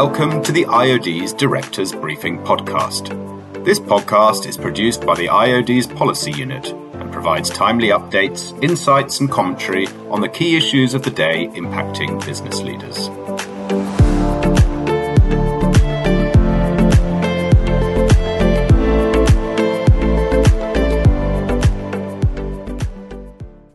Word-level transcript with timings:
welcome 0.00 0.42
to 0.42 0.52
the 0.52 0.66
IOD's 0.66 1.32
Directors 1.32 1.92
Briefing 1.92 2.36
Podcast. 2.40 3.08
This 3.64 3.80
podcast 3.80 4.46
is 4.46 4.58
produced 4.58 5.06
by 5.06 5.14
the 5.14 5.28
IOD's 5.28 5.86
Policy 5.86 6.32
Unit 6.32 6.66
and 6.66 7.10
provides 7.10 7.48
timely 7.48 7.88
updates, 7.88 8.62
insights, 8.62 9.20
and 9.20 9.30
commentary 9.30 9.86
on 10.10 10.20
the 10.20 10.28
key 10.28 10.54
issues 10.54 10.92
of 10.92 11.02
the 11.02 11.10
day 11.10 11.48
impacting 11.54 12.22
business 12.26 12.60
leaders. 12.60 13.08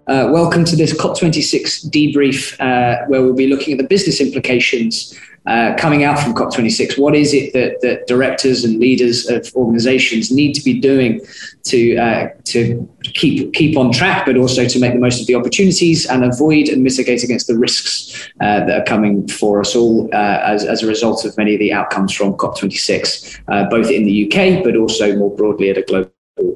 Uh, 0.06 0.30
welcome 0.32 0.64
to 0.66 0.76
this 0.76 0.94
COP26 0.94 1.90
debrief, 1.90 2.54
uh, 2.60 3.08
where 3.08 3.24
we'll 3.24 3.34
be 3.34 3.48
looking 3.48 3.72
at 3.74 3.80
the 3.80 3.88
business 3.88 4.22
implications 4.22 5.20
uh, 5.48 5.76
coming 5.78 6.04
out 6.04 6.20
from 6.20 6.34
COP26. 6.34 7.00
What 7.00 7.16
is 7.16 7.34
it 7.34 7.54
that, 7.54 7.82
that 7.82 8.08
directors 8.08 8.64
and 8.64 8.80
leaders 8.80 9.28
of 9.28 9.52
organizations 9.56 10.32
need 10.32 10.54
to 10.54 10.64
be 10.64 10.80
doing 10.80 11.22
to, 11.64 11.98
uh, 11.98 12.30
to 12.46 12.88
keep, 13.04 13.54
keep 13.54 13.78
on 13.78 13.92
track, 13.92 14.26
but 14.26 14.38
also 14.38 14.68
to 14.68 14.80
make 14.80 14.94
the 14.94 15.00
most 15.00 15.20
of 15.20 15.28
the 15.28 15.36
opportunities 15.36 16.06
and 16.06 16.24
avoid 16.24 16.70
and 16.70 16.84
mitigate 16.84 17.24
against 17.24 17.48
the 17.48 17.58
risks 17.58 18.30
uh, 18.42 18.66
that 18.66 18.82
are 18.82 18.86
coming 18.86 19.28
for 19.28 19.60
us 19.60 19.76
all 19.76 20.08
uh, 20.14 20.42
as, 20.44 20.64
as 20.64 20.84
a 20.84 20.88
result 20.88 21.26
of 21.26 21.36
many 21.38 21.54
of 21.54 21.60
the 21.60 21.74
outcomes 21.74 22.14
from 22.14 22.34
COP26, 22.34 23.70
both 23.70 23.90
in 23.90 24.04
the 24.04 24.26
UK, 24.26 24.64
but 24.64 24.76
also 24.76 25.16
more 25.16 25.36
broadly 25.36 25.70
at 25.70 25.78
a 25.78 25.82
global 25.82 26.12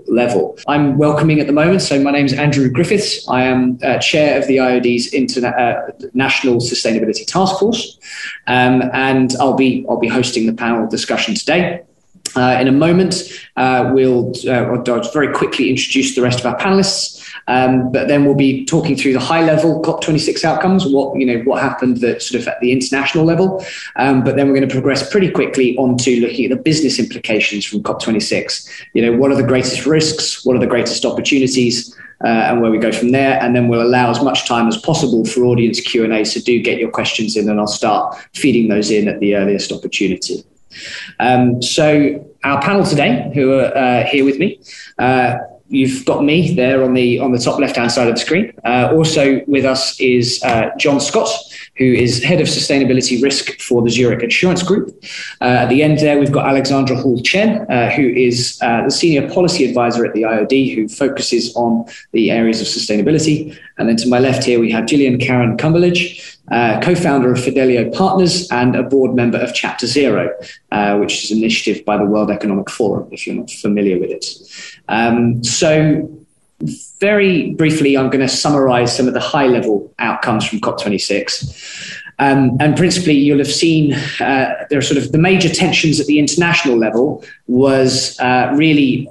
level. 0.08 0.58
I'm 0.68 0.98
welcoming 0.98 1.40
at 1.40 1.48
the 1.48 1.54
moment. 1.54 1.82
So 1.82 2.02
my 2.02 2.12
name 2.12 2.26
is 2.26 2.34
Andrew 2.34 2.70
Griffiths. 2.70 3.28
I 3.28 3.44
am 3.44 3.78
uh, 3.84 3.98
chair 4.00 4.40
of 4.40 4.48
the 4.48 4.58
IOD's 4.58 5.12
Interna- 5.12 5.58
uh, 5.58 6.08
National 6.14 6.58
Sustainability 6.58 7.26
Task 7.26 7.60
Force, 7.60 8.00
um, 8.48 8.84
and 8.94 9.36
I'll 9.40 9.56
be 9.56 9.86
I'll 9.90 10.00
be 10.00 10.08
hosting 10.08 10.46
the 10.48 10.54
panel 10.54 10.88
discussion 10.88 11.36
today. 11.36 11.82
Uh, 12.36 12.58
in 12.60 12.68
a 12.68 12.72
moment, 12.72 13.24
uh, 13.56 13.92
we'll 13.94 14.34
uh, 14.48 14.82
I'll 14.88 15.12
very 15.14 15.32
quickly 15.34 15.70
introduce 15.70 16.16
the 16.16 16.22
rest 16.22 16.40
of 16.40 16.46
our 16.46 16.58
panelists, 16.58 17.15
um, 17.48 17.92
but 17.92 18.08
then 18.08 18.26
we'll 18.26 18.36
be 18.36 18.66
talking 18.66 18.96
through 18.96 19.14
the 19.14 19.20
high-level 19.20 19.82
COP26 19.82 20.44
outcomes, 20.44 20.86
what 20.86 21.18
you 21.18 21.26
know, 21.26 21.40
what 21.44 21.62
happened 21.62 21.98
that 21.98 22.22
sort 22.22 22.42
of 22.42 22.48
at 22.48 22.60
the 22.60 22.72
international 22.72 23.24
level. 23.24 23.64
Um, 23.96 24.24
but 24.24 24.36
then 24.36 24.48
we're 24.48 24.56
going 24.56 24.68
to 24.68 24.74
progress 24.74 25.10
pretty 25.10 25.30
quickly 25.30 25.78
onto 25.78 26.20
looking 26.22 26.46
at 26.46 26.50
the 26.50 26.62
business 26.62 27.00
implications 27.00 27.66
from 27.66 27.84
COP26. 27.84 28.70
You 28.94 29.04
know, 29.04 29.18
what 29.18 29.32
are 29.32 29.36
the 29.36 29.44
greatest 29.44 29.86
risks? 29.86 30.46
What 30.46 30.56
are 30.56 30.60
the 30.60 30.68
greatest 30.68 31.06
opportunities? 31.06 31.96
Uh, 32.24 32.28
and 32.28 32.62
where 32.62 32.72
we 32.72 32.78
go 32.78 32.94
from 32.94 33.12
there. 33.12 33.38
And 33.44 33.54
then 33.54 33.68
we'll 33.68 33.82
allow 33.82 34.10
as 34.10 34.24
much 34.24 34.48
time 34.48 34.70
as 34.70 34.78
possible 34.78 35.26
for 35.26 35.44
audience 35.44 35.82
Q 35.82 36.06
and 36.06 36.14
A. 36.14 36.24
So 36.24 36.40
do 36.40 36.62
get 36.62 36.80
your 36.80 36.90
questions 36.90 37.36
in, 37.36 37.50
and 37.50 37.60
I'll 37.60 37.68
start 37.68 38.16
feeding 38.34 38.70
those 38.70 38.90
in 38.90 39.10
at 39.10 39.20
the 39.20 39.36
earliest 39.36 39.74
opportunity. 39.74 40.46
Um, 41.20 41.62
so 41.62 42.26
our 42.46 42.62
panel 42.62 42.86
today, 42.86 43.32
who 43.34 43.60
are 43.60 43.78
uh, 43.78 44.06
here 44.06 44.24
with 44.24 44.40
me, 44.40 44.62
uh, 44.98 45.36
you've 45.68 46.06
got 46.06 46.24
me 46.24 46.54
there 46.54 46.84
on 46.84 46.94
the 46.94 47.20
on 47.20 47.32
the 47.32 47.40
top 47.40 47.60
left 47.60 47.76
hand 47.76 47.92
side 47.92 48.08
of 48.08 48.16
the 48.16 48.20
screen. 48.20 48.54
Uh, 48.64 48.92
also 48.94 49.42
with 49.48 49.66
us 49.66 50.00
is 50.00 50.42
uh, 50.44 50.70
John 50.78 51.00
Scott, 51.00 51.30
who 51.78 51.86
is 51.86 52.24
head 52.24 52.40
of 52.40 52.48
sustainability 52.48 53.22
risk 53.22 53.60
for 53.60 53.82
the 53.82 53.90
Zurich 53.90 54.24
Insurance 54.24 54.64
Group. 54.64 54.90
Uh, 55.42 55.46
at 55.46 55.70
the 55.70 55.82
end 55.82 56.00
there, 56.00 56.20
we've 56.20 56.32
got 56.32 56.48
Alexandra 56.48 56.96
Hall 56.96 57.22
Chen, 57.22 57.66
uh, 57.70 57.90
who 57.92 58.08
is 58.08 58.60
uh, 58.62 58.84
the 58.84 58.92
senior 58.92 59.30
policy 59.30 59.66
advisor 59.66 60.06
at 60.06 60.14
the 60.14 60.24
IOD, 60.24 60.76
who 60.76 60.88
focuses 60.88 61.56
on 61.56 61.86
the 62.12 62.32
areas 62.32 62.62
of 62.62 62.68
sustainability. 62.68 63.58
And 63.78 63.90
then 63.90 63.98
to 63.98 64.08
my 64.08 64.20
left 64.20 64.44
here, 64.44 64.60
we 64.60 64.72
have 64.72 64.86
Gillian 64.86 65.18
Karran 65.18 65.58
Cumberlege, 65.58 66.38
uh, 66.52 66.80
co-founder 66.82 67.32
of 67.32 67.44
Fidelio 67.44 67.90
Partners 67.92 68.50
and 68.52 68.76
a 68.76 68.84
board 68.84 69.16
member 69.16 69.38
of 69.38 69.54
Chapter 69.54 69.88
Zero, 69.88 70.34
uh, 70.72 70.98
which 70.98 71.24
is 71.24 71.32
an 71.32 71.40
initiative 71.40 71.84
by 71.86 71.98
the 71.98 72.06
World 72.06 72.30
Economic 72.30 72.70
Forum, 72.70 73.08
if 73.12 73.26
you're 73.26 73.36
not 73.36 73.50
familiar 73.50 74.00
with 74.00 74.12
it. 74.12 74.26
Um, 74.88 75.44
so 75.44 76.10
very 77.00 77.52
briefly, 77.54 77.98
I'm 77.98 78.10
going 78.10 78.26
to 78.26 78.34
summarize 78.34 78.96
some 78.96 79.08
of 79.08 79.14
the 79.14 79.20
high 79.20 79.48
level 79.48 79.94
outcomes 80.00 80.46
from 80.48 80.60
COP26. 80.60 82.02
Um, 82.20 82.58
and 82.60 82.78
principally, 82.78 83.14
you'll 83.14 83.40
have 83.40 83.52
seen 83.52 83.94
uh, 83.94 84.66
there 84.70 84.80
are 84.80 84.84
sort 84.84 84.98
of 84.98 85.12
the 85.12 85.18
major 85.18 85.50
tensions 85.50 86.00
at 86.00 86.06
the 86.08 86.20
international 86.20 86.78
level 86.78 87.24
was 87.48 88.20
uh, 88.20 88.52
really 88.56 89.10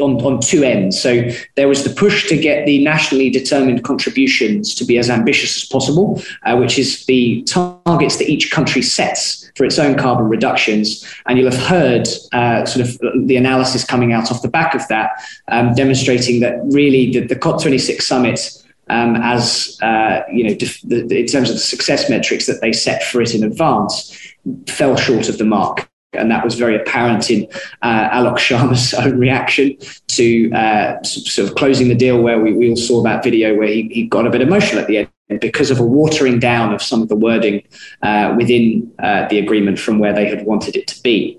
on, 0.00 0.20
on 0.24 0.40
two 0.40 0.62
ends. 0.62 1.00
So 1.00 1.28
there 1.54 1.68
was 1.68 1.84
the 1.84 1.90
push 1.90 2.28
to 2.28 2.36
get 2.36 2.66
the 2.66 2.82
nationally 2.82 3.30
determined 3.30 3.84
contributions 3.84 4.74
to 4.76 4.84
be 4.84 4.98
as 4.98 5.10
ambitious 5.10 5.56
as 5.56 5.68
possible, 5.68 6.22
uh, 6.44 6.56
which 6.56 6.78
is 6.78 7.04
the 7.06 7.42
targets 7.42 8.16
that 8.16 8.28
each 8.28 8.50
country 8.50 8.82
sets 8.82 9.50
for 9.54 9.64
its 9.64 9.78
own 9.78 9.96
carbon 9.96 10.28
reductions. 10.28 11.04
And 11.26 11.38
you'll 11.38 11.50
have 11.50 11.66
heard 11.66 12.08
uh, 12.32 12.64
sort 12.64 12.88
of 12.88 13.26
the 13.26 13.36
analysis 13.36 13.84
coming 13.84 14.12
out 14.12 14.30
off 14.30 14.42
the 14.42 14.48
back 14.48 14.74
of 14.74 14.86
that, 14.88 15.10
um, 15.48 15.74
demonstrating 15.74 16.40
that 16.40 16.60
really 16.64 17.12
the, 17.12 17.26
the 17.26 17.36
COP26 17.36 18.02
summit 18.02 18.62
um, 18.88 19.16
as 19.16 19.78
uh, 19.82 20.22
you 20.30 20.44
know, 20.44 20.54
def- 20.54 20.82
the, 20.82 21.02
in 21.20 21.26
terms 21.26 21.50
of 21.50 21.56
the 21.56 21.60
success 21.60 22.08
metrics 22.08 22.46
that 22.46 22.60
they 22.60 22.72
set 22.72 23.02
for 23.02 23.20
it 23.20 23.34
in 23.34 23.42
advance, 23.42 24.16
fell 24.68 24.96
short 24.96 25.28
of 25.28 25.38
the 25.38 25.44
mark. 25.44 25.88
And 26.12 26.30
that 26.30 26.44
was 26.44 26.54
very 26.54 26.76
apparent 26.76 27.30
in 27.30 27.46
uh, 27.82 28.08
Alok 28.10 28.38
Sharma's 28.38 28.94
own 29.06 29.18
reaction 29.18 29.76
to 30.08 30.50
uh, 30.52 31.02
sort 31.02 31.48
of 31.48 31.56
closing 31.56 31.88
the 31.88 31.94
deal, 31.94 32.22
where 32.22 32.40
we, 32.40 32.52
we 32.52 32.70
all 32.70 32.76
saw 32.76 33.02
that 33.02 33.22
video 33.22 33.54
where 33.56 33.68
he, 33.68 33.88
he 33.92 34.06
got 34.06 34.26
a 34.26 34.30
bit 34.30 34.40
emotional 34.40 34.80
at 34.80 34.86
the 34.86 34.98
end 34.98 35.40
because 35.40 35.70
of 35.70 35.80
a 35.80 35.84
watering 35.84 36.38
down 36.38 36.72
of 36.72 36.80
some 36.80 37.02
of 37.02 37.08
the 37.08 37.16
wording 37.16 37.62
uh, 38.02 38.34
within 38.36 38.90
uh, 39.00 39.26
the 39.28 39.38
agreement 39.38 39.78
from 39.78 39.98
where 39.98 40.12
they 40.12 40.28
had 40.28 40.46
wanted 40.46 40.76
it 40.76 40.86
to 40.86 41.02
be. 41.02 41.36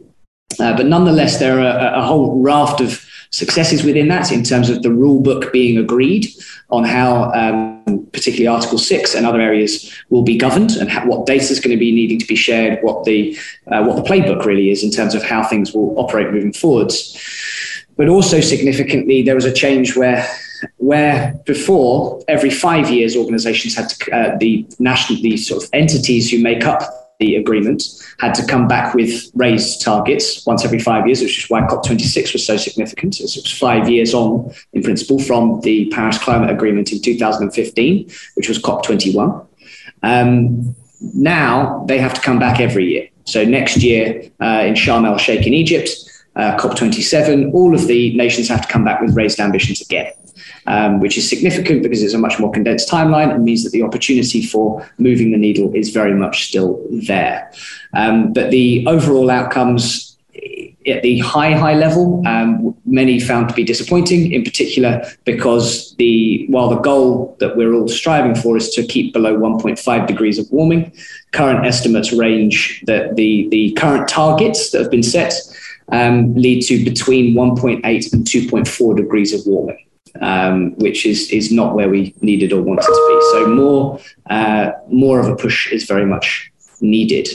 Uh, 0.60 0.76
but 0.76 0.86
nonetheless, 0.86 1.40
there 1.40 1.60
are 1.60 1.96
a, 1.96 2.00
a, 2.00 2.02
whole 2.02 2.42
raft 2.42 2.82
of 2.82 3.06
successes 3.38 3.84
within 3.84 4.08
that 4.08 4.32
in 4.32 4.44
terms 4.44 4.68
of 4.68 4.82
the 4.82 4.92
rule 4.92 5.22
book 5.22 5.54
being 5.54 5.78
agreed 5.78 6.26
on 6.72 6.84
how, 6.84 7.32
um, 7.34 8.08
particularly 8.12 8.48
Article 8.48 8.80
6 8.80 9.14
and 9.14 9.28
other 9.28 9.40
areas, 9.40 9.94
will 10.10 10.24
be 10.24 10.36
governed 10.36 10.72
and 10.72 10.90
how, 10.90 11.06
what 11.06 11.28
data 11.28 11.52
is 11.52 11.60
going 11.60 11.76
to 11.76 11.80
be 11.80 11.92
needing 11.92 12.18
to 12.18 12.26
be 12.26 12.36
shared, 12.36 12.80
what 12.82 13.04
the, 13.04 13.38
uh, 13.72 13.84
what 13.84 13.96
the 13.96 14.02
playbook 14.02 14.44
really 14.44 14.72
is 14.72 14.84
in 14.84 14.90
terms 14.90 15.14
of 15.14 15.22
how 15.22 15.44
things 15.44 15.72
will 15.72 15.94
operate 16.00 16.32
moving 16.32 16.52
forwards. 16.52 17.16
But 17.96 18.10
also 18.10 18.42
significantly, 18.42 19.22
there 19.22 19.36
was 19.36 19.46
a 19.46 19.54
change 19.54 19.96
where 19.96 20.28
where 20.78 21.40
before 21.46 22.20
every 22.28 22.50
five 22.50 22.90
years 22.90 23.16
organizations 23.16 23.76
had 23.76 23.88
to 23.90 24.12
uh, 24.12 24.38
the 24.40 24.66
national 24.80 25.22
the 25.22 25.38
sort 25.38 25.64
of 25.64 25.70
entities 25.72 26.32
who 26.32 26.42
make 26.42 26.66
up 26.66 27.07
the 27.20 27.36
agreement 27.36 27.84
had 28.20 28.34
to 28.36 28.46
come 28.46 28.68
back 28.68 28.94
with 28.94 29.32
raised 29.34 29.82
targets 29.82 30.46
once 30.46 30.64
every 30.64 30.80
five 30.80 31.08
years, 31.08 31.22
which 31.22 31.44
is 31.44 31.50
why 31.50 31.62
COP26 31.62 32.34
was 32.34 32.46
so 32.46 32.58
significant. 32.58 33.20
It 33.20 33.24
was 33.24 33.58
five 33.58 33.90
years 33.90 34.14
on, 34.14 34.52
in 34.74 34.84
principle, 34.84 35.20
from 35.20 35.62
the 35.62 35.90
Paris 35.90 36.18
Climate 36.20 36.50
Agreement 36.50 36.92
in 36.92 37.02
2015, 37.02 38.10
which 38.36 38.48
was 38.48 38.60
COP21. 38.60 39.46
Um, 40.04 40.76
now 41.16 41.86
they 41.88 41.98
have 41.98 42.14
to 42.14 42.22
come 42.22 42.38
back 42.38 42.60
every 42.60 42.86
year. 42.86 43.10
So 43.26 43.44
next 43.44 43.78
year 43.78 44.30
uh, 44.42 44.64
in 44.66 44.76
Sharm 44.76 45.06
el 45.06 45.18
Sheikh 45.18 45.46
in 45.48 45.54
Egypt, 45.54 45.90
uh, 46.36 46.56
COP27, 46.58 47.52
all 47.54 47.74
of 47.74 47.88
the 47.88 48.16
nations 48.16 48.48
have 48.48 48.62
to 48.62 48.68
come 48.68 48.84
back 48.86 49.02
with 49.02 49.16
raised 49.16 49.40
ambitions 49.40 49.82
again 49.82 50.14
um, 50.66 51.00
which 51.00 51.18
is 51.18 51.30
significant 51.30 51.84
because 51.84 52.02
it's 52.04 52.14
a 52.14 52.18
much 52.18 52.40
more 52.40 52.52
condensed 52.52 52.90
timeline 52.90 53.34
and 53.34 53.44
means 53.44 53.64
that 53.64 53.72
the 53.72 53.84
opportunity 53.84 54.46
for 54.46 54.88
moving 54.98 55.32
the 55.32 55.38
needle 55.38 55.74
is 55.74 55.90
very 55.90 56.14
much 56.14 56.48
still 56.48 56.86
there. 56.92 57.52
Um, 57.94 58.34
but 58.34 58.52
the 58.52 58.86
overall 58.88 59.30
outcomes 59.30 60.08
at 60.88 61.02
the 61.02 61.20
high, 61.20 61.52
high 61.52 61.74
level, 61.74 62.26
um, 62.26 62.76
many 62.86 63.20
found 63.20 63.50
to 63.50 63.56
be 63.56 63.64
disappointing, 63.64 64.32
in 64.32 64.44
particular 64.44 65.04
because 65.26 65.96
the 65.96 66.46
while 66.50 66.70
the 66.70 66.80
goal 66.80 67.36
that 67.40 67.58
we're 67.58 67.74
all 67.74 67.88
striving 67.88 68.36
for 68.36 68.56
is 68.56 68.70
to 68.72 68.86
keep 68.86 69.14
below 69.14 69.38
1.5 69.38 70.08
degrees 70.08 70.40
of 70.40 70.50
warming, 70.52 70.92
current 71.32 71.66
estimates 71.66 72.14
range 72.14 72.82
that 72.86 73.16
the, 73.16 73.48
the 73.50 73.72
current 73.74 74.08
targets 74.08 74.72
that 74.72 74.82
have 74.82 74.92
been 74.92 75.04
set 75.04 75.34
um, 75.92 76.34
lead 76.36 76.62
to 76.64 76.84
between 76.84 77.34
1.8 77.34 77.84
and 78.14 78.26
2.4 78.26 78.98
degrees 78.98 79.34
of 79.34 79.46
warming 79.46 79.87
um, 80.22 80.76
which 80.78 81.06
is 81.06 81.30
is 81.32 81.52
not 81.52 81.76
where 81.76 81.90
we 81.90 82.14
needed 82.22 82.54
or 82.54 82.62
wanted 82.62 82.84
to 82.84 83.08
be. 83.10 83.22
So 83.32 83.48
more 83.48 84.00
uh, 84.30 84.72
more 84.90 85.20
of 85.20 85.28
a 85.28 85.36
push 85.36 85.72
is 85.72 85.86
very 85.86 86.06
much 86.06 86.52
needed. 86.82 87.28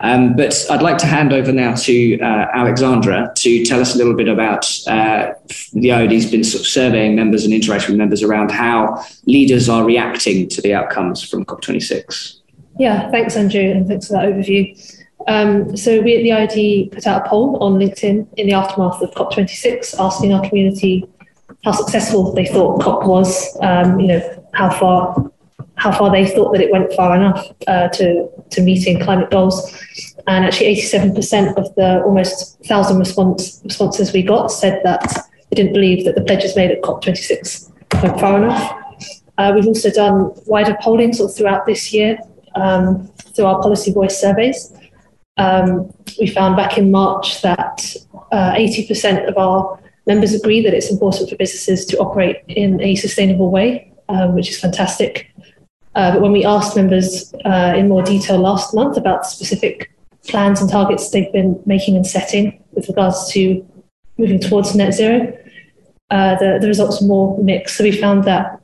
Um, 0.00 0.36
but 0.36 0.54
I'd 0.70 0.82
like 0.82 0.98
to 0.98 1.06
hand 1.06 1.32
over 1.32 1.52
now 1.52 1.74
to 1.74 2.20
uh, 2.20 2.46
Alexandra 2.54 3.32
to 3.36 3.64
tell 3.64 3.80
us 3.80 3.94
a 3.94 3.98
little 3.98 4.14
bit 4.14 4.28
about 4.28 4.66
uh, 4.86 5.32
the 5.72 5.88
IOD's 5.88 6.30
been 6.30 6.44
sort 6.44 6.60
of 6.60 6.66
surveying 6.66 7.16
members 7.16 7.44
and 7.44 7.52
interacting 7.52 7.90
with 7.90 7.98
members 7.98 8.22
around 8.22 8.50
how 8.50 9.04
leaders 9.26 9.68
are 9.68 9.84
reacting 9.84 10.48
to 10.48 10.62
the 10.62 10.74
outcomes 10.74 11.28
from 11.28 11.44
COP26. 11.44 12.40
Yeah, 12.78 13.10
thanks, 13.10 13.36
Andrew, 13.36 13.62
and 13.62 13.86
thanks 13.86 14.08
for 14.08 14.14
that 14.14 14.26
overview. 14.26 14.76
Um, 15.26 15.76
so 15.76 16.02
we 16.02 16.16
at 16.16 16.22
the 16.22 16.30
IOD 16.30 16.92
put 16.92 17.06
out 17.06 17.26
a 17.26 17.28
poll 17.28 17.56
on 17.62 17.78
LinkedIn 17.78 18.26
in 18.34 18.46
the 18.46 18.52
aftermath 18.52 19.00
of 19.00 19.10
COP26, 19.12 19.98
asking 19.98 20.32
our 20.34 20.46
community 20.46 21.08
how 21.64 21.72
successful 21.72 22.32
they 22.32 22.46
thought 22.46 22.82
COP 22.82 23.06
was, 23.06 23.56
um, 23.62 23.98
you 23.98 24.08
know, 24.08 24.44
how 24.54 24.70
far 24.70 25.30
how 25.76 25.90
far 25.90 26.10
they 26.10 26.24
thought 26.24 26.52
that 26.52 26.60
it 26.60 26.70
went 26.70 26.92
far 26.92 27.16
enough 27.16 27.48
uh, 27.66 27.88
to 27.88 28.28
to 28.50 28.62
meeting 28.62 29.00
climate 29.00 29.30
goals. 29.30 29.76
And 30.26 30.44
actually, 30.44 30.74
87% 30.76 31.56
of 31.58 31.74
the 31.74 32.02
almost 32.02 32.58
1,000 32.60 32.98
response, 32.98 33.60
responses 33.64 34.12
we 34.12 34.22
got 34.22 34.50
said 34.50 34.80
that 34.84 35.02
they 35.50 35.56
didn't 35.56 35.74
believe 35.74 36.04
that 36.06 36.14
the 36.14 36.22
pledges 36.22 36.56
made 36.56 36.70
at 36.70 36.80
COP26 36.80 37.70
went 38.02 38.18
far 38.18 38.42
enough. 38.42 38.78
Uh, 39.36 39.52
we've 39.54 39.66
also 39.66 39.90
done 39.90 40.30
wider 40.46 40.76
polling 40.80 41.12
sort 41.12 41.30
of 41.30 41.36
throughout 41.36 41.66
this 41.66 41.92
year 41.92 42.16
um, 42.54 43.06
through 43.34 43.44
our 43.44 43.60
policy 43.60 43.92
voice 43.92 44.18
surveys. 44.18 44.72
Um, 45.36 45.92
we 46.18 46.28
found 46.28 46.56
back 46.56 46.78
in 46.78 46.90
March 46.90 47.42
that 47.42 47.96
uh, 48.32 48.52
80% 48.52 49.28
of 49.28 49.36
our 49.36 49.78
members 50.06 50.34
agree 50.34 50.62
that 50.62 50.74
it's 50.74 50.90
important 50.90 51.30
for 51.30 51.36
businesses 51.36 51.84
to 51.86 51.98
operate 51.98 52.42
in 52.48 52.80
a 52.80 52.94
sustainable 52.94 53.50
way, 53.50 53.92
um, 54.08 54.34
which 54.34 54.50
is 54.50 54.60
fantastic. 54.60 55.30
Uh, 55.94 56.12
but 56.12 56.20
when 56.20 56.32
we 56.32 56.44
asked 56.44 56.76
members 56.76 57.32
uh, 57.44 57.74
in 57.76 57.88
more 57.88 58.02
detail 58.02 58.38
last 58.38 58.74
month 58.74 58.96
about 58.96 59.26
specific 59.26 59.90
plans 60.26 60.60
and 60.60 60.70
targets 60.70 61.10
they've 61.10 61.32
been 61.32 61.60
making 61.66 61.96
and 61.96 62.06
setting 62.06 62.62
with 62.72 62.88
regards 62.88 63.30
to 63.30 63.64
moving 64.18 64.40
towards 64.40 64.74
net 64.74 64.92
zero, 64.92 65.32
uh, 66.10 66.36
the, 66.36 66.58
the 66.60 66.66
results 66.66 67.00
were 67.00 67.06
more 67.06 67.42
mixed. 67.42 67.76
So 67.76 67.84
we 67.84 67.92
found 67.92 68.24
that 68.24 68.60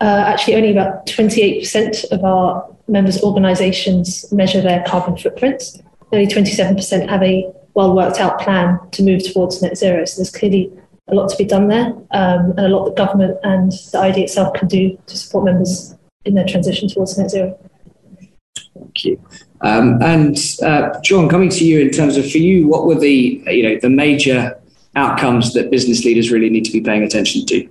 uh, 0.00 0.24
actually 0.26 0.56
only 0.56 0.70
about 0.70 1.06
28% 1.06 2.10
of 2.10 2.24
our 2.24 2.68
members' 2.88 3.22
organisations 3.22 4.30
measure 4.32 4.60
their 4.60 4.82
carbon 4.84 5.16
footprints. 5.16 5.78
Only 6.12 6.26
27% 6.26 7.08
have 7.08 7.22
a 7.22 7.52
well 7.74 7.94
worked 7.94 8.20
out 8.20 8.40
plan 8.40 8.78
to 8.92 9.02
move 9.02 9.22
towards 9.32 9.60
net 9.60 9.76
zero. 9.76 10.04
So 10.04 10.18
there's 10.18 10.30
clearly 10.30 10.72
a 11.08 11.14
lot 11.14 11.28
to 11.28 11.36
be 11.36 11.44
done 11.44 11.68
there 11.68 11.88
um, 12.12 12.52
and 12.56 12.60
a 12.60 12.68
lot 12.68 12.86
that 12.86 12.96
government 12.96 13.38
and 13.42 13.72
the 13.72 13.98
IOD 13.98 14.18
itself 14.18 14.54
can 14.54 14.68
do 14.68 14.98
to 15.06 15.16
support 15.16 15.44
members 15.44 15.94
in 16.24 16.34
their 16.34 16.46
transition 16.46 16.88
towards 16.88 17.18
net 17.18 17.30
zero. 17.30 17.58
Thank 18.74 19.04
you. 19.04 19.20
Um, 19.60 20.02
and 20.02 20.38
uh, 20.62 21.00
John, 21.02 21.28
coming 21.28 21.48
to 21.50 21.64
you 21.64 21.80
in 21.80 21.90
terms 21.90 22.16
of 22.16 22.30
for 22.30 22.38
you, 22.38 22.68
what 22.68 22.86
were 22.86 22.98
the 22.98 23.42
you 23.46 23.62
know 23.62 23.78
the 23.80 23.90
major 23.90 24.58
outcomes 24.96 25.54
that 25.54 25.70
business 25.70 26.04
leaders 26.04 26.30
really 26.30 26.50
need 26.50 26.64
to 26.64 26.72
be 26.72 26.80
paying 26.80 27.02
attention 27.02 27.44
to? 27.46 27.68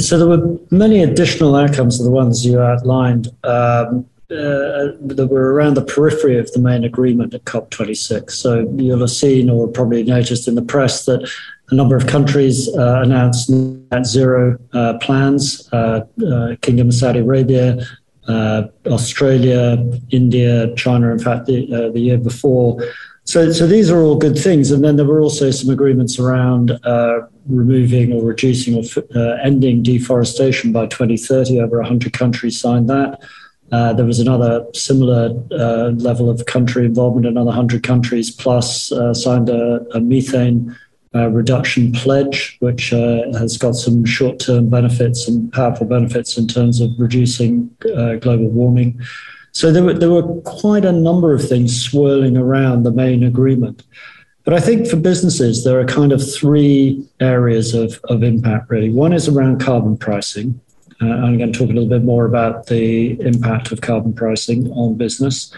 So 0.00 0.18
there 0.18 0.28
were 0.28 0.58
many 0.70 1.02
additional 1.02 1.56
outcomes 1.56 1.98
of 1.98 2.04
the 2.04 2.10
ones 2.10 2.44
you 2.44 2.60
outlined 2.60 3.28
um, 3.44 4.06
uh, 4.30 4.96
that 5.00 5.28
were 5.30 5.52
around 5.52 5.74
the 5.74 5.84
periphery 5.84 6.38
of 6.38 6.50
the 6.52 6.60
main 6.60 6.84
agreement 6.84 7.34
at 7.34 7.44
COP26. 7.44 8.30
So 8.30 8.68
you'll 8.76 9.00
have 9.00 9.10
seen 9.10 9.48
or 9.48 9.68
probably 9.68 10.02
noticed 10.02 10.48
in 10.48 10.54
the 10.54 10.62
press 10.62 11.04
that 11.06 11.30
a 11.70 11.74
number 11.74 11.96
of 11.96 12.06
countries 12.06 12.68
uh, 12.76 13.02
announced 13.02 13.50
net 13.50 14.06
zero 14.06 14.58
uh, 14.72 14.98
plans. 14.98 15.68
Uh, 15.72 16.06
uh, 16.26 16.56
Kingdom 16.62 16.88
of 16.88 16.94
Saudi 16.94 17.20
Arabia, 17.20 17.84
uh, 18.28 18.64
Australia, 18.86 19.78
India, 20.10 20.74
China. 20.74 21.12
In 21.12 21.18
fact, 21.18 21.46
the, 21.46 21.90
the 21.92 22.00
year 22.00 22.18
before 22.18 22.80
so, 23.26 23.50
so 23.50 23.66
these 23.66 23.90
are 23.90 24.00
all 24.02 24.16
good 24.16 24.38
things. 24.38 24.70
And 24.70 24.84
then 24.84 24.94
there 24.94 25.04
were 25.04 25.20
also 25.20 25.50
some 25.50 25.70
agreements 25.70 26.16
around 26.20 26.70
uh, 26.84 27.22
removing 27.48 28.12
or 28.12 28.22
reducing 28.22 28.76
or 28.76 28.84
uh, 29.16 29.36
ending 29.42 29.82
deforestation 29.82 30.70
by 30.70 30.86
2030. 30.86 31.60
Over 31.60 31.78
100 31.78 32.12
countries 32.12 32.60
signed 32.60 32.88
that. 32.88 33.20
Uh, 33.72 33.92
there 33.92 34.06
was 34.06 34.20
another 34.20 34.64
similar 34.74 35.34
uh, 35.52 35.90
level 35.96 36.30
of 36.30 36.46
country 36.46 36.84
involvement. 36.84 37.26
Another 37.26 37.46
100 37.46 37.82
countries 37.82 38.30
plus 38.30 38.92
uh, 38.92 39.12
signed 39.12 39.48
a, 39.48 39.84
a 39.92 40.00
methane 40.00 40.76
uh, 41.14 41.28
reduction 41.28 41.92
pledge, 41.92 42.56
which 42.60 42.90
has 42.90 43.56
got 43.56 43.72
some 43.72 44.04
short 44.04 44.38
term 44.38 44.68
benefits 44.68 45.26
and 45.26 45.52
powerful 45.52 45.86
benefits 45.86 46.36
in 46.36 46.46
terms 46.46 46.80
of 46.80 46.90
reducing 46.98 47.74
global 47.80 48.48
warming. 48.48 49.00
So 49.52 49.72
there 49.72 49.82
were, 49.82 49.94
there 49.94 50.10
were 50.10 50.40
quite 50.42 50.84
a 50.84 50.92
number 50.92 51.32
of 51.32 51.48
things 51.48 51.80
swirling 51.82 52.36
around 52.36 52.82
the 52.82 52.92
main 52.92 53.24
agreement. 53.24 53.82
But 54.44 54.54
I 54.54 54.60
think 54.60 54.86
for 54.86 54.96
businesses, 54.96 55.64
there 55.64 55.80
are 55.80 55.84
kind 55.86 56.12
of 56.12 56.22
three 56.34 57.04
areas 57.20 57.74
of, 57.74 57.98
of 58.04 58.22
impact, 58.22 58.70
really. 58.70 58.90
One 58.90 59.12
is 59.12 59.28
around 59.28 59.60
carbon 59.60 59.96
pricing. 59.96 60.60
Uh, 61.00 61.06
I'm 61.06 61.38
going 61.38 61.52
to 61.52 61.58
talk 61.58 61.68
a 61.68 61.72
little 61.72 61.88
bit 61.88 62.04
more 62.04 62.24
about 62.24 62.66
the 62.66 63.20
impact 63.20 63.72
of 63.72 63.80
carbon 63.80 64.12
pricing 64.12 64.70
on 64.72 64.94
business. 64.94 65.52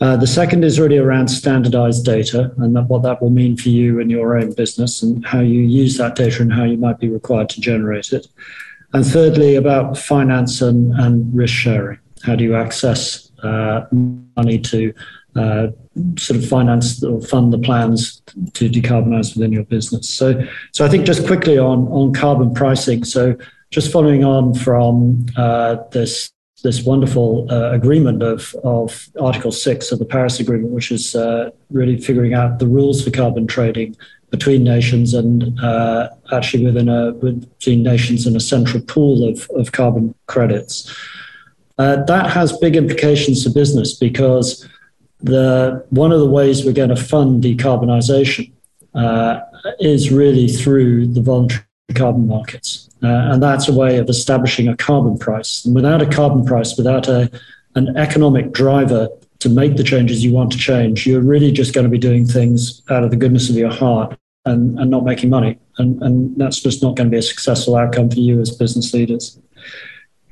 Uh, 0.00 0.16
the 0.16 0.26
second 0.26 0.64
is 0.64 0.80
really 0.80 0.98
around 0.98 1.28
standardized 1.28 2.04
data 2.04 2.52
and 2.58 2.74
that, 2.76 2.82
what 2.84 3.02
that 3.02 3.22
will 3.22 3.30
mean 3.30 3.56
for 3.56 3.68
you 3.68 4.00
and 4.00 4.10
your 4.10 4.36
own 4.36 4.52
business 4.52 5.02
and 5.02 5.24
how 5.24 5.40
you 5.40 5.60
use 5.60 5.96
that 5.96 6.16
data 6.16 6.42
and 6.42 6.52
how 6.52 6.64
you 6.64 6.76
might 6.76 6.98
be 6.98 7.08
required 7.08 7.48
to 7.48 7.60
generate 7.60 8.12
it. 8.12 8.26
And 8.92 9.06
thirdly, 9.06 9.54
about 9.54 9.96
finance 9.96 10.60
and, 10.60 10.92
and 10.94 11.34
risk 11.34 11.54
sharing. 11.54 11.98
How 12.22 12.36
do 12.36 12.44
you 12.44 12.54
access 12.54 13.30
uh, 13.42 13.86
money 13.92 14.58
to 14.58 14.94
uh, 15.36 15.68
sort 16.16 16.38
of 16.38 16.48
finance 16.48 17.02
or 17.02 17.20
fund 17.20 17.52
the 17.52 17.58
plans 17.58 18.22
to 18.54 18.68
decarbonize 18.68 19.34
within 19.34 19.52
your 19.52 19.64
business. 19.64 20.08
So, 20.08 20.40
so 20.72 20.84
I 20.84 20.88
think 20.88 21.06
just 21.06 21.26
quickly 21.26 21.58
on 21.58 21.88
on 21.88 22.12
carbon 22.12 22.54
pricing. 22.54 23.04
So, 23.04 23.36
just 23.74 23.90
following 23.90 24.22
on 24.22 24.54
from 24.54 25.26
uh, 25.36 25.76
this 25.90 26.30
this 26.62 26.84
wonderful 26.84 27.48
uh, 27.50 27.72
agreement 27.72 28.22
of 28.22 28.54
of 28.62 29.08
Article 29.20 29.50
Six 29.50 29.90
of 29.90 29.98
the 29.98 30.04
Paris 30.04 30.38
Agreement, 30.38 30.70
which 30.70 30.92
is 30.92 31.16
uh, 31.16 31.50
really 31.70 31.98
figuring 31.98 32.34
out 32.34 32.60
the 32.60 32.68
rules 32.68 33.02
for 33.02 33.10
carbon 33.10 33.48
trading 33.48 33.96
between 34.30 34.62
nations 34.62 35.12
and 35.12 35.58
uh, 35.60 36.08
actually 36.32 36.64
within 36.64 36.88
a 36.88 37.12
between 37.12 37.82
nations 37.82 38.28
in 38.28 38.36
a 38.36 38.40
central 38.54 38.80
pool 38.84 39.28
of 39.28 39.50
of 39.56 39.72
carbon 39.72 40.14
credits. 40.26 40.74
Uh, 41.76 41.96
that 42.04 42.30
has 42.30 42.56
big 42.58 42.76
implications 42.76 43.42
for 43.42 43.50
business 43.50 43.92
because 43.92 44.64
the 45.18 45.84
one 45.90 46.12
of 46.12 46.20
the 46.20 46.30
ways 46.38 46.64
we're 46.64 46.80
going 46.82 46.94
to 46.94 47.02
fund 47.12 47.42
decarbonisation 47.42 48.52
uh, 48.94 49.40
is 49.80 50.12
really 50.12 50.46
through 50.46 51.08
the 51.08 51.20
voluntary 51.20 51.64
carbon 51.94 52.26
markets, 52.26 52.88
and 53.06 53.42
that's 53.42 53.68
a 53.68 53.72
way 53.72 53.98
of 53.98 54.08
establishing 54.08 54.68
a 54.68 54.76
carbon 54.76 55.18
price. 55.18 55.64
And 55.64 55.74
without 55.74 56.02
a 56.02 56.06
carbon 56.06 56.44
price, 56.44 56.76
without 56.76 57.08
a 57.08 57.30
an 57.74 57.96
economic 57.96 58.52
driver 58.52 59.08
to 59.40 59.48
make 59.48 59.76
the 59.76 59.84
changes 59.84 60.24
you 60.24 60.32
want 60.32 60.52
to 60.52 60.58
change, 60.58 61.06
you're 61.06 61.20
really 61.20 61.52
just 61.52 61.74
going 61.74 61.84
to 61.84 61.90
be 61.90 61.98
doing 61.98 62.24
things 62.24 62.82
out 62.90 63.04
of 63.04 63.10
the 63.10 63.16
goodness 63.16 63.50
of 63.50 63.56
your 63.56 63.72
heart 63.72 64.16
and, 64.44 64.78
and 64.78 64.90
not 64.90 65.04
making 65.04 65.30
money. 65.30 65.58
And, 65.78 66.00
and 66.02 66.36
that's 66.36 66.60
just 66.60 66.82
not 66.82 66.96
going 66.96 67.08
to 67.08 67.10
be 67.10 67.18
a 67.18 67.22
successful 67.22 67.76
outcome 67.76 68.10
for 68.10 68.20
you 68.20 68.40
as 68.40 68.50
business 68.50 68.94
leaders. 68.94 69.38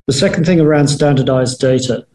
The 0.07 0.13
second 0.13 0.47
thing 0.47 0.61
around 0.61 0.89
standardized 0.89 1.61
data, 1.61 2.07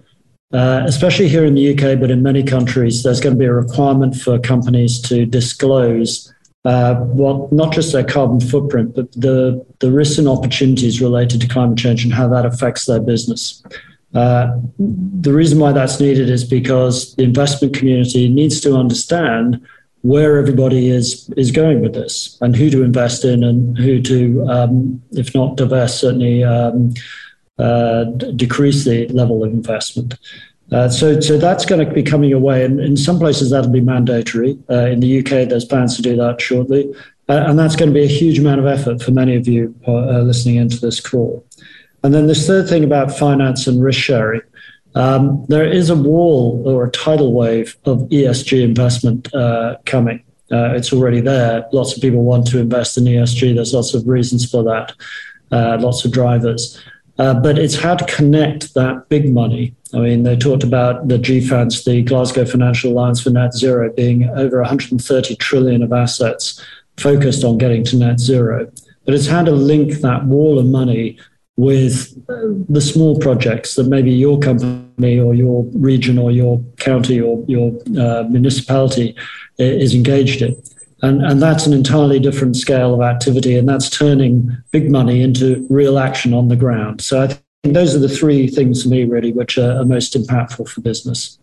uh, 0.54 0.83
especially 0.85 1.28
here 1.28 1.45
in 1.45 1.56
the 1.56 1.73
UK, 1.73 1.99
but 1.99 2.09
in 2.09 2.23
many 2.23 2.44
countries, 2.44 3.04
there's 3.04 3.19
going 3.19 3.35
to 3.35 3.40
be 3.40 3.45
a 3.45 3.54
requirement 3.54 4.16
for 4.16 4.40
companies 4.40 5.02
to 5.04 5.26
disclose 5.26 6.33
uh, 6.66 6.95
what 6.95 7.52
not 7.52 7.71
just 7.71 7.94
their 7.94 8.04
carbon 8.04 8.40
footprint, 8.40 8.95
but 8.95 9.11
the, 9.14 9.66
the 9.80 9.92
risks 9.92 10.18
and 10.18 10.28
opportunities 10.28 11.02
related 11.02 11.40
to 11.42 11.47
climate 11.47 11.78
change 11.78 12.04
and 12.04 12.14
how 12.14 12.28
that 12.28 12.45
affects 12.45 12.85
their 12.85 12.99
business. 12.99 13.64
Uh, 14.14 14.59
the 14.78 15.33
reason 15.33 15.59
why 15.59 15.71
that's 15.71 15.99
needed 15.99 16.30
is 16.30 16.44
because 16.44 17.16
the 17.16 17.23
investment 17.23 17.76
community 17.76 18.28
needs 18.30 18.59
to 18.61 18.76
understand 18.76 19.66
where 20.02 20.37
everybody 20.37 20.90
is 20.90 21.30
is 21.35 21.52
going 21.52 21.81
with 21.81 21.94
this 21.94 22.37
and 22.42 22.56
who 22.56 22.69
to 22.69 22.83
invest 22.83 23.26
in 23.26 23.44
and 23.44 23.78
who 23.78 24.02
to, 24.02 24.45
um, 24.47 25.02
if 25.11 25.33
not 25.35 25.57
divest, 25.57 25.99
certainly 25.99 26.44
um, 26.44 26.94
uh, 27.57 28.06
decrease 28.35 28.85
the 28.85 29.07
level 29.09 29.44
of 29.44 29.52
investment. 29.52 30.16
Uh, 30.71 30.90
so, 30.90 31.19
so 31.21 31.38
that's 31.38 31.66
going 31.66 31.86
to 31.86 31.94
be 31.94 32.04
coming 32.04 32.33
away, 32.33 32.66
and 32.66 32.80
in 32.80 32.97
some 32.97 33.19
places 33.19 33.52
that'll 33.52 33.71
be 33.71 33.81
mandatory. 33.81 34.57
Uh, 34.69 34.88
in 34.88 35.00
the 35.00 35.19
UK, 35.19 35.47
there's 35.47 35.64
plans 35.64 35.95
to 35.95 36.02
do 36.02 36.16
that 36.18 36.42
shortly, 36.42 36.94
uh, 37.30 37.44
and 37.47 37.57
that's 37.57 37.76
going 37.76 37.90
to 37.90 37.94
be 37.94 38.04
a 38.04 38.07
huge 38.07 38.40
amount 38.40 38.59
of 38.59 38.66
effort 38.66 39.02
for 39.02 39.12
many 39.12 39.36
of 39.36 39.47
you 39.47 39.74
uh, 39.88 40.19
listening 40.21 40.57
into 40.57 40.80
this 40.80 41.00
call. 41.00 41.45
And 42.04 42.14
then 42.14 42.28
this 42.28 42.45
third 42.45 42.68
thing 42.68 42.83
about 42.83 43.18
finance 43.18 43.68
and 43.68 43.81
risk 43.81 44.00
sharing. 44.00 44.42
Um, 44.95 45.45
there 45.47 45.66
is 45.66 45.90
a 45.90 45.95
wall 45.95 46.64
or 46.66 46.86
a 46.86 46.92
tidal 46.92 47.33
wave 47.33 47.78
of 47.86 48.00
ESG 48.09 48.64
investment 48.64 49.33
uh, 49.33 49.78
coming. 49.86 50.24
it's 50.50 50.92
already 50.92 51.21
there. 51.21 51.66
Lots 51.71 51.95
of 51.95 52.02
people 52.02 52.24
want 52.24 52.47
to 52.47 52.59
invest 52.59 52.97
in 52.97 53.06
ESG. 53.06 53.56
There's 53.56 53.74
lots 53.74 53.94
of 53.94 54.07
reasons 54.07 54.50
for 54.50 54.64
that, 54.64 54.94
lots 55.52 56.04
of 56.04 56.12
drivers. 56.12 56.81
Uh, 57.19 57.33
but 57.33 57.57
it's 57.57 57.76
how 57.76 57.95
to 57.95 58.06
connect 58.06 58.74
that 58.76 59.09
big 59.09 59.33
money. 59.33 59.76
I 59.94 60.00
mean, 60.00 60.24
they 60.24 60.36
talked 60.36 60.64
about 60.64 61.07
the 61.07 61.18
GFANZ, 61.18 61.83
the 61.86 62.04
Glasgow 62.04 62.45
Financial 62.45 62.92
Alliance 62.92 63.21
for 63.21 63.31
Net 63.31 63.54
Zero, 63.54 63.92
being 63.92 64.30
over 64.30 64.57
130 64.57 65.36
trillion 65.38 65.81
of 65.81 65.92
assets 65.94 66.64
focused 66.97 67.44
on 67.44 67.57
getting 67.57 67.83
to 67.86 67.95
net 67.95 68.19
zero. 68.19 68.69
But 69.06 69.14
it's 69.14 69.28
how 69.28 69.44
to 69.44 69.52
link 69.52 70.02
that 70.02 70.26
wall 70.26 70.59
of 70.59 70.66
money 70.66 71.18
with 71.56 72.14
uh, 72.30 72.54
the 72.69 72.81
small 72.81 73.18
projects 73.19 73.76
that 73.76 73.88
maybe 73.88 74.12
your 74.12 74.40
company 74.40 75.19
or 75.19 75.33
your 75.33 75.64
region 75.74 76.19
or 76.19 76.31
your 76.31 76.64
county 76.78 77.19
or 77.19 77.44
your 77.47 77.71
uh, 78.00 78.24
municipality 78.30 79.16
is 79.57 79.94
engaged 79.95 80.42
in. 80.42 80.62
And, 81.01 81.23
and 81.23 81.42
that's 81.42 81.68
an 81.68 81.73
entirely 81.73 82.19
different 82.19 82.56
scale 82.56 82.94
of 82.94 83.01
activity, 83.01 83.56
and 83.57 83.69
that's 83.69 83.89
turning 83.89 84.56
big 84.71 84.89
money 84.89 85.21
into 85.21 85.66
real 85.69 85.99
action 85.99 86.33
on 86.33 86.47
the 86.47 86.56
ground. 86.56 87.01
So 87.01 87.21
I 87.21 87.27
think 87.27 87.75
those 87.75 87.95
are 87.95 87.99
the 87.99 88.09
three 88.09 88.47
things 88.47 88.83
for 88.83 88.89
me, 88.89 89.04
really, 89.04 89.31
which 89.31 89.57
are, 89.57 89.80
are 89.80 89.85
most 89.85 90.16
impactful 90.16 90.68
for 90.68 90.81
business. 90.81 91.37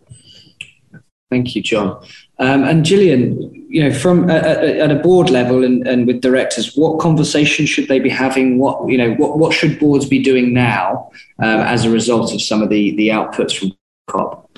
Thank 1.31 1.57
you, 1.57 1.63
John. 1.63 2.05
Um, 2.39 2.65
and 2.65 2.85
Gillian, 2.85 3.67
you 3.69 3.83
know, 3.83 3.95
from 3.95 4.29
uh, 4.29 4.35
at 4.35 4.91
a 4.91 4.97
board 4.97 5.31
level 5.31 5.65
and, 5.65 5.87
and 5.87 6.07
with 6.07 6.21
directors, 6.21 6.75
what 6.75 7.01
conversations 7.01 7.69
should 7.69 7.89
they 7.89 7.99
be 7.99 8.09
having? 8.09 8.59
What 8.59 8.89
you 8.89 8.99
know, 8.99 9.15
what, 9.15 9.39
what 9.39 9.53
should 9.53 9.79
boards 9.79 10.07
be 10.07 10.23
doing 10.23 10.53
now 10.53 11.11
um, 11.41 11.61
as 11.61 11.85
a 11.85 11.91
result 11.91 12.35
of 12.35 12.43
some 12.43 12.63
of 12.63 12.69
the 12.69 12.95
the 12.97 13.09
outputs 13.09 13.59
from 13.59 13.73
COP? 14.09 14.49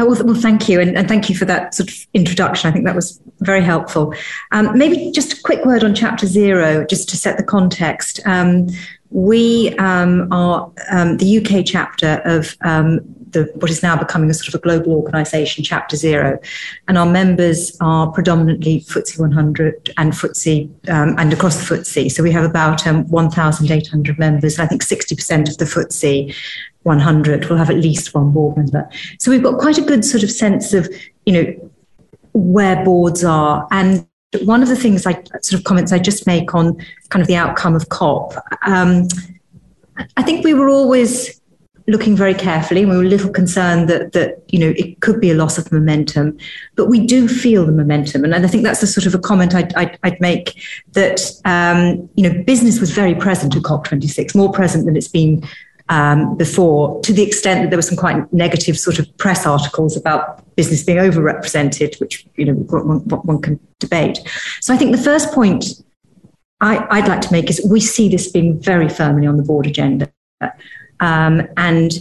Oh, 0.00 0.06
well, 0.06 0.24
well, 0.24 0.40
thank 0.40 0.68
you, 0.68 0.80
and, 0.80 0.96
and, 0.96 1.08
thank 1.08 1.28
you 1.28 1.36
for 1.36 1.44
that 1.46 1.74
sort 1.74 1.90
of 1.90 2.06
introduction. 2.14 2.68
I 2.68 2.72
think 2.72 2.84
that 2.84 2.94
was 2.94 3.20
very 3.40 3.62
helpful. 3.62 4.14
Um, 4.52 4.76
maybe 4.78 5.10
just 5.10 5.32
a 5.32 5.42
quick 5.42 5.64
word 5.64 5.82
on 5.82 5.94
Chapter 5.94 6.26
Zero, 6.26 6.86
just 6.86 7.08
to 7.08 7.16
set 7.16 7.36
the 7.36 7.42
context. 7.42 8.20
Um, 8.24 8.68
we 9.10 9.74
um, 9.78 10.32
are 10.32 10.70
um, 10.90 11.16
the 11.16 11.38
UK 11.38 11.64
chapter 11.66 12.22
of 12.24 12.56
um, 12.62 13.00
the, 13.30 13.50
what 13.54 13.70
is 13.70 13.82
now 13.82 13.96
becoming 13.96 14.30
a 14.30 14.34
sort 14.34 14.48
of 14.48 14.54
a 14.54 14.58
global 14.58 14.92
organisation, 14.92 15.64
Chapter 15.64 15.96
Zero, 15.96 16.38
and 16.86 16.98
our 16.98 17.06
members 17.06 17.76
are 17.80 18.10
predominantly 18.10 18.80
FTSE 18.80 19.18
100 19.18 19.90
and 19.96 20.12
FTSE 20.12 20.88
um, 20.88 21.14
and 21.18 21.32
across 21.32 21.56
the 21.56 21.74
FTSE. 21.74 22.10
So 22.10 22.22
we 22.22 22.32
have 22.32 22.44
about 22.44 22.82
1,800 22.82 24.18
members, 24.18 24.58
and 24.58 24.64
I 24.64 24.68
think 24.68 24.82
60% 24.82 25.50
of 25.50 25.58
the 25.58 25.64
FTSE 25.64 26.34
100 26.82 27.46
will 27.46 27.56
have 27.56 27.70
at 27.70 27.76
least 27.76 28.14
one 28.14 28.32
board 28.32 28.56
member. 28.56 28.88
So 29.18 29.30
we've 29.30 29.42
got 29.42 29.58
quite 29.58 29.78
a 29.78 29.82
good 29.82 30.04
sort 30.04 30.22
of 30.22 30.30
sense 30.30 30.72
of, 30.72 30.88
you 31.26 31.32
know, 31.32 31.70
where 32.32 32.84
boards 32.84 33.24
are. 33.24 33.66
And 33.70 34.06
one 34.42 34.62
of 34.62 34.68
the 34.68 34.76
things 34.76 35.06
I 35.06 35.22
sort 35.42 35.54
of 35.54 35.64
comments 35.64 35.92
I 35.92 35.98
just 35.98 36.26
make 36.26 36.54
on 36.54 36.76
kind 37.08 37.20
of 37.20 37.28
the 37.28 37.36
outcome 37.36 37.74
of 37.74 37.88
COP, 37.88 38.34
um, 38.66 39.08
I 40.16 40.22
think 40.22 40.44
we 40.44 40.54
were 40.54 40.68
always 40.68 41.37
looking 41.88 42.14
very 42.14 42.34
carefully. 42.34 42.84
We 42.84 42.96
were 42.96 43.02
a 43.02 43.08
little 43.08 43.30
concerned 43.30 43.88
that 43.88 44.12
that 44.12 44.42
you 44.48 44.58
know 44.58 44.72
it 44.76 45.00
could 45.00 45.20
be 45.20 45.30
a 45.30 45.34
loss 45.34 45.58
of 45.58 45.72
momentum 45.72 46.38
but 46.76 46.86
we 46.86 47.04
do 47.04 47.26
feel 47.26 47.66
the 47.66 47.72
momentum. 47.72 48.24
And 48.24 48.34
i 48.34 48.46
think 48.46 48.62
that's 48.62 48.80
the 48.80 48.86
sort 48.86 49.06
of 49.06 49.14
a 49.14 49.18
comment 49.18 49.54
i'd, 49.54 49.74
I'd, 49.74 49.98
I'd 50.02 50.20
make 50.20 50.62
that 50.92 51.20
um, 51.44 52.08
you 52.14 52.28
know 52.28 52.42
business 52.44 52.78
was 52.80 52.90
very 52.90 53.14
present 53.14 53.56
at 53.56 53.62
cop26 53.62 54.34
more 54.34 54.52
present 54.52 54.86
than 54.86 54.96
it's 54.96 55.08
been 55.08 55.42
um, 55.88 56.36
before, 56.36 57.00
to 57.02 57.12
the 57.12 57.22
extent 57.22 57.62
that 57.62 57.70
there 57.70 57.78
were 57.78 57.82
some 57.82 57.96
quite 57.96 58.30
negative 58.32 58.78
sort 58.78 58.98
of 58.98 59.16
press 59.16 59.46
articles 59.46 59.96
about 59.96 60.44
business 60.54 60.82
being 60.82 60.98
overrepresented, 60.98 61.98
which 61.98 62.26
you 62.36 62.44
know 62.44 62.52
one, 62.52 63.00
one 63.00 63.40
can 63.40 63.58
debate. 63.78 64.18
So 64.60 64.74
I 64.74 64.76
think 64.76 64.94
the 64.94 65.02
first 65.02 65.32
point 65.32 65.82
I, 66.60 67.00
would 67.00 67.08
like 67.08 67.22
to 67.22 67.32
make 67.32 67.48
is 67.48 67.66
we 67.68 67.80
see 67.80 68.08
this 68.08 68.30
being 68.30 68.60
very 68.60 68.88
firmly 68.88 69.26
on 69.26 69.36
the 69.36 69.42
board 69.42 69.66
agenda, 69.66 70.12
um, 71.00 71.46
and 71.56 71.92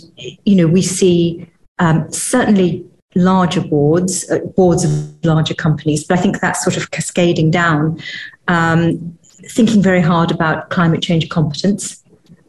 you 0.46 0.56
know 0.56 0.68
we 0.68 0.82
see 0.82 1.48
um, 1.80 2.12
certainly 2.12 2.86
larger 3.16 3.62
boards, 3.62 4.30
uh, 4.30 4.40
boards 4.56 4.84
of 4.84 5.26
larger 5.26 5.54
companies, 5.54 6.04
but 6.04 6.20
I 6.20 6.22
think 6.22 6.40
that's 6.40 6.64
sort 6.64 6.78
of 6.78 6.92
cascading 6.92 7.52
down. 7.52 8.00
Um, 8.48 9.18
thinking 9.50 9.84
very 9.84 10.02
hard 10.02 10.32
about 10.32 10.70
climate 10.72 11.02
change 11.02 11.30
competence 11.30 12.04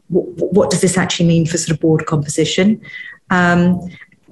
what 0.08 0.70
does 0.70 0.80
this 0.80 0.96
actually 0.96 1.26
mean 1.26 1.46
for 1.46 1.58
sort 1.58 1.70
of 1.70 1.80
board 1.80 2.06
composition? 2.06 2.80
Um, 3.30 3.80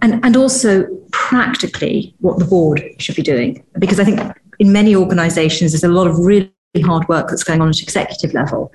and, 0.02 0.25
and 0.25 0.37
also 0.37 0.87
practically 1.12 2.14
what 2.20 2.38
the 2.38 2.44
board 2.44 2.82
should 2.99 3.16
be 3.16 3.23
doing. 3.23 3.64
Because 3.78 4.00
I 4.00 4.04
think 4.04 4.20
in 4.58 4.73
many 4.73 4.96
organizations, 4.96 5.73
there's 5.73 5.85
a 5.85 5.88
lot 5.88 6.06
of 6.06 6.18
really 6.18 6.52
hard 6.82 7.08
work 7.08 7.28
that's 7.28 7.44
going 7.44 7.61
on 7.61 7.68
at 7.68 7.82
executive 7.82 8.35
level. 8.35 8.73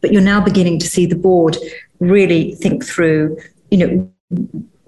But 0.00 0.12
you're 0.12 0.22
now 0.22 0.40
beginning 0.40 0.78
to 0.80 0.86
see 0.86 1.06
the 1.06 1.16
board 1.16 1.56
really 2.00 2.54
think 2.54 2.84
through, 2.84 3.38
you 3.70 3.78
know, 3.78 4.12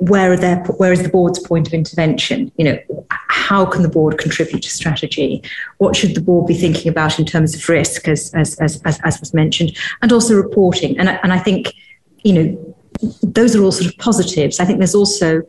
where 0.00 0.32
are 0.32 0.36
their 0.36 0.56
where 0.78 0.92
is 0.92 1.02
the 1.02 1.08
board's 1.08 1.38
point 1.38 1.66
of 1.66 1.74
intervention? 1.74 2.50
You 2.56 2.64
know 2.64 3.06
how 3.28 3.66
can 3.66 3.82
the 3.82 3.88
board 3.88 4.18
contribute 4.18 4.62
to 4.62 4.70
strategy? 4.70 5.42
What 5.78 5.94
should 5.94 6.14
the 6.14 6.22
board 6.22 6.46
be 6.46 6.54
thinking 6.54 6.88
about 6.88 7.18
in 7.18 7.26
terms 7.26 7.54
of 7.54 7.68
risk 7.68 8.08
as 8.08 8.32
as 8.34 8.58
as, 8.60 8.80
as, 8.84 8.98
as 9.04 9.20
was 9.20 9.34
mentioned 9.34 9.76
and 10.00 10.12
also 10.12 10.34
reporting? 10.34 10.98
And 10.98 11.08
and 11.08 11.32
I 11.32 11.38
think 11.38 11.74
you 12.24 12.32
know 12.32 12.76
those 13.22 13.54
are 13.54 13.62
all 13.62 13.72
sort 13.72 13.90
of 13.90 13.98
positives. 13.98 14.58
I 14.58 14.64
think 14.64 14.78
there's 14.78 14.94
also 14.94 15.42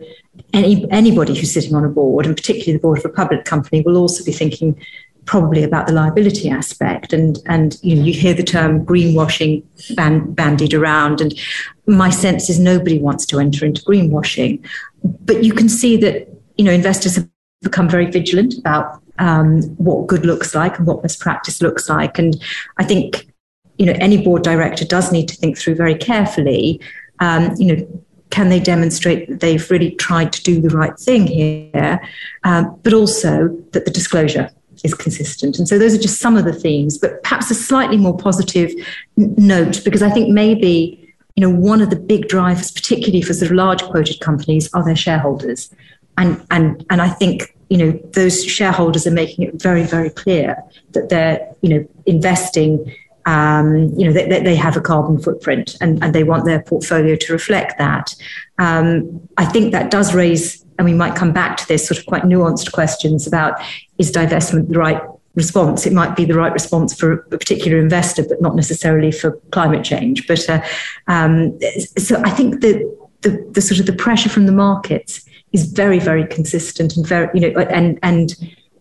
any 0.53 0.89
anybody 0.91 1.34
who's 1.34 1.53
sitting 1.53 1.75
on 1.75 1.86
a 1.86 1.89
board 1.89 2.25
and 2.25 2.36
particularly 2.36 2.74
the 2.74 2.82
board 2.82 2.98
of 2.98 3.06
a 3.06 3.10
public 3.10 3.46
company 3.46 3.82
will 3.82 3.98
also 3.98 4.24
be 4.24 4.32
thinking 4.32 4.77
probably 5.25 5.63
about 5.63 5.88
the 5.88 5.94
liability 5.94 6.50
aspect. 6.50 7.13
And, 7.13 7.40
and 7.46 7.78
you, 7.82 7.96
know, 7.96 8.04
you 8.04 8.13
hear 8.13 8.34
the 8.34 8.44
term 8.44 8.86
greenwashing 8.86 9.63
ban- 9.96 10.32
bandied 10.34 10.74
around. 10.74 11.22
And 11.22 11.40
my 11.86 12.10
sense 12.10 12.50
is 12.50 12.60
nobody 12.60 13.00
wants 13.00 13.25
to 13.28 13.40
enter 13.40 13.66
into 13.66 13.82
greenwashing. 13.84 14.66
But 15.04 15.44
you 15.44 15.54
can 15.54 15.70
see 15.70 15.98
that, 15.98 16.28
you 16.58 16.66
know, 16.66 16.72
investors 16.72 17.16
have 17.16 17.30
become 17.62 17.88
very 17.88 18.10
vigilant 18.10 18.58
about 18.58 19.01
um, 19.20 19.62
what 19.78 20.08
good 20.08 20.25
looks 20.25 20.56
like 20.56 20.78
and 20.78 20.88
what 20.88 21.04
best 21.04 21.20
practice 21.20 21.62
looks 21.62 21.88
like. 21.88 22.18
And 22.18 22.42
I 22.78 22.84
think, 22.84 23.32
you 23.78 23.86
know, 23.86 23.94
any 24.00 24.24
board 24.24 24.44
director 24.44 24.86
does 24.86 25.12
need 25.12 25.28
to 25.28 25.36
think 25.36 25.58
through 25.58 25.75
very 25.75 25.96
carefully, 25.96 26.82
um, 27.20 27.54
you 27.58 27.75
know, 27.75 28.04
can 28.32 28.50
they 28.50 28.60
demonstrate 28.60 29.28
that 29.30 29.42
they've 29.42 29.70
really 29.70 29.92
tried 29.92 30.34
to 30.34 30.42
do 30.42 30.62
the 30.62 30.70
right 30.70 30.98
thing 30.98 31.28
here, 31.28 32.01
um, 32.44 32.80
but 32.82 32.94
also 32.94 33.50
that 33.72 33.86
the 33.86 33.92
disclosure 33.92 34.50
is 34.84 34.94
consistent. 34.94 35.58
And 35.60 35.68
so 35.68 35.78
those 35.78 35.94
are 35.94 36.02
just 36.02 36.20
some 36.20 36.38
of 36.38 36.46
the 36.46 36.54
themes, 36.54 36.98
but 36.98 37.22
perhaps 37.24 37.52
a 37.52 37.56
slightly 37.56 37.98
more 37.98 38.18
positive 38.18 38.72
n- 39.18 39.36
note, 39.38 39.84
because 39.84 40.02
I 40.02 40.10
think 40.10 40.30
maybe 40.30 40.98
you 41.36 41.42
know 41.42 41.54
one 41.54 41.82
of 41.82 41.90
the 41.90 41.96
big 41.96 42.28
drivers, 42.28 42.72
particularly 42.72 43.22
for 43.22 43.34
sort 43.34 43.52
of 43.52 43.58
large 43.58 43.84
quoted 43.84 44.20
companies, 44.20 44.72
are 44.74 44.84
their 44.84 44.96
shareholders, 44.96 45.74
and 46.18 46.44
and 46.52 46.86
and 46.90 47.02
I 47.02 47.10
think 47.10 47.56
you 47.70 47.78
know 47.78 47.92
those 48.14 48.44
shareholders 48.44 49.08
are 49.08 49.12
making 49.12 49.48
it 49.48 49.62
very 49.62 49.84
very 49.84 50.10
clear 50.10 50.58
that 50.92 51.10
they're 51.10 51.48
you 51.62 51.70
know 51.70 51.88
investing. 52.06 52.94
Um, 53.28 53.94
you 53.96 54.08
know, 54.08 54.14
they, 54.14 54.42
they 54.42 54.56
have 54.56 54.76
a 54.76 54.82
carbon 54.82 55.22
footprint 55.22 55.78
and, 55.80 56.04
and 56.04 56.16
they 56.16 56.24
want 56.24 56.46
their 56.46 56.60
portfolio 56.60 57.16
to 57.16 57.34
reflect 57.34 57.78
that. 57.78 58.16
Um, 58.58 59.22
I 59.38 59.46
think 59.46 59.74
that 59.74 59.92
does 59.92 60.16
raise 60.16 60.66
and 60.82 60.90
we 60.90 60.98
might 60.98 61.16
come 61.16 61.32
back 61.32 61.58
to 61.58 61.68
this 61.68 61.88
sort 61.88 62.00
of 62.00 62.08
quite 62.08 62.24
nuanced 62.24 62.72
questions 62.72 63.28
about 63.28 63.62
is 64.00 64.12
divestment 64.12 64.68
the 64.70 64.80
right 64.80 65.00
response? 65.36 65.86
It 65.86 65.94
might 65.94 66.16
be 66.16 66.26
the 66.26 66.34
right 66.34 66.52
response 66.52 67.00
for 67.00 67.14
a 67.14 67.38
particular 67.38 67.78
investor, 67.78 68.24
but 68.28 68.42
not 68.42 68.56
necessarily 68.56 69.12
for 69.12 69.34
climate 69.52 69.84
change. 69.84 70.28
But 70.28 70.50
uh, 70.50 70.60
um, 71.08 71.60
so 72.00 72.20
I 72.26 72.32
think 72.32 72.62
that 72.62 72.98
the, 73.22 73.48
the 73.52 73.62
sort 73.62 73.80
of 73.80 73.86
the 73.86 73.94
pressure 73.94 74.30
from 74.30 74.48
the 74.48 74.52
markets 74.52 75.24
is 75.52 75.72
very, 75.72 76.00
very 76.00 76.26
consistent 76.26 76.98
and 76.98 77.06
very, 77.06 77.30
you 77.36 77.42
know, 77.42 77.60
and 77.62 78.00
and 78.02 78.34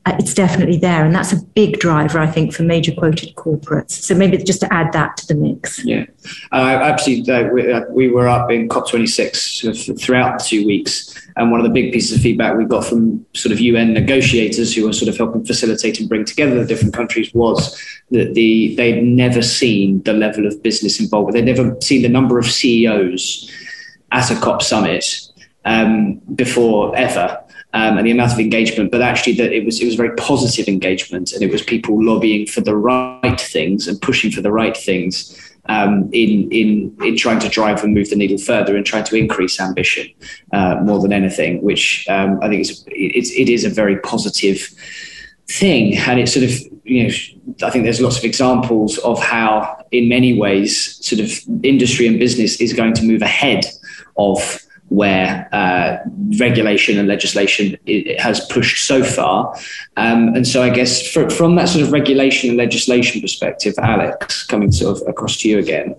uh, 0.06 0.16
it's 0.18 0.32
definitely 0.32 0.78
there. 0.78 1.04
And 1.04 1.14
that's 1.14 1.32
a 1.32 1.42
big 1.54 1.78
driver, 1.78 2.18
I 2.18 2.26
think, 2.26 2.54
for 2.54 2.62
major 2.62 2.92
quoted 2.92 3.34
corporates. 3.34 3.90
So 3.90 4.14
maybe 4.14 4.38
just 4.38 4.60
to 4.60 4.72
add 4.72 4.92
that 4.94 5.18
to 5.18 5.26
the 5.26 5.34
mix. 5.34 5.84
Yeah, 5.84 6.06
uh, 6.52 6.78
absolutely. 6.82 7.32
Uh, 7.32 7.48
we, 7.52 7.72
uh, 7.72 7.82
we, 7.90 8.08
were 8.08 8.26
up 8.26 8.50
in 8.50 8.68
COP26 8.70 10.00
throughout 10.00 10.38
the 10.38 10.44
two 10.44 10.66
weeks. 10.66 11.19
And 11.40 11.50
one 11.50 11.58
of 11.58 11.64
the 11.64 11.72
big 11.72 11.90
pieces 11.90 12.18
of 12.18 12.22
feedback 12.22 12.54
we 12.54 12.66
got 12.66 12.84
from 12.84 13.24
sort 13.32 13.50
of 13.50 13.60
UN 13.60 13.94
negotiators 13.94 14.74
who 14.74 14.84
were 14.84 14.92
sort 14.92 15.08
of 15.08 15.16
helping 15.16 15.42
facilitate 15.42 15.98
and 15.98 16.06
bring 16.06 16.26
together 16.26 16.60
the 16.60 16.66
different 16.66 16.92
countries 16.92 17.32
was 17.32 17.82
that 18.10 18.34
the 18.34 18.74
they'd 18.76 19.02
never 19.02 19.40
seen 19.40 20.02
the 20.02 20.12
level 20.12 20.46
of 20.46 20.62
business 20.62 21.00
involvement. 21.00 21.34
They'd 21.34 21.56
never 21.56 21.80
seen 21.80 22.02
the 22.02 22.10
number 22.10 22.38
of 22.38 22.44
CEOs 22.44 23.50
at 24.12 24.30
a 24.30 24.34
COP 24.34 24.60
summit 24.60 25.06
um, 25.64 26.16
before 26.34 26.94
ever 26.94 27.42
um, 27.72 27.96
and 27.96 28.06
the 28.06 28.10
amount 28.10 28.32
of 28.32 28.38
engagement, 28.38 28.90
but 28.90 29.00
actually 29.00 29.32
that 29.36 29.50
it 29.50 29.64
was 29.64 29.80
it 29.80 29.86
was 29.86 29.94
very 29.94 30.14
positive 30.16 30.68
engagement, 30.68 31.32
and 31.32 31.42
it 31.42 31.50
was 31.50 31.62
people 31.62 32.04
lobbying 32.04 32.46
for 32.48 32.60
the 32.60 32.76
right 32.76 33.40
things 33.40 33.88
and 33.88 33.98
pushing 34.02 34.30
for 34.30 34.42
the 34.42 34.52
right 34.52 34.76
things 34.76 35.49
um, 35.70 36.10
in 36.12 36.50
in 36.50 36.96
in 37.00 37.16
trying 37.16 37.38
to 37.38 37.48
drive 37.48 37.84
and 37.84 37.94
move 37.94 38.10
the 38.10 38.16
needle 38.16 38.38
further 38.38 38.76
and 38.76 38.84
trying 38.84 39.04
to 39.04 39.16
increase 39.16 39.60
ambition 39.60 40.08
uh, 40.52 40.76
more 40.82 40.98
than 40.98 41.12
anything, 41.12 41.62
which 41.62 42.06
um, 42.08 42.40
I 42.42 42.48
think 42.48 42.66
it's 42.88 43.30
it 43.32 43.48
is 43.48 43.64
a 43.64 43.70
very 43.70 43.96
positive 44.00 44.58
thing, 45.48 45.96
and 45.96 46.18
it's 46.18 46.34
sort 46.34 46.44
of 46.44 46.52
you 46.84 47.04
know 47.04 47.14
I 47.66 47.70
think 47.70 47.84
there's 47.84 48.00
lots 48.00 48.18
of 48.18 48.24
examples 48.24 48.98
of 48.98 49.22
how 49.22 49.84
in 49.92 50.08
many 50.08 50.38
ways 50.38 50.72
sort 51.06 51.20
of 51.20 51.30
industry 51.62 52.08
and 52.08 52.18
business 52.18 52.60
is 52.60 52.72
going 52.72 52.94
to 52.94 53.04
move 53.04 53.22
ahead 53.22 53.64
of 54.16 54.38
where 54.90 55.48
uh, 55.52 55.98
regulation 56.38 56.98
and 56.98 57.06
legislation 57.06 57.76
has 58.18 58.44
pushed 58.46 58.86
so 58.86 59.04
far. 59.04 59.56
Um, 59.96 60.34
and 60.34 60.46
so 60.46 60.62
I 60.62 60.70
guess 60.70 61.10
for, 61.12 61.30
from 61.30 61.54
that 61.54 61.68
sort 61.68 61.84
of 61.84 61.92
regulation 61.92 62.50
and 62.50 62.58
legislation 62.58 63.20
perspective, 63.20 63.74
Alex, 63.78 64.44
coming 64.44 64.72
sort 64.72 65.00
of 65.00 65.08
across 65.08 65.36
to 65.38 65.48
you 65.48 65.58
again, 65.58 65.94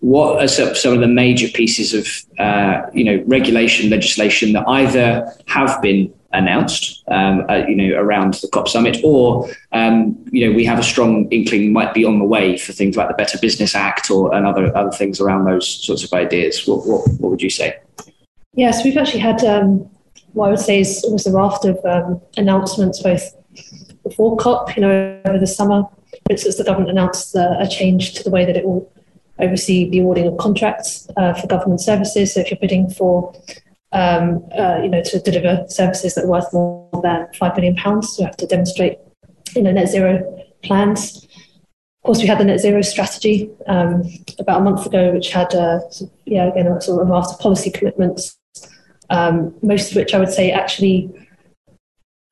what 0.00 0.42
are 0.42 0.48
some 0.48 0.92
of 0.92 1.00
the 1.00 1.06
major 1.06 1.48
pieces 1.48 1.94
of 1.94 2.08
uh, 2.38 2.82
you 2.92 3.04
know 3.04 3.22
regulation 3.26 3.88
legislation 3.88 4.52
that 4.52 4.66
either 4.68 5.32
have 5.46 5.80
been 5.80 6.12
announced, 6.32 7.04
um, 7.08 7.46
uh, 7.48 7.64
you 7.68 7.76
know, 7.76 7.96
around 7.96 8.34
the 8.34 8.48
COP 8.48 8.66
summit, 8.66 8.98
or 9.04 9.48
um, 9.70 10.18
you 10.32 10.44
know, 10.44 10.56
we 10.56 10.64
have 10.64 10.80
a 10.80 10.82
strong 10.82 11.28
inkling 11.30 11.72
might 11.72 11.94
be 11.94 12.04
on 12.04 12.18
the 12.18 12.24
way 12.24 12.58
for 12.58 12.72
things 12.72 12.96
like 12.96 13.06
the 13.06 13.14
Better 13.14 13.38
Business 13.38 13.76
Act 13.76 14.10
or 14.10 14.34
and 14.34 14.44
other 14.44 14.76
other 14.76 14.90
things 14.90 15.20
around 15.20 15.44
those 15.44 15.68
sorts 15.68 16.02
of 16.02 16.12
ideas. 16.12 16.66
What 16.66 16.84
what, 16.84 17.08
what 17.20 17.30
would 17.30 17.42
you 17.42 17.50
say? 17.50 17.78
Yes, 18.56 18.84
we've 18.84 18.96
actually 18.96 19.20
had 19.20 19.42
um, 19.44 19.90
what 20.32 20.46
I 20.46 20.50
would 20.50 20.60
say 20.60 20.80
is 20.80 21.02
almost 21.04 21.26
a 21.26 21.32
raft 21.32 21.64
of 21.64 21.84
um, 21.84 22.20
announcements 22.36 23.02
both 23.02 23.34
before 24.02 24.36
COP, 24.36 24.76
you 24.76 24.82
know, 24.82 25.20
over 25.24 25.38
the 25.38 25.46
summer. 25.46 25.84
For 26.10 26.32
instance, 26.32 26.56
the 26.56 26.64
government 26.64 26.90
announced 26.90 27.34
uh, 27.34 27.56
a 27.58 27.66
change 27.66 28.14
to 28.14 28.22
the 28.22 28.30
way 28.30 28.44
that 28.44 28.56
it 28.56 28.64
will 28.64 28.90
oversee 29.40 29.90
the 29.90 30.00
awarding 30.00 30.26
of 30.26 30.36
contracts 30.36 31.08
uh, 31.16 31.34
for 31.34 31.46
government 31.48 31.80
services. 31.80 32.34
So 32.34 32.40
if 32.40 32.50
you're 32.50 32.60
bidding 32.60 32.90
for, 32.90 33.34
um, 33.92 34.44
uh, 34.56 34.80
you 34.82 34.88
know, 34.88 35.02
to 35.02 35.18
deliver 35.20 35.64
services 35.68 36.14
that 36.14 36.24
are 36.24 36.28
worth 36.28 36.52
more 36.52 36.88
than 37.02 37.26
five 37.34 37.54
billion 37.54 37.74
pounds, 37.74 38.16
you 38.18 38.24
have 38.24 38.36
to 38.36 38.46
demonstrate, 38.46 38.98
you 39.56 39.62
know, 39.62 39.72
net 39.72 39.88
zero 39.88 40.44
plans. 40.62 41.24
Of 41.24 42.06
course, 42.06 42.20
we 42.20 42.26
had 42.26 42.38
the 42.38 42.44
net 42.44 42.60
zero 42.60 42.82
strategy 42.82 43.50
um, 43.66 44.04
about 44.38 44.60
a 44.60 44.64
month 44.64 44.86
ago, 44.86 45.12
which 45.12 45.32
had, 45.32 45.54
uh, 45.54 45.80
yeah, 46.24 46.46
again, 46.46 46.66
a 46.66 46.80
sort 46.80 47.02
of 47.02 47.08
raft 47.08 47.32
of 47.32 47.38
policy 47.40 47.70
commitments, 47.70 48.36
um, 49.14 49.54
most 49.62 49.90
of 49.90 49.96
which 49.96 50.12
I 50.12 50.18
would 50.18 50.32
say 50.32 50.50
actually 50.50 51.08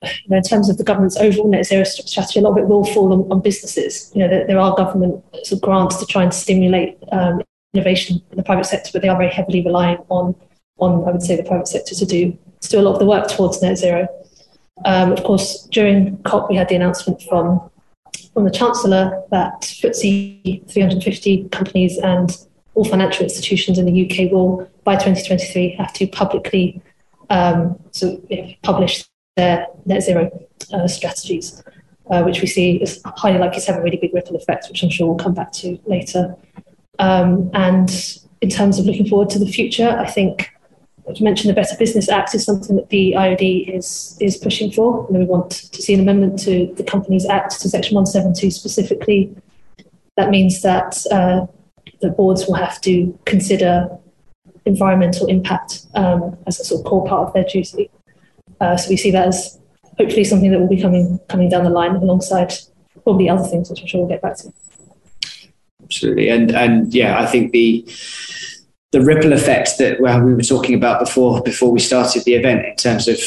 you 0.02 0.28
know, 0.28 0.38
in 0.38 0.42
terms 0.42 0.68
of 0.68 0.78
the 0.78 0.84
government's 0.84 1.16
overall 1.16 1.48
net 1.48 1.66
zero 1.66 1.84
strategy, 1.84 2.40
a 2.40 2.42
lot 2.42 2.52
of 2.52 2.58
it 2.58 2.66
will 2.66 2.84
fall 2.84 3.12
on, 3.12 3.30
on 3.30 3.40
businesses. 3.40 4.10
You 4.14 4.22
know, 4.22 4.28
there, 4.28 4.46
there, 4.48 4.58
are 4.58 4.74
government 4.74 5.24
sort 5.44 5.52
of 5.52 5.60
grants 5.60 5.96
to 5.96 6.06
try 6.06 6.24
and 6.24 6.34
stimulate 6.34 6.98
um, 7.12 7.40
innovation 7.72 8.20
in 8.30 8.36
the 8.36 8.42
private 8.42 8.64
sector, 8.64 8.90
but 8.92 9.02
they 9.02 9.08
are 9.08 9.16
very 9.16 9.30
heavily 9.30 9.62
reliant 9.64 10.00
on, 10.08 10.34
on 10.78 11.08
I 11.08 11.12
would 11.12 11.22
say, 11.22 11.36
the 11.36 11.44
private 11.44 11.68
sector 11.68 11.94
to 11.94 12.04
do 12.04 12.36
to 12.62 12.68
do 12.68 12.80
a 12.80 12.82
lot 12.82 12.94
of 12.94 12.98
the 12.98 13.06
work 13.06 13.28
towards 13.28 13.62
net 13.62 13.78
zero. 13.78 14.08
Um, 14.84 15.12
of 15.12 15.22
course, 15.22 15.68
during 15.70 16.20
COP, 16.24 16.50
we 16.50 16.56
had 16.56 16.68
the 16.68 16.74
announcement 16.74 17.22
from 17.22 17.70
from 18.34 18.44
the 18.44 18.50
Chancellor 18.50 19.22
that 19.30 19.62
FTSE 19.62 20.68
350 20.68 21.48
companies 21.50 21.98
and 21.98 22.36
all 22.74 22.84
financial 22.84 23.24
institutions 23.24 23.78
in 23.78 23.86
the 23.86 24.04
UK 24.04 24.32
will, 24.32 24.68
by 24.84 24.94
2023, 24.94 25.76
have 25.76 25.92
to 25.94 26.06
publicly 26.06 26.82
um, 27.30 27.78
so, 27.92 28.20
you 28.28 28.42
know, 28.42 28.52
publish 28.62 29.04
their 29.36 29.66
net 29.86 30.02
zero 30.02 30.30
uh, 30.72 30.86
strategies, 30.86 31.62
uh, 32.10 32.22
which 32.22 32.40
we 32.40 32.46
see 32.46 32.76
is 32.76 33.00
highly 33.04 33.38
likely 33.38 33.60
to 33.60 33.72
have 33.72 33.80
a 33.80 33.82
really 33.82 33.96
big 33.96 34.12
ripple 34.12 34.36
effect, 34.36 34.68
which 34.68 34.82
I'm 34.82 34.90
sure 34.90 35.06
we'll 35.06 35.16
come 35.16 35.34
back 35.34 35.52
to 35.52 35.78
later. 35.86 36.36
Um, 36.98 37.50
and 37.54 37.90
in 38.42 38.50
terms 38.50 38.78
of 38.78 38.84
looking 38.84 39.08
forward 39.08 39.30
to 39.30 39.38
the 39.38 39.46
future, 39.46 39.88
I 39.88 40.06
think 40.10 40.52
you 41.14 41.24
mentioned 41.24 41.50
the 41.50 41.60
Better 41.60 41.76
Business 41.78 42.08
Act 42.08 42.34
is 42.34 42.44
something 42.44 42.76
that 42.76 42.90
the 42.90 43.14
IOD 43.16 43.74
is 43.76 44.16
is 44.20 44.36
pushing 44.36 44.70
for. 44.70 45.06
Know, 45.10 45.18
we 45.18 45.24
want 45.24 45.50
to 45.50 45.82
see 45.82 45.94
an 45.94 46.00
amendment 46.00 46.38
to 46.40 46.72
the 46.76 46.84
Companies 46.84 47.26
Act 47.26 47.60
to 47.60 47.68
Section 47.68 47.94
172 47.94 48.50
specifically. 48.50 49.34
That 50.16 50.30
means 50.30 50.62
that 50.62 51.04
uh, 51.10 51.46
the 52.02 52.10
boards 52.10 52.46
will 52.46 52.54
have 52.54 52.80
to 52.82 53.18
consider 53.24 53.88
environmental 54.66 55.26
impact 55.26 55.86
um, 55.94 56.36
as 56.46 56.60
a 56.60 56.64
sort 56.64 56.80
of 56.80 56.86
core 56.86 57.06
part 57.06 57.28
of 57.28 57.34
their 57.34 57.44
duty. 57.44 57.90
Uh, 58.60 58.76
so 58.76 58.90
we 58.90 58.96
see 58.96 59.10
that 59.10 59.28
as 59.28 59.58
hopefully 59.98 60.24
something 60.24 60.50
that 60.50 60.60
will 60.60 60.68
be 60.68 60.80
coming 60.80 61.18
coming 61.28 61.48
down 61.48 61.64
the 61.64 61.70
line 61.70 61.96
alongside 61.96 62.52
probably 63.02 63.28
other 63.28 63.44
things, 63.48 63.70
which 63.70 63.80
I'm 63.80 63.86
sure 63.86 64.00
we'll 64.00 64.08
get 64.08 64.22
back 64.22 64.36
to. 64.38 64.52
Absolutely, 65.82 66.28
and 66.28 66.50
and 66.52 66.94
yeah, 66.94 67.20
I 67.20 67.26
think 67.26 67.52
the 67.52 67.86
the 68.92 69.00
ripple 69.00 69.32
effect 69.32 69.78
that 69.78 69.98
well, 70.00 70.20
we 70.20 70.34
were 70.34 70.42
talking 70.42 70.74
about 70.74 71.00
before 71.00 71.40
before 71.42 71.72
we 71.72 71.80
started 71.80 72.24
the 72.24 72.34
event 72.34 72.64
in 72.64 72.76
terms 72.76 73.08
of 73.08 73.18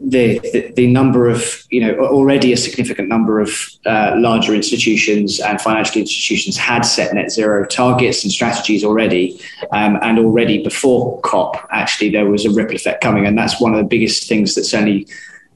the 0.00 0.38
the, 0.52 0.72
the 0.76 0.86
number 0.86 1.28
of 1.28 1.64
you 1.70 1.80
know 1.80 1.98
already 2.06 2.52
a 2.52 2.56
significant 2.56 3.08
number 3.08 3.40
of 3.40 3.50
uh, 3.86 4.14
larger 4.16 4.54
institutions 4.54 5.40
and 5.40 5.60
financial 5.60 6.00
institutions 6.00 6.56
had 6.56 6.82
set 6.82 7.12
net 7.12 7.30
zero 7.30 7.66
targets 7.66 8.22
and 8.22 8.32
strategies 8.32 8.84
already 8.84 9.40
um, 9.72 9.98
and 10.02 10.18
already 10.18 10.62
before 10.62 11.20
COP 11.22 11.56
actually 11.70 12.10
there 12.10 12.26
was 12.26 12.44
a 12.44 12.50
ripple 12.50 12.76
effect 12.76 13.02
coming. 13.02 13.26
And 13.26 13.36
that's 13.36 13.60
one 13.60 13.72
of 13.74 13.78
the 13.78 13.86
biggest 13.86 14.28
things 14.28 14.54
that 14.54 14.64
certainly 14.64 15.06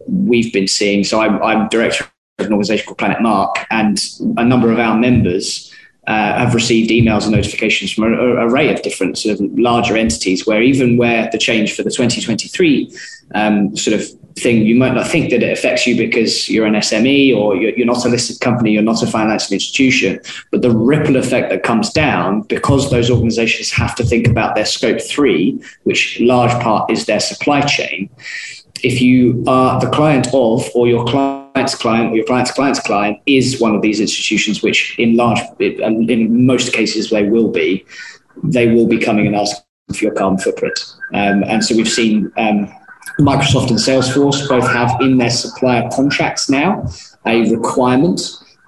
we've 0.07 0.53
been 0.53 0.69
seeing. 0.69 1.05
So 1.05 1.21
I'm, 1.21 1.43
I'm 1.43 1.69
director 1.69 2.05
of 2.39 2.47
an 2.47 2.53
organization 2.53 2.87
called 2.87 2.99
Planet 2.99 3.21
Mark 3.23 3.67
and 3.71 3.99
a 4.37 4.45
number 4.45 4.73
of 4.73 4.79
our 4.79 4.97
members 4.97 5.74
uh, 6.07 6.39
have 6.39 6.55
received 6.55 6.91
emails 6.91 7.23
and 7.23 7.33
notifications 7.33 7.93
from 7.93 8.05
an 8.05 8.15
array 8.15 8.73
of 8.73 8.83
different 8.83 9.17
sort 9.17 9.41
of 9.41 9.59
larger 9.59 9.97
entities 9.97 10.47
where 10.47 10.63
even 10.63 10.97
where 10.97 11.29
the 11.33 11.39
change 11.39 11.75
for 11.75 11.83
the 11.83 11.91
2023 11.91 12.95
um, 13.35 13.77
sort 13.77 13.99
of 13.99 14.07
thing, 14.37 14.67
you 14.67 14.75
might 14.75 14.95
not 14.95 15.07
think 15.07 15.31
that 15.31 15.43
it 15.43 15.53
affects 15.53 15.87
you 15.87 15.97
because 15.97 16.49
you're 16.49 16.67
an 16.67 16.75
SME 16.75 17.37
or 17.37 17.57
you're, 17.57 17.71
you're 17.71 17.87
not 17.87 18.05
a 18.05 18.09
listed 18.09 18.41
company, 18.41 18.73
you're 18.73 18.83
not 18.83 19.03
a 19.03 19.07
financial 19.07 19.55
institution, 19.55 20.21
but 20.51 20.63
the 20.63 20.71
ripple 20.71 21.17
effect 21.17 21.51
that 21.51 21.63
comes 21.63 21.91
down 21.91 22.43
because 22.43 22.91
those 22.91 23.11
organizations 23.11 23.71
have 23.71 23.95
to 23.95 24.05
think 24.05 24.27
about 24.27 24.55
their 24.55 24.67
scope 24.67 25.01
three, 25.01 25.61
which 25.85 26.19
large 26.21 26.53
part 26.63 26.91
is 26.91 27.07
their 27.07 27.21
supply 27.21 27.61
chain. 27.61 28.11
If 28.83 29.01
you 29.01 29.45
are 29.47 29.81
the 29.81 29.89
client 29.89 30.27
of 30.35 30.69
or 30.75 30.89
your 30.89 31.07
client 31.07 31.44
client's 31.55 31.75
client 31.77 32.13
or 32.13 32.17
your 32.17 32.25
client's 32.25 32.51
client's 32.51 32.81
client 32.81 33.21
is 33.27 33.61
one 33.61 33.77
of 33.77 33.83
these 33.83 34.01
institutions, 34.01 34.63
which 34.63 34.99
in 34.99 35.17
large, 35.17 35.39
and 35.61 36.11
in 36.11 36.47
most 36.47 36.73
cases 36.73 37.11
they 37.11 37.29
will 37.29 37.51
be, 37.51 37.87
they 38.43 38.69
will 38.75 38.89
be 38.89 38.99
coming 38.99 39.27
and 39.29 39.37
asking 39.37 39.63
for 39.95 40.05
your 40.05 40.15
carbon 40.15 40.39
footprint. 40.39 40.77
Um, 41.13 41.45
and 41.45 41.65
so 41.65 41.77
we've 41.77 41.89
seen 41.89 42.33
um, 42.37 42.67
Microsoft 43.21 43.71
and 43.71 43.79
Salesforce 43.79 44.49
both 44.49 44.67
have 44.67 45.01
in 45.01 45.19
their 45.19 45.31
supplier 45.31 45.89
contracts 45.93 46.51
now 46.51 46.89
a 47.25 47.49
requirement 47.49 48.21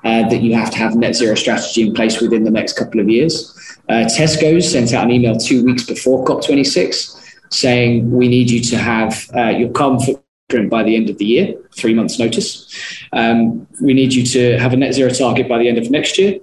uh, 0.05 0.29
that 0.29 0.41
you 0.41 0.55
have 0.55 0.71
to 0.71 0.77
have 0.77 0.95
net 0.95 1.17
zero 1.17 1.35
strategy 1.35 1.89
in 1.89 1.93
place 1.93 2.21
within 2.21 2.45
the 2.45 2.51
next 2.51 2.75
couple 2.75 3.01
of 3.01 3.09
years. 3.09 3.53
Uh, 3.89 4.07
Tesco's 4.17 4.71
sent 4.71 4.93
out 4.93 5.05
an 5.05 5.11
email 5.11 5.37
two 5.37 5.65
weeks 5.65 5.83
before 5.83 6.25
COP26 6.25 7.15
saying 7.51 8.11
we 8.13 8.29
need 8.29 8.49
you 8.49 8.61
to 8.61 8.77
have 8.77 9.29
uh, 9.35 9.49
your 9.49 9.71
carbon 9.71 9.99
footprint 9.99 10.26
by 10.49 10.85
the 10.85 10.95
end 10.95 11.11
of 11.11 11.19
the 11.19 11.25
year, 11.25 11.55
three 11.75 11.93
months' 11.93 12.21
notice. 12.21 12.73
Um, 13.13 13.67
we 13.83 13.95
need 13.95 14.15
you 14.15 14.25
to 14.27 14.59
have 14.59 14.73
a 14.73 14.77
net 14.77 14.95
zero 14.95 15.11
target 15.11 15.49
by 15.49 15.59
the 15.59 15.69
end 15.69 15.77
of 15.77 15.91
next 15.91 16.19
year, 16.19 16.39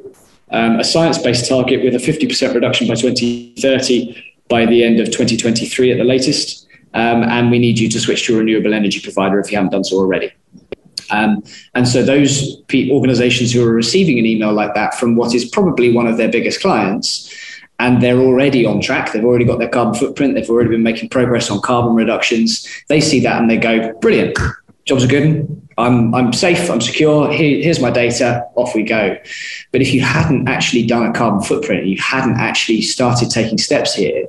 um, 0.51 0.77
a 0.77 0.83
science 0.83 1.17
based 1.17 1.47
target 1.47 1.83
with 1.83 1.95
a 1.95 1.99
50% 1.99 2.53
reduction 2.53 2.85
by 2.85 2.95
2030 2.95 4.21
by 4.49 4.65
the 4.65 4.83
end 4.83 4.99
of 4.99 5.05
2023 5.07 5.91
at 5.91 5.97
the 5.97 6.03
latest. 6.03 6.67
Um, 6.93 7.23
and 7.23 7.49
we 7.49 7.59
need 7.59 7.79
you 7.79 7.87
to 7.89 7.99
switch 7.99 8.25
to 8.27 8.35
a 8.35 8.39
renewable 8.39 8.73
energy 8.73 8.99
provider 8.99 9.39
if 9.39 9.49
you 9.49 9.57
haven't 9.57 9.71
done 9.71 9.85
so 9.85 9.95
already. 9.97 10.33
Um, 11.09 11.41
and 11.73 11.87
so 11.87 12.03
those 12.03 12.61
organizations 12.91 13.53
who 13.53 13.65
are 13.65 13.73
receiving 13.73 14.19
an 14.19 14.25
email 14.25 14.51
like 14.51 14.73
that 14.73 14.95
from 14.95 15.15
what 15.15 15.33
is 15.33 15.45
probably 15.45 15.93
one 15.93 16.07
of 16.07 16.17
their 16.17 16.29
biggest 16.29 16.59
clients 16.59 17.33
and 17.79 18.01
they're 18.01 18.19
already 18.19 18.65
on 18.65 18.81
track. 18.81 19.11
They've 19.11 19.25
already 19.25 19.45
got 19.45 19.59
their 19.59 19.69
carbon 19.69 19.95
footprint. 19.95 20.35
They've 20.35 20.49
already 20.49 20.69
been 20.69 20.83
making 20.83 21.09
progress 21.09 21.49
on 21.49 21.61
carbon 21.61 21.95
reductions. 21.95 22.67
They 22.87 23.01
see 23.01 23.19
that 23.21 23.41
and 23.41 23.49
they 23.49 23.57
go, 23.57 23.93
brilliant, 23.93 24.37
jobs 24.85 25.03
are 25.03 25.07
good. 25.07 25.61
I'm, 25.77 26.13
I'm 26.13 26.33
safe, 26.33 26.69
I'm 26.69 26.81
secure. 26.81 27.31
Here, 27.31 27.61
here's 27.61 27.79
my 27.79 27.89
data, 27.89 28.45
off 28.55 28.75
we 28.75 28.83
go. 28.83 29.17
But 29.71 29.81
if 29.81 29.93
you 29.93 30.01
hadn't 30.01 30.47
actually 30.47 30.85
done 30.85 31.05
a 31.05 31.13
carbon 31.13 31.41
footprint, 31.41 31.87
you 31.87 31.97
hadn't 31.99 32.37
actually 32.37 32.81
started 32.81 33.31
taking 33.31 33.57
steps 33.57 33.95
here, 33.95 34.27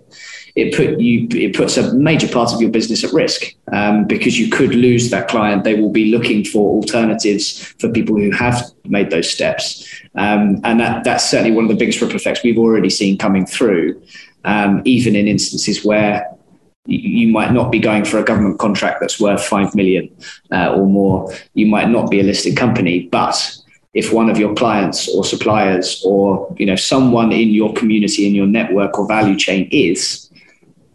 it 0.57 0.73
put 0.75 1.01
you 1.01 1.27
it 1.33 1.55
puts 1.55 1.77
a 1.77 1.93
major 1.95 2.29
part 2.29 2.53
of 2.53 2.61
your 2.61 2.71
business 2.71 3.03
at 3.03 3.13
risk 3.13 3.43
um, 3.73 4.07
because 4.07 4.39
you 4.39 4.49
could 4.49 4.75
lose 4.75 5.11
that 5.11 5.27
client. 5.27 5.65
They 5.65 5.75
will 5.75 5.91
be 5.91 6.13
looking 6.13 6.45
for 6.45 6.77
alternatives 6.77 7.59
for 7.81 7.89
people 7.89 8.17
who 8.17 8.31
have 8.31 8.63
made 8.85 9.11
those 9.11 9.29
steps, 9.29 9.94
um, 10.17 10.61
and 10.65 10.81
that 10.81 11.05
that's 11.05 11.29
certainly 11.29 11.55
one 11.55 11.65
of 11.65 11.71
the 11.71 11.77
biggest 11.77 12.01
ripple 12.01 12.17
effects 12.17 12.43
we've 12.43 12.59
already 12.59 12.91
seen 12.91 13.19
coming 13.19 13.47
through. 13.47 14.01
Um, 14.45 14.83
even 14.85 15.17
in 15.17 15.27
instances 15.27 15.87
where 15.87 16.35
you 16.87 17.29
might 17.29 17.53
not 17.53 17.73
be 17.73 17.79
going 17.79 18.05
for 18.05 18.19
a 18.19 18.23
government 18.23 18.59
contract 18.59 19.01
that's 19.01 19.19
worth 19.19 19.43
five 19.43 19.75
million 19.75 20.15
uh, 20.53 20.75
or 20.75 20.87
more. 20.87 21.33
You 21.55 21.67
might 21.67 21.89
not 21.89 22.11
be 22.11 22.21
a 22.21 22.23
listed 22.23 22.57
company, 22.57 23.09
but 23.11 23.57
if 23.95 24.13
one 24.13 24.29
of 24.29 24.39
your 24.39 24.55
clients 24.55 25.09
or 25.09 25.25
suppliers 25.25 26.03
or 26.05 26.55
you 26.59 26.67
know 26.67 26.77
someone 26.77 27.33
in 27.33 27.51
your 27.51 27.73
community 27.73 28.27
in 28.27 28.35
your 28.35 28.47
network 28.47 28.99
or 28.99 29.07
value 29.07 29.37
chain 29.37 29.69
is 29.71 30.31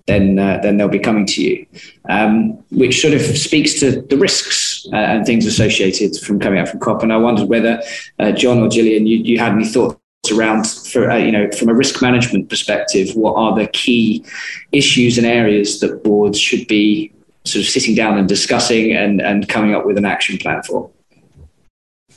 then 0.09 0.39
uh, 0.39 0.59
then 0.61 0.77
they'll 0.77 0.87
be 0.87 0.99
coming 0.99 1.25
to 1.27 1.41
you, 1.41 1.65
um, 2.09 2.53
which 2.71 3.01
sort 3.01 3.13
of 3.13 3.21
speaks 3.21 3.79
to 3.79 4.01
the 4.01 4.17
risks 4.17 4.87
uh, 4.91 4.95
and 4.95 5.25
things 5.25 5.45
associated 5.45 6.15
from 6.17 6.39
coming 6.39 6.59
out 6.59 6.67
from 6.67 6.79
COP. 6.79 7.03
And 7.03 7.13
I 7.13 7.17
wondered 7.17 7.47
whether 7.47 7.81
uh, 8.17 8.31
John 8.31 8.59
or 8.59 8.69
Gillian, 8.69 9.05
you, 9.05 9.17
you 9.17 9.37
had 9.37 9.53
any 9.53 9.67
thoughts 9.67 9.99
around 10.31 10.67
for 10.67 11.09
uh, 11.11 11.17
you 11.17 11.31
know 11.31 11.49
from 11.51 11.69
a 11.69 11.73
risk 11.73 12.01
management 12.01 12.49
perspective, 12.49 13.15
what 13.15 13.35
are 13.35 13.55
the 13.55 13.67
key 13.67 14.25
issues 14.71 15.17
and 15.17 15.27
areas 15.27 15.79
that 15.81 16.03
boards 16.03 16.39
should 16.39 16.67
be 16.67 17.13
sort 17.45 17.63
of 17.63 17.69
sitting 17.69 17.95
down 17.95 18.17
and 18.17 18.27
discussing 18.27 18.93
and 18.93 19.21
and 19.21 19.47
coming 19.47 19.75
up 19.75 19.85
with 19.85 19.97
an 19.97 20.05
action 20.05 20.37
plan 20.37 20.63
for? 20.63 20.89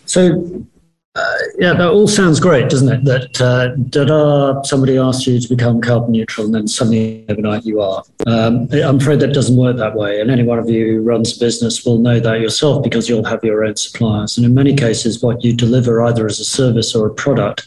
So 0.07 0.67
uh, 1.15 1.35
yeah, 1.59 1.75
that 1.75 1.91
all 1.91 2.09
sounds 2.09 2.41
great, 2.41 2.71
doesn't 2.71 2.89
it? 2.89 3.05
That 3.05 3.39
uh, 3.39 3.75
that 3.77 4.63
somebody 4.65 4.97
asks 4.97 5.27
you 5.27 5.39
to 5.39 5.49
become 5.49 5.83
carbon 5.83 6.13
neutral, 6.13 6.47
and 6.47 6.55
then 6.55 6.67
suddenly 6.67 7.27
overnight 7.29 7.67
you 7.67 7.83
are. 7.83 8.03
Um, 8.27 8.67
I'm 8.73 8.97
afraid 8.97 9.21
that 9.21 9.35
doesn't 9.35 9.57
work 9.57 9.77
that 9.77 9.95
way, 9.95 10.23
and 10.23 10.31
any 10.31 10.43
one 10.43 10.59
of 10.59 10.71
you 10.71 10.87
who 10.87 11.03
runs 11.03 11.37
a 11.37 11.41
business 11.41 11.85
will 11.85 11.99
know 11.99 12.19
that 12.19 12.41
yourself 12.41 12.83
because 12.83 13.11
you'll 13.11 13.25
have 13.25 13.45
your 13.45 13.63
own 13.63 13.77
suppliers, 13.77 14.39
and 14.39 14.47
in 14.47 14.55
many 14.55 14.75
cases, 14.75 15.23
what 15.23 15.45
you 15.45 15.53
deliver 15.55 16.03
either 16.03 16.25
as 16.25 16.41
a 16.41 16.47
service 16.47 16.95
or 16.95 17.09
a 17.09 17.15
product, 17.15 17.67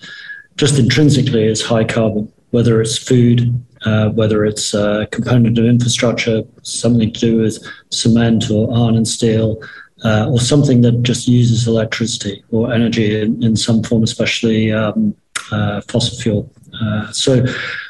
just 0.58 0.80
intrinsically, 0.80 1.44
is 1.46 1.62
high 1.62 1.84
carbon, 1.84 2.32
whether 2.50 2.82
it's 2.82 2.98
food, 2.98 3.64
uh, 3.86 4.10
whether 4.10 4.44
it's 4.44 4.74
a 4.74 5.08
component 5.12 5.60
of 5.60 5.66
infrastructure, 5.66 6.42
something 6.64 7.14
to 7.14 7.20
do 7.20 7.38
with 7.38 7.64
cement 7.92 8.50
or 8.50 8.76
iron 8.76 8.96
and 8.96 9.08
steel, 9.08 9.62
uh, 10.06 10.30
or 10.30 10.40
something 10.40 10.82
that 10.82 11.02
just 11.02 11.28
uses 11.28 11.68
electricity 11.68 12.44
or 12.52 12.72
energy 12.72 13.20
in, 13.20 13.42
in 13.44 13.56
some 13.56 13.82
form, 13.84 14.04
especially 14.04 14.72
um, 14.72 15.16
uh, 15.52 15.82
fossil 15.82 16.18
fuel. 16.20 16.52
Uh, 16.82 17.12
so, 17.12 17.44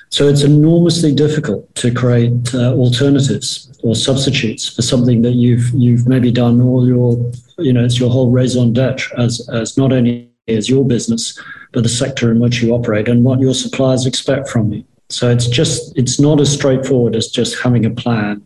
so 0.09 0.27
it's 0.27 0.43
enormously 0.43 1.13
difficult 1.13 1.73
to 1.75 1.91
create 1.91 2.55
uh, 2.55 2.73
alternatives 2.73 3.77
or 3.83 3.95
substitutes 3.95 4.69
for 4.69 4.81
something 4.81 5.21
that 5.23 5.33
you've 5.33 5.69
you've 5.73 6.07
maybe 6.07 6.31
done 6.31 6.61
all 6.61 6.87
your 6.87 7.31
you 7.57 7.73
know 7.73 7.83
it's 7.83 7.99
your 7.99 8.09
whole 8.09 8.31
raison 8.31 8.73
d'être 8.73 9.11
as 9.17 9.47
as 9.49 9.77
not 9.77 9.91
only 9.91 10.29
as 10.47 10.69
your 10.69 10.85
business 10.85 11.39
but 11.71 11.83
the 11.83 11.89
sector 11.89 12.31
in 12.31 12.39
which 12.39 12.61
you 12.61 12.71
operate 12.71 13.07
and 13.07 13.23
what 13.23 13.39
your 13.39 13.53
suppliers 13.53 14.05
expect 14.05 14.47
from 14.47 14.71
you. 14.71 14.83
So 15.09 15.29
it's 15.29 15.47
just 15.47 15.95
it's 15.97 16.19
not 16.19 16.39
as 16.39 16.51
straightforward 16.51 17.15
as 17.15 17.27
just 17.27 17.59
having 17.59 17.85
a 17.85 17.91
plan 17.91 18.41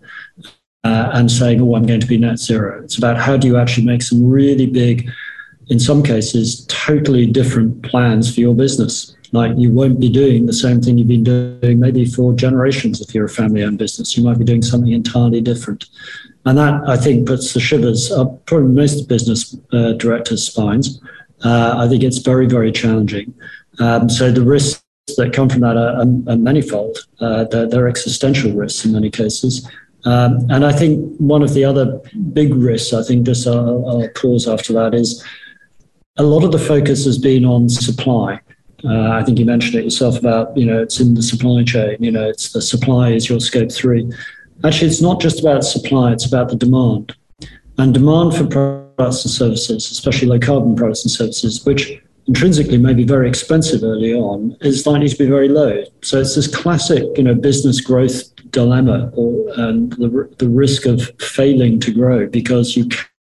uh, 0.83 1.09
and 1.13 1.31
saying, 1.31 1.61
"Oh, 1.61 1.75
I'm 1.75 1.85
going 1.85 1.99
to 1.99 2.07
be 2.07 2.17
net 2.17 2.39
zero." 2.39 2.83
It's 2.83 2.97
about 2.97 3.17
how 3.17 3.37
do 3.37 3.47
you 3.47 3.57
actually 3.57 3.85
make 3.85 4.01
some 4.01 4.27
really 4.27 4.65
big, 4.65 5.09
in 5.67 5.79
some 5.79 6.03
cases, 6.03 6.65
totally 6.67 7.25
different 7.25 7.83
plans 7.83 8.33
for 8.33 8.41
your 8.41 8.55
business. 8.55 9.15
Like 9.31 9.51
you 9.57 9.71
won't 9.71 9.99
be 9.99 10.09
doing 10.09 10.47
the 10.47 10.53
same 10.53 10.81
thing 10.81 10.97
you've 10.97 11.07
been 11.07 11.23
doing 11.23 11.79
maybe 11.79 12.05
for 12.05 12.33
generations 12.33 12.99
if 12.99 13.13
you're 13.13 13.25
a 13.25 13.29
family-owned 13.29 13.77
business. 13.77 14.17
You 14.17 14.23
might 14.23 14.39
be 14.39 14.45
doing 14.45 14.63
something 14.63 14.91
entirely 14.91 15.41
different, 15.41 15.85
and 16.45 16.57
that 16.57 16.81
I 16.87 16.97
think 16.97 17.27
puts 17.27 17.53
the 17.53 17.59
shivers 17.59 18.11
up 18.11 18.45
probably 18.45 18.73
most 18.73 19.07
business 19.07 19.55
uh, 19.71 19.93
directors' 19.93 20.45
spines. 20.45 20.99
Uh, 21.43 21.75
I 21.77 21.87
think 21.87 22.03
it's 22.03 22.17
very, 22.17 22.47
very 22.47 22.71
challenging. 22.71 23.33
Um, 23.79 24.09
so 24.09 24.31
the 24.31 24.41
risks 24.41 24.83
that 25.17 25.33
come 25.33 25.49
from 25.49 25.61
that 25.61 25.77
are, 25.77 25.95
are, 25.95 26.33
are 26.33 26.37
manifold. 26.37 26.97
Uh, 27.19 27.45
they're, 27.45 27.67
they're, 27.67 27.87
existential 27.87 28.51
risks 28.51 28.85
in 28.85 28.91
many 28.91 29.09
cases. 29.09 29.67
Um, 30.05 30.49
and 30.49 30.65
I 30.65 30.71
think 30.71 31.15
one 31.17 31.41
of 31.41 31.53
the 31.53 31.65
other 31.65 31.99
big 32.31 32.53
risks, 32.53 32.93
I 32.93 33.03
think, 33.03 33.25
just 33.25 33.45
I'll, 33.47 33.87
I'll, 33.87 34.09
pause 34.09 34.47
after 34.47 34.71
that, 34.73 34.93
is 34.93 35.23
a 36.17 36.23
lot 36.23 36.43
of 36.43 36.51
the 36.51 36.59
focus 36.59 37.05
has 37.05 37.17
been 37.17 37.45
on 37.45 37.67
supply. 37.69 38.39
Uh, 38.83 39.11
I 39.11 39.23
think 39.23 39.39
you 39.39 39.45
mentioned 39.45 39.75
it 39.75 39.83
yourself 39.83 40.17
about, 40.17 40.55
you 40.55 40.65
know, 40.65 40.81
it's 40.81 41.01
in 41.01 41.13
the 41.15 41.21
supply 41.21 41.63
chain, 41.63 41.97
you 41.99 42.11
know, 42.11 42.29
it's 42.29 42.53
the 42.53 42.61
supply 42.61 43.09
is 43.09 43.29
your 43.29 43.41
scope 43.41 43.71
three. 43.71 44.09
Actually, 44.63 44.87
it's 44.87 45.01
not 45.01 45.19
just 45.19 45.39
about 45.39 45.63
supply, 45.63 46.13
it's 46.13 46.25
about 46.25 46.49
the 46.49 46.55
demand. 46.55 47.13
And 47.77 47.93
demand 47.93 48.35
for 48.35 48.45
products 48.45 49.23
and 49.23 49.31
services, 49.31 49.89
especially 49.91 50.27
low 50.27 50.39
carbon 50.39 50.75
products 50.75 51.03
and 51.03 51.11
services, 51.11 51.65
which 51.65 52.01
intrinsically 52.27 52.77
may 52.77 52.93
be 52.93 53.03
very 53.03 53.27
expensive 53.27 53.83
early 53.83 54.13
on, 54.13 54.55
is 54.61 54.85
likely 54.85 55.09
to 55.09 55.17
be 55.17 55.25
very 55.25 55.49
low. 55.49 55.83
So 56.01 56.19
it's 56.19 56.35
this 56.35 56.53
classic, 56.53 57.03
you 57.17 57.23
know, 57.23 57.35
business 57.35 57.81
growth 57.81 58.28
dilemma 58.51 59.11
or, 59.13 59.51
and 59.57 59.93
the, 59.93 60.29
the 60.39 60.49
risk 60.49 60.85
of 60.85 61.01
failing 61.21 61.79
to 61.79 61.91
grow 61.91 62.27
because 62.27 62.75
you 62.75 62.89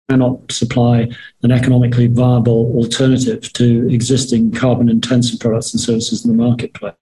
cannot 0.09 0.51
supply 0.51 1.09
an 1.43 1.51
economically 1.51 2.07
viable 2.07 2.73
alternative 2.77 3.53
to 3.53 3.89
existing 3.91 4.53
carbon 4.53 4.89
intensive 4.89 5.39
products 5.39 5.73
and 5.73 5.81
services 5.81 6.25
in 6.25 6.37
the 6.37 6.43
marketplace. 6.43 6.95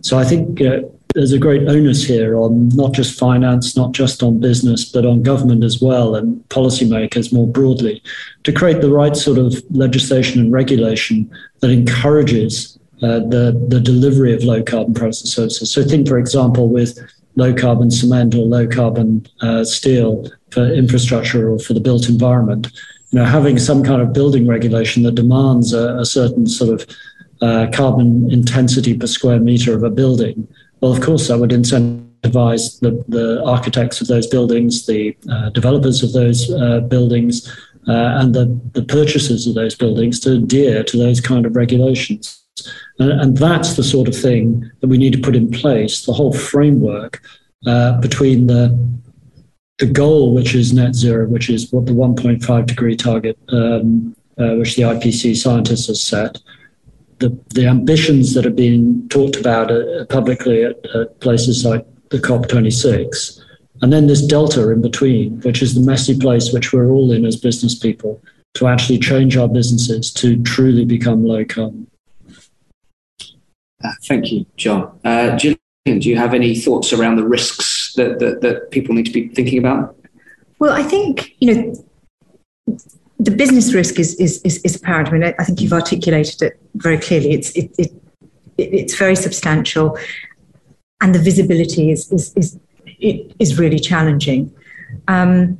So 0.00 0.18
I 0.18 0.24
think 0.24 0.60
uh, 0.60 0.80
there's 1.14 1.32
a 1.32 1.38
great 1.38 1.68
onus 1.68 2.04
here 2.04 2.36
on 2.36 2.68
not 2.70 2.92
just 2.92 3.18
finance, 3.18 3.76
not 3.76 3.92
just 3.92 4.22
on 4.22 4.40
business, 4.40 4.84
but 4.84 5.06
on 5.06 5.22
government 5.22 5.64
as 5.64 5.80
well 5.80 6.16
and 6.16 6.42
policymakers 6.48 7.32
more 7.32 7.46
broadly 7.46 8.02
to 8.42 8.52
create 8.52 8.80
the 8.80 8.90
right 8.90 9.16
sort 9.16 9.38
of 9.38 9.62
legislation 9.70 10.40
and 10.40 10.52
regulation 10.52 11.30
that 11.60 11.70
encourages 11.70 12.73
uh, 13.02 13.20
the, 13.20 13.66
the 13.68 13.80
delivery 13.80 14.34
of 14.34 14.44
low 14.44 14.62
carbon 14.62 14.94
products 14.94 15.22
and 15.22 15.30
services. 15.30 15.70
So, 15.72 15.82
think, 15.82 16.08
for 16.08 16.18
example, 16.18 16.68
with 16.68 16.98
low 17.36 17.52
carbon 17.54 17.90
cement 17.90 18.34
or 18.34 18.46
low 18.46 18.66
carbon 18.66 19.26
uh, 19.40 19.64
steel 19.64 20.30
for 20.50 20.64
infrastructure 20.72 21.50
or 21.50 21.58
for 21.58 21.74
the 21.74 21.80
built 21.80 22.08
environment. 22.08 22.68
You 23.10 23.20
know, 23.20 23.24
having 23.24 23.58
some 23.58 23.82
kind 23.82 24.00
of 24.00 24.12
building 24.12 24.46
regulation 24.46 25.02
that 25.04 25.14
demands 25.14 25.72
a, 25.72 25.96
a 25.98 26.04
certain 26.04 26.46
sort 26.46 26.80
of 26.80 26.96
uh, 27.42 27.66
carbon 27.72 28.30
intensity 28.32 28.96
per 28.96 29.06
square 29.06 29.40
meter 29.40 29.74
of 29.74 29.82
a 29.82 29.90
building 29.90 30.48
well, 30.84 30.92
of 30.92 31.00
course, 31.00 31.28
that 31.28 31.38
would 31.38 31.48
incentivize 31.48 32.78
the, 32.80 33.02
the 33.08 33.42
architects 33.42 34.02
of 34.02 34.06
those 34.06 34.26
buildings, 34.26 34.84
the 34.84 35.16
uh, 35.30 35.48
developers 35.48 36.02
of 36.02 36.12
those 36.12 36.52
uh, 36.52 36.80
buildings, 36.80 37.48
uh, 37.88 38.20
and 38.20 38.34
the, 38.34 38.60
the 38.74 38.82
purchasers 38.82 39.46
of 39.46 39.54
those 39.54 39.74
buildings 39.74 40.20
to 40.20 40.32
adhere 40.32 40.84
to 40.84 40.98
those 40.98 41.22
kind 41.22 41.46
of 41.46 41.56
regulations. 41.56 42.43
And, 42.98 43.20
and, 43.20 43.36
that's 43.36 43.74
the 43.74 43.82
sort 43.82 44.06
of 44.06 44.16
thing 44.16 44.70
that 44.80 44.86
we 44.86 44.98
need 44.98 45.12
to 45.14 45.20
put 45.20 45.34
in 45.34 45.50
place, 45.50 46.06
the 46.06 46.12
whole 46.12 46.32
framework 46.32 47.20
uh, 47.66 48.00
between 48.00 48.46
the 48.46 48.78
the 49.78 49.86
goal, 49.86 50.34
which 50.34 50.54
is 50.54 50.72
net 50.72 50.94
zero, 50.94 51.26
which 51.26 51.50
is 51.50 51.72
what 51.72 51.86
the 51.86 51.92
1.5 51.92 52.66
degree 52.66 52.96
target, 52.96 53.36
um, 53.48 54.14
uh, 54.38 54.54
which 54.54 54.76
the 54.76 54.82
IPCC 54.82 55.36
scientists 55.36 55.88
have 55.88 55.96
set, 55.96 56.40
the, 57.18 57.36
the 57.54 57.66
ambitions 57.66 58.34
that 58.34 58.44
have 58.44 58.56
been 58.56 59.08
talked 59.08 59.36
about 59.36 59.70
uh, 59.70 60.04
publicly 60.06 60.62
at, 60.64 60.76
at, 60.94 61.20
places 61.20 61.64
like 61.64 61.84
the 62.10 62.18
COP26, 62.18 63.40
and 63.82 63.92
then 63.92 64.06
this 64.06 64.24
delta 64.24 64.70
in 64.70 64.80
between, 64.80 65.40
which 65.40 65.60
is 65.60 65.74
the 65.74 65.80
messy 65.80 66.16
place 66.18 66.52
which 66.52 66.72
we're 66.72 66.90
all 66.90 67.10
in 67.10 67.24
as 67.24 67.36
business 67.36 67.76
people, 67.76 68.22
to 68.54 68.68
actually 68.68 68.98
change 68.98 69.36
our 69.36 69.48
businesses 69.48 70.12
to 70.12 70.40
truly 70.44 70.84
become 70.84 71.24
low 71.24 71.44
carbon. 71.44 71.88
Uh, 73.84 73.92
thank 74.04 74.32
you, 74.32 74.46
John. 74.56 74.98
Uh, 75.04 75.36
Gillian, 75.36 75.58
do 75.84 76.08
you 76.08 76.16
have 76.16 76.32
any 76.32 76.54
thoughts 76.54 76.92
around 76.92 77.16
the 77.16 77.26
risks 77.26 77.92
that, 77.94 78.18
that, 78.18 78.40
that 78.40 78.70
people 78.70 78.94
need 78.94 79.04
to 79.06 79.12
be 79.12 79.28
thinking 79.28 79.58
about? 79.58 79.94
Well, 80.58 80.72
I 80.72 80.82
think, 80.82 81.34
you 81.40 81.54
know, 81.54 81.74
the 83.18 83.30
business 83.30 83.74
risk 83.74 83.98
is, 83.98 84.14
is, 84.16 84.40
is, 84.42 84.58
is 84.64 84.76
apparent. 84.76 85.08
I 85.08 85.12
mean, 85.12 85.34
I 85.38 85.44
think 85.44 85.60
you've 85.60 85.72
articulated 85.72 86.40
it 86.42 86.60
very 86.76 86.98
clearly. 86.98 87.32
It's, 87.32 87.50
it, 87.50 87.70
it, 87.76 87.92
it's 88.56 88.96
very 88.96 89.16
substantial, 89.16 89.98
and 91.02 91.14
the 91.14 91.18
visibility 91.18 91.90
is, 91.90 92.10
is, 92.10 92.32
is, 92.36 92.58
is 93.38 93.58
really 93.58 93.78
challenging. 93.78 94.54
Um, 95.08 95.58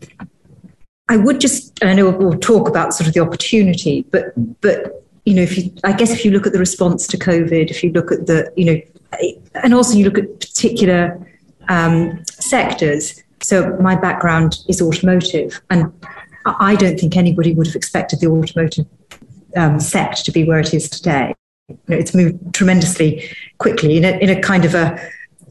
I 1.08 1.18
would 1.18 1.40
just, 1.40 1.84
I 1.84 1.92
know 1.92 2.08
we'll 2.08 2.38
talk 2.38 2.68
about 2.68 2.94
sort 2.94 3.08
of 3.08 3.14
the 3.14 3.20
opportunity, 3.20 4.06
but, 4.10 4.32
but 4.62 5.03
you 5.24 5.34
know, 5.34 5.42
if 5.42 5.56
you, 5.56 5.72
I 5.84 5.92
guess 5.92 6.10
if 6.10 6.24
you 6.24 6.30
look 6.30 6.46
at 6.46 6.52
the 6.52 6.58
response 6.58 7.06
to 7.08 7.16
COVID, 7.16 7.70
if 7.70 7.82
you 7.82 7.90
look 7.92 8.12
at 8.12 8.26
the, 8.26 8.52
you 8.56 8.64
know, 8.64 8.80
and 9.62 9.74
also 9.74 9.94
you 9.94 10.04
look 10.04 10.18
at 10.18 10.40
particular 10.40 11.26
um, 11.68 12.24
sectors. 12.26 13.22
So 13.40 13.76
my 13.78 13.94
background 13.94 14.58
is 14.68 14.80
automotive, 14.80 15.60
and 15.70 15.92
I 16.44 16.76
don't 16.76 16.98
think 16.98 17.16
anybody 17.16 17.54
would 17.54 17.66
have 17.66 17.76
expected 17.76 18.20
the 18.20 18.28
automotive 18.28 18.86
um, 19.56 19.80
sector 19.80 20.22
to 20.24 20.32
be 20.32 20.44
where 20.44 20.60
it 20.60 20.74
is 20.74 20.88
today. 20.88 21.34
You 21.68 21.78
know, 21.88 21.96
it's 21.96 22.14
moved 22.14 22.54
tremendously 22.54 23.30
quickly 23.58 23.96
in 23.96 24.04
a, 24.04 24.18
in 24.18 24.30
a 24.30 24.40
kind 24.40 24.64
of 24.64 24.74
a 24.74 24.94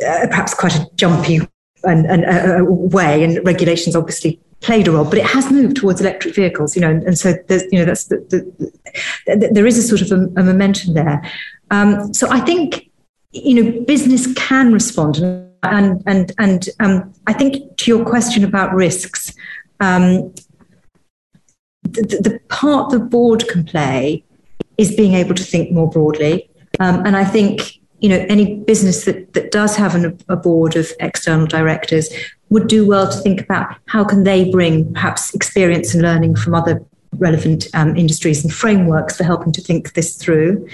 uh, 0.06 0.28
perhaps 0.28 0.54
quite 0.54 0.76
a 0.76 0.88
jumpy 0.96 1.40
and, 1.84 2.06
and 2.06 2.26
uh, 2.26 2.64
way, 2.66 3.24
and 3.24 3.46
regulations 3.46 3.96
obviously 3.96 4.40
played 4.64 4.88
a 4.88 4.92
role, 4.92 5.04
but 5.04 5.20
it 5.20 5.26
has 5.26 5.52
moved 5.52 5.76
towards 5.76 6.02
electric 6.02 6.34
vehicles, 6.34 6.76
you 6.76 6.82
know, 6.82 6.90
and, 6.90 7.04
and 7.04 7.18
so 7.18 7.34
there's, 7.48 7.64
you 7.72 7.78
know, 7.78 7.86
that's 7.86 8.06
the, 8.06 8.18
the, 8.30 9.36
the, 9.36 9.50
there 9.52 9.68
is 9.68 9.78
a 9.78 9.84
sort 9.84 10.02
of 10.02 10.12
a, 10.12 10.24
a 10.40 10.44
momentum 10.44 10.94
there. 10.94 11.22
Um, 11.70 12.14
so 12.14 12.30
I 12.30 12.40
think, 12.40 12.90
you 13.32 13.62
know, 13.62 13.82
business 13.82 14.32
can 14.34 14.72
respond, 14.72 15.18
and 15.64 16.04
and 16.06 16.32
and 16.38 16.70
um, 16.80 17.14
I 17.26 17.34
think 17.34 17.78
to 17.78 17.92
your 17.92 18.06
question 18.06 18.44
about 18.44 18.74
risks, 18.74 19.34
um, 19.80 20.34
the, 21.84 22.20
the 22.22 22.40
part 22.50 22.92
the 22.92 23.00
board 23.00 23.48
can 23.48 23.64
play 23.64 24.24
is 24.78 24.96
being 24.96 25.14
able 25.14 25.36
to 25.36 25.44
think 25.44 25.72
more 25.72 25.90
broadly. 25.90 26.50
Um, 26.80 27.06
and 27.06 27.18
I 27.18 27.26
think 27.26 27.80
you 28.00 28.10
know 28.10 28.24
any 28.30 28.60
business 28.60 29.06
that, 29.06 29.34
that 29.34 29.52
does 29.52 29.76
have 29.76 29.96
an, 29.96 30.20
a 30.30 30.36
board 30.36 30.76
of 30.76 30.92
external 31.00 31.48
directors 31.48 32.10
would 32.50 32.68
do 32.68 32.86
well 32.86 33.10
to 33.10 33.18
think 33.18 33.42
about 33.42 33.76
how 33.88 34.04
can 34.04 34.24
they 34.24 34.50
bring 34.52 34.94
perhaps 34.94 35.34
experience 35.34 35.94
and 35.94 36.04
learning 36.04 36.36
from 36.36 36.54
other 36.54 36.84
relevant 37.18 37.68
um, 37.74 37.96
industries 37.96 38.44
and 38.44 38.54
frameworks 38.54 39.18
for 39.18 39.24
helping 39.24 39.52
to 39.52 39.62
think 39.62 39.94
this 39.94 40.16
through. 40.16 40.68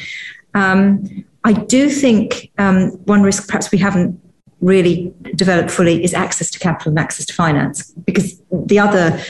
Um, 0.53 1.25
I 1.43 1.53
do 1.53 1.89
think 1.89 2.51
um, 2.57 2.91
one 3.05 3.23
risk 3.23 3.47
perhaps 3.47 3.71
we 3.71 3.77
haven't 3.77 4.19
really 4.61 5.13
developed 5.35 5.71
fully 5.71 6.03
is 6.03 6.13
access 6.13 6.51
to 6.51 6.59
capital 6.59 6.89
and 6.89 6.99
access 6.99 7.25
to 7.25 7.33
finance 7.33 7.91
because 8.05 8.41
the 8.51 8.77
other 8.77 9.21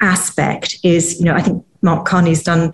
aspect 0.00 0.78
is, 0.82 1.18
you 1.20 1.24
know, 1.24 1.34
I 1.34 1.42
think 1.42 1.64
Mark 1.82 2.06
Carney's 2.06 2.42
done 2.42 2.72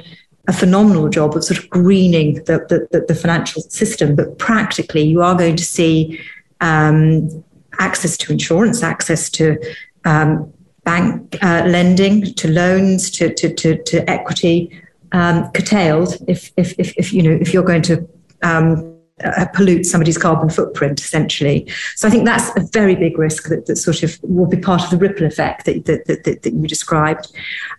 a 0.48 0.52
phenomenal 0.52 1.08
job 1.08 1.36
of 1.36 1.44
sort 1.44 1.58
of 1.58 1.68
greening 1.68 2.34
the, 2.44 2.86
the, 2.92 3.04
the 3.06 3.14
financial 3.14 3.62
system, 3.62 4.14
but 4.14 4.38
practically 4.38 5.02
you 5.02 5.22
are 5.22 5.36
going 5.36 5.56
to 5.56 5.64
see 5.64 6.20
um, 6.60 7.44
access 7.78 8.16
to 8.18 8.32
insurance, 8.32 8.82
access 8.82 9.30
to 9.30 9.58
um, 10.04 10.52
bank 10.84 11.36
uh, 11.42 11.64
lending, 11.66 12.34
to 12.34 12.48
loans, 12.48 13.10
to, 13.10 13.32
to, 13.34 13.52
to, 13.54 13.82
to 13.82 14.08
equity 14.08 14.82
um, 15.12 15.50
curtailed 15.52 16.16
if, 16.28 16.52
if, 16.56 16.74
if, 16.78 16.94
if, 16.96 17.12
you 17.12 17.22
know, 17.22 17.32
if 17.32 17.52
you're 17.52 17.64
going 17.64 17.82
to 17.82 18.08
um, 18.42 18.95
uh, 19.24 19.46
pollute 19.54 19.86
somebody's 19.86 20.18
carbon 20.18 20.50
footprint, 20.50 21.00
essentially. 21.00 21.66
So 21.94 22.06
I 22.06 22.10
think 22.10 22.26
that's 22.26 22.54
a 22.56 22.60
very 22.72 22.94
big 22.94 23.18
risk 23.18 23.48
that, 23.48 23.66
that 23.66 23.76
sort 23.76 24.02
of 24.02 24.18
will 24.22 24.46
be 24.46 24.58
part 24.58 24.84
of 24.84 24.90
the 24.90 24.98
ripple 24.98 25.26
effect 25.26 25.64
that, 25.64 25.86
that, 25.86 26.06
that, 26.06 26.42
that, 26.42 26.52
you 26.52 26.68
described. 26.68 27.32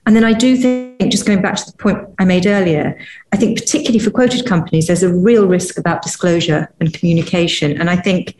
And 0.06 0.16
then 0.16 0.24
I 0.24 0.34
do 0.34 0.58
think, 0.58 1.12
just 1.12 1.28
going 1.28 1.42
back 1.42 1.56
to 1.58 1.72
the 1.72 1.78
point 1.78 2.00
I 2.18 2.26
made 2.26 2.48
earlier, 2.48 3.00
I 3.32 3.38
think 3.38 3.60
particularly 3.60 4.00
for 4.00 4.10
quoted 4.10 4.48
companies, 4.48 4.88
there's 4.88 5.04
a 5.04 5.14
real 5.14 5.48
risk 5.48 5.78
about 5.78 6.02
disclosure 6.02 6.74
and 6.80 6.92
communication. 6.94 7.80
And 7.80 7.90
I 7.90 7.98
think, 7.98 8.36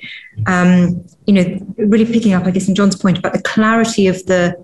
um, 0.48 1.06
you 1.28 1.34
know, 1.34 1.74
really 1.78 2.06
picking 2.06 2.34
up, 2.34 2.46
I 2.46 2.52
guess, 2.52 2.68
on 2.68 2.74
John's 2.74 2.96
point 2.96 3.20
about 3.20 3.34
the 3.34 3.42
clarity 3.42 4.08
of 4.08 4.26
the, 4.26 4.56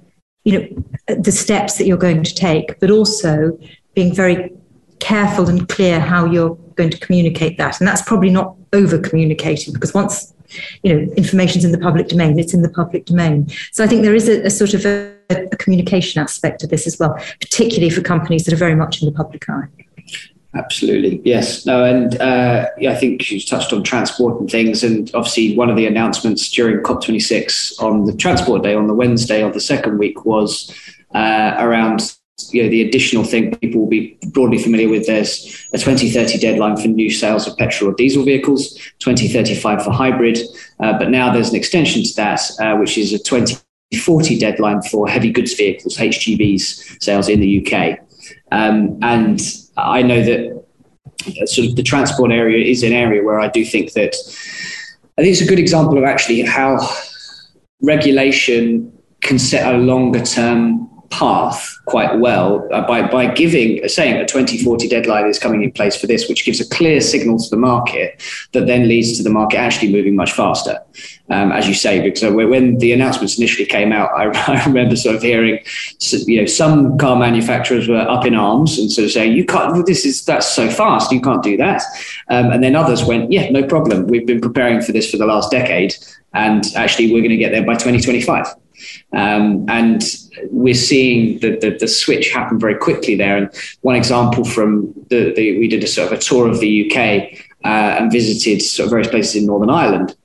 you 0.43 0.59
know, 0.59 1.15
the 1.15 1.31
steps 1.31 1.77
that 1.77 1.85
you're 1.85 1.97
going 1.97 2.23
to 2.23 2.33
take, 2.33 2.79
but 2.79 2.89
also 2.89 3.57
being 3.93 4.13
very 4.13 4.51
careful 5.03 5.49
and 5.49 5.67
clear 5.67 5.99
how 5.99 6.25
you're 6.25 6.55
going 6.75 6.89
to 6.89 6.97
communicate 6.97 7.57
that. 7.57 7.79
And 7.79 7.87
that's 7.87 8.01
probably 8.01 8.29
not 8.29 8.55
over 8.71 8.97
communicating 8.97 9.73
because 9.73 9.93
once 9.93 10.33
you 10.81 10.93
know 10.93 11.13
information's 11.13 11.65
in 11.65 11.71
the 11.71 11.77
public 11.77 12.07
domain, 12.07 12.39
it's 12.39 12.53
in 12.53 12.61
the 12.61 12.69
public 12.69 13.05
domain. 13.05 13.49
So 13.73 13.83
I 13.83 13.87
think 13.87 14.03
there 14.03 14.15
is 14.15 14.29
a, 14.29 14.45
a 14.45 14.49
sort 14.49 14.73
of 14.73 14.85
a, 14.85 15.13
a 15.29 15.57
communication 15.57 16.21
aspect 16.21 16.61
to 16.61 16.67
this 16.67 16.87
as 16.87 16.97
well, 16.99 17.15
particularly 17.41 17.89
for 17.89 18.01
companies 18.01 18.45
that 18.45 18.53
are 18.53 18.57
very 18.57 18.75
much 18.75 19.01
in 19.01 19.05
the 19.05 19.11
public 19.11 19.47
eye. 19.49 19.67
Absolutely, 20.55 21.19
yes. 21.25 21.65
No, 21.65 21.83
and 21.83 22.21
uh, 22.21 22.67
I 22.87 22.95
think 22.95 23.29
you 23.31 23.41
touched 23.41 23.73
on 23.73 23.83
transport 23.83 24.39
and 24.39 24.49
things, 24.49 24.83
and 24.83 25.09
obviously 25.15 25.57
one 25.57 25.69
of 25.69 25.75
the 25.75 25.87
announcements 25.87 26.49
during 26.49 26.77
COP26 26.83 27.81
on 27.81 28.05
the 28.05 28.15
Transport 28.15 28.61
Day 28.61 28.75
on 28.75 28.87
the 28.87 28.93
Wednesday 28.93 29.41
of 29.41 29.53
the 29.53 29.59
second 29.59 29.97
week 29.97 30.25
was 30.25 30.71
uh, 31.15 31.55
around 31.57 32.15
you 32.51 32.63
know, 32.63 32.69
the 32.69 32.81
additional 32.81 33.23
thing 33.23 33.55
people 33.57 33.81
will 33.81 33.89
be 33.89 34.17
broadly 34.27 34.57
familiar 34.57 34.89
with 34.89 35.05
there's 35.05 35.67
a 35.73 35.77
2030 35.77 36.39
deadline 36.39 36.77
for 36.77 36.87
new 36.87 37.09
sales 37.09 37.47
of 37.47 37.55
petrol 37.57 37.91
or 37.91 37.93
diesel 37.93 38.23
vehicles, 38.23 38.73
2035 38.99 39.83
for 39.83 39.91
hybrid, 39.91 40.39
uh, 40.79 40.97
but 40.97 41.09
now 41.09 41.31
there's 41.31 41.49
an 41.49 41.55
extension 41.55 42.03
to 42.03 42.13
that, 42.15 42.41
uh, 42.59 42.75
which 42.75 42.97
is 42.97 43.13
a 43.13 43.19
2040 43.19 44.39
deadline 44.39 44.81
for 44.81 45.07
heavy 45.07 45.31
goods 45.31 45.53
vehicles, 45.53 45.97
HGVs 45.97 47.01
sales 47.03 47.29
in 47.29 47.39
the 47.39 47.65
UK. 47.65 47.99
Um, 48.51 48.97
and 49.01 49.41
I 49.77 50.01
know 50.01 50.23
that 50.23 50.63
uh, 51.27 51.45
sort 51.45 51.67
of 51.67 51.75
the 51.75 51.83
transport 51.83 52.31
area 52.31 52.65
is 52.65 52.83
an 52.83 52.93
area 52.93 53.23
where 53.23 53.39
I 53.39 53.47
do 53.49 53.63
think 53.63 53.93
that 53.93 54.15
I 55.17 55.21
think 55.21 55.33
it's 55.33 55.41
a 55.41 55.47
good 55.47 55.59
example 55.59 55.97
of 55.97 56.03
actually 56.03 56.41
how 56.41 56.77
regulation 57.81 58.91
can 59.21 59.39
set 59.39 59.73
a 59.73 59.77
longer 59.77 60.21
term 60.21 60.89
path 61.13 61.77
quite 61.85 62.19
well 62.19 62.67
uh, 62.73 62.81
by, 62.87 63.07
by 63.07 63.31
giving, 63.31 63.87
saying 63.87 64.15
a 64.15 64.25
2040 64.25 64.87
deadline 64.87 65.27
is 65.27 65.37
coming 65.37 65.61
in 65.61 65.71
place 65.71 65.95
for 65.95 66.07
this, 66.07 66.27
which 66.27 66.43
gives 66.43 66.59
a 66.59 66.67
clear 66.69 66.99
signal 66.99 67.37
to 67.37 67.49
the 67.51 67.57
market 67.57 68.21
that 68.53 68.65
then 68.65 68.87
leads 68.87 69.15
to 69.17 69.23
the 69.23 69.29
market 69.29 69.57
actually 69.57 69.91
moving 69.91 70.15
much 70.15 70.31
faster. 70.31 70.81
Um, 71.29 71.51
as 71.51 71.67
you 71.67 71.75
say, 71.75 72.01
because 72.01 72.33
when 72.33 72.79
the 72.79 72.91
announcements 72.93 73.37
initially 73.37 73.65
came 73.65 73.91
out, 73.91 74.09
I, 74.15 74.25
I, 74.51 74.65
remember 74.65 74.95
sort 74.95 75.15
of 75.15 75.21
hearing, 75.21 75.59
you 75.99 76.41
know, 76.41 76.47
some 76.47 76.97
car 76.97 77.15
manufacturers 77.15 77.87
were 77.87 77.97
up 77.97 78.25
in 78.25 78.33
arms 78.33 78.79
and 78.79 78.91
sort 78.91 79.05
of 79.05 79.11
saying, 79.11 79.33
"You 79.33 79.45
can't. 79.45 79.85
This 79.85 80.05
is 80.05 80.25
that's 80.25 80.47
so 80.47 80.69
fast. 80.69 81.11
You 81.11 81.21
can't 81.21 81.43
do 81.43 81.57
that." 81.57 81.83
Um, 82.29 82.51
and 82.51 82.63
then 82.63 82.75
others 82.75 83.03
went, 83.03 83.31
"Yeah, 83.31 83.49
no 83.51 83.63
problem. 83.63 84.07
We've 84.07 84.27
been 84.27 84.41
preparing 84.41 84.81
for 84.81 84.91
this 84.91 85.09
for 85.09 85.17
the 85.17 85.25
last 85.25 85.51
decade, 85.51 85.95
and 86.33 86.65
actually, 86.75 87.13
we're 87.13 87.21
going 87.21 87.29
to 87.29 87.37
get 87.37 87.51
there 87.51 87.65
by 87.65 87.73
2025." 87.73 88.62
Um, 89.13 89.65
and 89.69 90.03
we're 90.49 90.73
seeing 90.73 91.39
the, 91.39 91.57
the, 91.57 91.77
the, 91.79 91.87
switch 91.87 92.31
happen 92.31 92.59
very 92.59 92.75
quickly 92.75 93.15
there. 93.15 93.37
And 93.37 93.49
one 93.81 93.95
example 93.95 94.43
from 94.43 94.93
the, 95.09 95.33
the 95.35 95.59
we 95.59 95.67
did 95.67 95.83
a 95.83 95.87
sort 95.87 96.11
of 96.11 96.17
a 96.17 96.21
tour 96.21 96.49
of 96.49 96.59
the 96.59 96.91
UK 96.91 97.39
uh, 97.63 97.97
and 97.99 98.11
visited 98.11 98.61
sort 98.61 98.85
of 98.85 98.91
various 98.91 99.09
places 99.09 99.35
in 99.35 99.45
Northern 99.45 99.69
Ireland. 99.69 100.15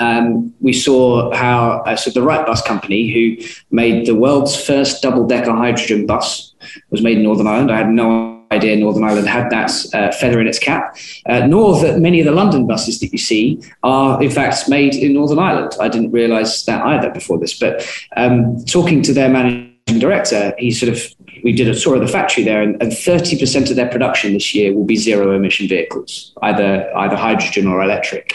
Um, 0.00 0.54
we 0.60 0.72
saw 0.72 1.34
how 1.34 1.82
uh, 1.86 1.96
so 1.96 2.10
the 2.10 2.20
Wrightbus 2.20 2.64
company, 2.64 3.10
who 3.12 3.44
made 3.70 4.06
the 4.06 4.14
world's 4.14 4.54
first 4.54 5.02
double-decker 5.02 5.52
hydrogen 5.52 6.06
bus, 6.06 6.54
was 6.90 7.02
made 7.02 7.18
in 7.18 7.24
Northern 7.24 7.46
Ireland. 7.46 7.72
I 7.72 7.78
had 7.78 7.88
no 7.88 8.37
idea 8.50 8.76
Northern 8.76 9.04
Ireland 9.04 9.28
had 9.28 9.50
that 9.50 9.70
uh, 9.94 10.12
feather 10.12 10.40
in 10.40 10.46
its 10.46 10.58
cap, 10.58 10.96
uh, 11.26 11.46
nor 11.46 11.80
that 11.80 11.98
many 11.98 12.20
of 12.20 12.26
the 12.26 12.32
London 12.32 12.66
buses 12.66 13.00
that 13.00 13.12
you 13.12 13.18
see 13.18 13.60
are, 13.82 14.22
in 14.22 14.30
fact, 14.30 14.68
made 14.68 14.94
in 14.94 15.14
Northern 15.14 15.38
Ireland. 15.38 15.76
I 15.80 15.88
didn't 15.88 16.12
realise 16.12 16.64
that 16.64 16.84
either 16.84 17.10
before 17.10 17.38
this. 17.38 17.58
But 17.58 17.86
um, 18.16 18.64
talking 18.64 19.02
to 19.02 19.12
their 19.12 19.28
managing 19.28 19.98
director, 19.98 20.54
he 20.58 20.70
sort 20.70 20.92
of 20.92 21.02
we 21.44 21.52
did 21.52 21.68
a 21.68 21.78
tour 21.78 21.94
of 21.94 22.00
the 22.00 22.08
factory 22.08 22.42
there, 22.42 22.62
and, 22.62 22.80
and 22.82 22.90
30% 22.90 23.70
of 23.70 23.76
their 23.76 23.88
production 23.88 24.32
this 24.32 24.54
year 24.54 24.74
will 24.74 24.84
be 24.84 24.96
zero 24.96 25.34
emission 25.36 25.68
vehicles, 25.68 26.32
either 26.42 26.90
either 26.96 27.16
hydrogen 27.16 27.66
or 27.66 27.82
electric. 27.82 28.34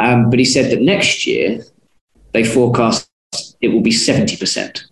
Um, 0.00 0.30
but 0.30 0.38
he 0.38 0.44
said 0.44 0.70
that 0.70 0.80
next 0.80 1.26
year 1.26 1.64
they 2.32 2.44
forecast 2.44 3.08
it 3.60 3.68
will 3.68 3.80
be 3.80 3.90
70%. 3.90 4.87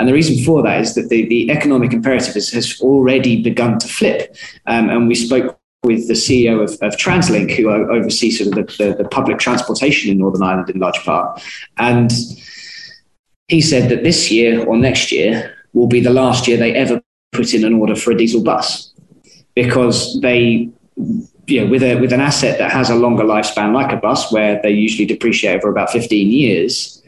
And 0.00 0.08
the 0.08 0.14
reason 0.14 0.42
for 0.42 0.62
that 0.62 0.80
is 0.80 0.94
that 0.94 1.10
the, 1.10 1.26
the 1.26 1.50
economic 1.50 1.92
imperative 1.92 2.32
has, 2.32 2.48
has 2.52 2.80
already 2.80 3.42
begun 3.42 3.78
to 3.80 3.86
flip. 3.86 4.34
Um, 4.64 4.88
and 4.88 5.06
we 5.06 5.14
spoke 5.14 5.60
with 5.84 6.08
the 6.08 6.14
CEO 6.14 6.62
of, 6.62 6.70
of 6.80 6.98
TransLink, 6.98 7.54
who 7.54 7.68
oversees 7.68 8.38
sort 8.38 8.48
of 8.48 8.66
the, 8.66 8.82
the, 8.82 8.94
the, 9.02 9.08
public 9.10 9.38
transportation 9.38 10.10
in 10.10 10.16
Northern 10.16 10.42
Ireland 10.42 10.70
in 10.70 10.80
large 10.80 10.98
part. 11.04 11.42
And 11.76 12.10
he 13.48 13.60
said 13.60 13.90
that 13.90 14.02
this 14.02 14.30
year 14.30 14.64
or 14.64 14.78
next 14.78 15.12
year 15.12 15.54
will 15.74 15.86
be 15.86 16.00
the 16.00 16.14
last 16.14 16.48
year 16.48 16.56
they 16.56 16.74
ever 16.74 17.02
put 17.32 17.52
in 17.52 17.66
an 17.66 17.74
order 17.74 17.94
for 17.94 18.12
a 18.12 18.16
diesel 18.16 18.42
bus 18.42 18.94
because 19.54 20.18
they 20.22 20.70
you 21.46 21.60
know, 21.60 21.70
with 21.70 21.82
a 21.82 21.96
with 21.96 22.12
an 22.12 22.20
asset 22.20 22.58
that 22.58 22.70
has 22.70 22.88
a 22.88 22.94
longer 22.94 23.24
lifespan 23.24 23.74
like 23.74 23.92
a 23.92 23.96
bus 23.96 24.32
where 24.32 24.60
they 24.62 24.70
usually 24.70 25.04
depreciate 25.04 25.56
over 25.56 25.68
about 25.68 25.90
15 25.90 26.30
years 26.30 26.99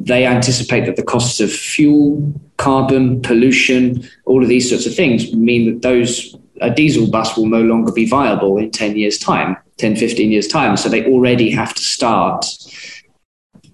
they 0.00 0.26
anticipate 0.26 0.86
that 0.86 0.96
the 0.96 1.02
costs 1.02 1.40
of 1.40 1.52
fuel, 1.52 2.32
carbon, 2.56 3.20
pollution, 3.20 4.08
all 4.24 4.42
of 4.42 4.48
these 4.48 4.68
sorts 4.68 4.86
of 4.86 4.94
things 4.94 5.32
mean 5.34 5.66
that 5.66 5.82
those 5.82 6.36
a 6.62 6.70
diesel 6.70 7.10
bus 7.10 7.36
will 7.36 7.46
no 7.46 7.62
longer 7.62 7.92
be 7.92 8.06
viable 8.06 8.58
in 8.58 8.70
10 8.70 8.94
years 8.94 9.18
time 9.18 9.56
10 9.78 9.96
15 9.96 10.30
years 10.30 10.46
time 10.46 10.76
so 10.76 10.90
they 10.90 11.06
already 11.06 11.50
have 11.50 11.72
to 11.72 11.82
start 11.82 12.44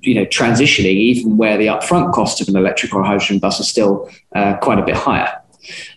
you 0.03 0.15
know 0.15 0.25
transitioning 0.27 0.95
even 0.95 1.37
where 1.37 1.59
the 1.59 1.67
upfront 1.67 2.13
cost 2.13 2.41
of 2.41 2.47
an 2.47 2.57
electric 2.57 2.95
or 2.95 3.03
hydrogen 3.03 3.41
bus 3.41 3.59
is 3.59 3.67
still 3.67 4.09
uh, 4.37 4.57
quite 4.59 4.79
a 4.79 4.85
bit 4.85 4.95
higher 4.95 5.37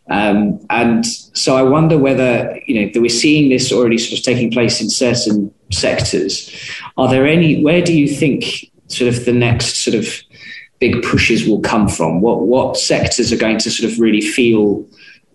um, 0.09 0.59
and 0.69 1.05
so 1.05 1.55
I 1.55 1.61
wonder 1.61 1.97
whether 1.97 2.59
you 2.65 2.81
know 2.81 2.91
that 2.91 3.01
we're 3.01 3.09
seeing 3.09 3.49
this 3.49 3.71
already 3.71 3.97
sort 3.97 4.17
of 4.17 4.25
taking 4.25 4.49
place 4.51 4.81
in 4.81 4.89
certain 4.89 5.53
sectors. 5.71 6.51
Are 6.97 7.07
there 7.07 7.27
any? 7.27 7.61
Where 7.61 7.81
do 7.81 7.95
you 7.95 8.07
think 8.07 8.71
sort 8.89 9.13
of 9.13 9.25
the 9.25 9.33
next 9.33 9.77
sort 9.77 9.95
of 9.95 10.07
big 10.79 11.01
pushes 11.03 11.47
will 11.47 11.61
come 11.61 11.87
from? 11.87 12.21
What 12.21 12.41
what 12.41 12.77
sectors 12.77 13.31
are 13.31 13.37
going 13.37 13.59
to 13.59 13.71
sort 13.71 13.91
of 13.91 13.99
really 13.99 14.21
feel 14.21 14.85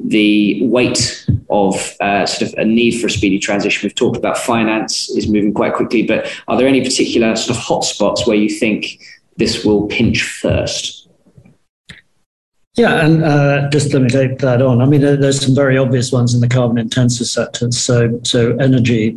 the 0.01 0.67
weight 0.67 1.27
of 1.51 1.95
uh, 2.01 2.27
sort 2.27 2.51
of 2.51 2.59
a 2.59 2.65
need 2.65 3.01
for 3.01 3.07
a 3.07 3.11
speedy 3.11 3.39
transition? 3.39 3.87
We've 3.87 3.95
talked 3.95 4.17
about 4.17 4.37
finance 4.37 5.09
is 5.11 5.29
moving 5.29 5.55
quite 5.55 5.75
quickly, 5.75 6.03
but 6.03 6.31
are 6.49 6.57
there 6.57 6.69
any 6.69 6.83
particular 6.83 7.37
sort 7.37 7.57
of 7.57 7.65
hotspots 7.65 8.27
where 8.27 8.37
you 8.37 8.51
think 8.51 9.01
this 9.37 9.65
will 9.65 9.87
pinch 9.87 10.23
first? 10.23 11.09
Yeah, 12.77 13.07
and 13.07 13.23
uh, 13.23 13.69
just 13.71 13.93
let 13.93 14.03
me 14.03 14.09
take 14.09 14.39
that 14.41 14.61
on. 14.61 14.83
I 14.83 14.87
mean, 14.87 15.01
there's 15.01 15.41
some 15.41 15.55
very 15.55 15.79
obvious 15.79 16.11
ones 16.11 16.35
in 16.35 16.41
the 16.41 16.49
carbon 16.49 16.79
intensive 16.79 17.29
sectors. 17.29 17.79
So, 17.79 18.19
so 18.25 18.57
energy 18.57 19.17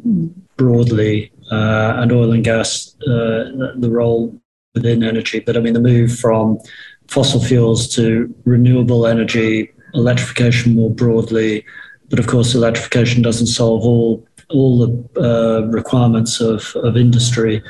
broadly 0.57 1.31
and 1.51 2.11
oil 2.11 2.31
and 2.31 2.43
gas, 2.43 2.95
uh, 3.01 3.73
the 3.75 3.89
role 3.89 4.39
within 4.73 5.03
energy. 5.03 5.39
But 5.39 5.57
I 5.57 5.59
mean, 5.59 5.73
the 5.73 5.79
move 5.79 6.17
from 6.17 6.59
fossil 7.07 7.41
fuels 7.41 7.87
to 7.95 8.33
renewable 8.45 9.07
energy, 9.07 9.71
electrification 9.93 10.75
more 10.75 10.91
broadly. 10.91 11.65
But 12.09 12.19
of 12.19 12.27
course, 12.27 12.53
electrification 12.53 13.21
doesn't 13.21 13.47
solve 13.47 13.83
all 13.83 14.27
all 14.49 14.79
the 14.79 15.21
uh, 15.21 15.67
requirements 15.67 16.39
of, 16.39 16.73
of 16.77 16.95
industry. 16.95 17.61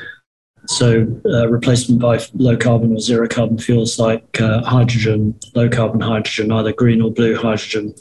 So, 0.68 1.08
uh, 1.26 1.48
replacement 1.48 2.02
by 2.02 2.20
low 2.36 2.58
carbon 2.58 2.94
or 2.94 3.00
zero 3.00 3.28
carbon 3.28 3.58
fuels 3.58 3.98
like 3.98 4.40
uh, 4.40 4.62
hydrogen, 4.64 5.40
low 5.56 5.70
carbon 5.70 6.02
hydrogen, 6.02 6.52
either 6.52 6.74
green 6.74 7.02
or 7.02 7.10
blue 7.10 7.36
hydrogen, 7.36 7.96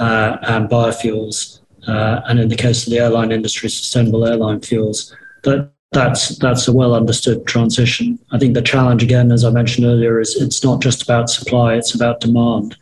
uh, 0.00 0.38
and 0.42 0.68
biofuels 0.68 1.55
uh, 1.86 2.20
and 2.26 2.38
in 2.40 2.48
the 2.48 2.56
case 2.56 2.86
of 2.86 2.90
the 2.90 2.98
airline 2.98 3.32
industry, 3.32 3.68
sustainable 3.68 4.26
airline 4.26 4.60
fuels. 4.60 5.14
That 5.44 5.70
that's 5.92 6.36
that's 6.38 6.68
a 6.68 6.72
well 6.72 6.94
understood 6.94 7.46
transition. 7.46 8.18
I 8.32 8.38
think 8.38 8.54
the 8.54 8.62
challenge 8.62 9.02
again, 9.02 9.32
as 9.32 9.44
I 9.44 9.50
mentioned 9.50 9.86
earlier, 9.86 10.20
is 10.20 10.36
it's 10.40 10.64
not 10.64 10.82
just 10.82 11.02
about 11.02 11.30
supply; 11.30 11.74
it's 11.74 11.94
about 11.94 12.20
demand. 12.20 12.76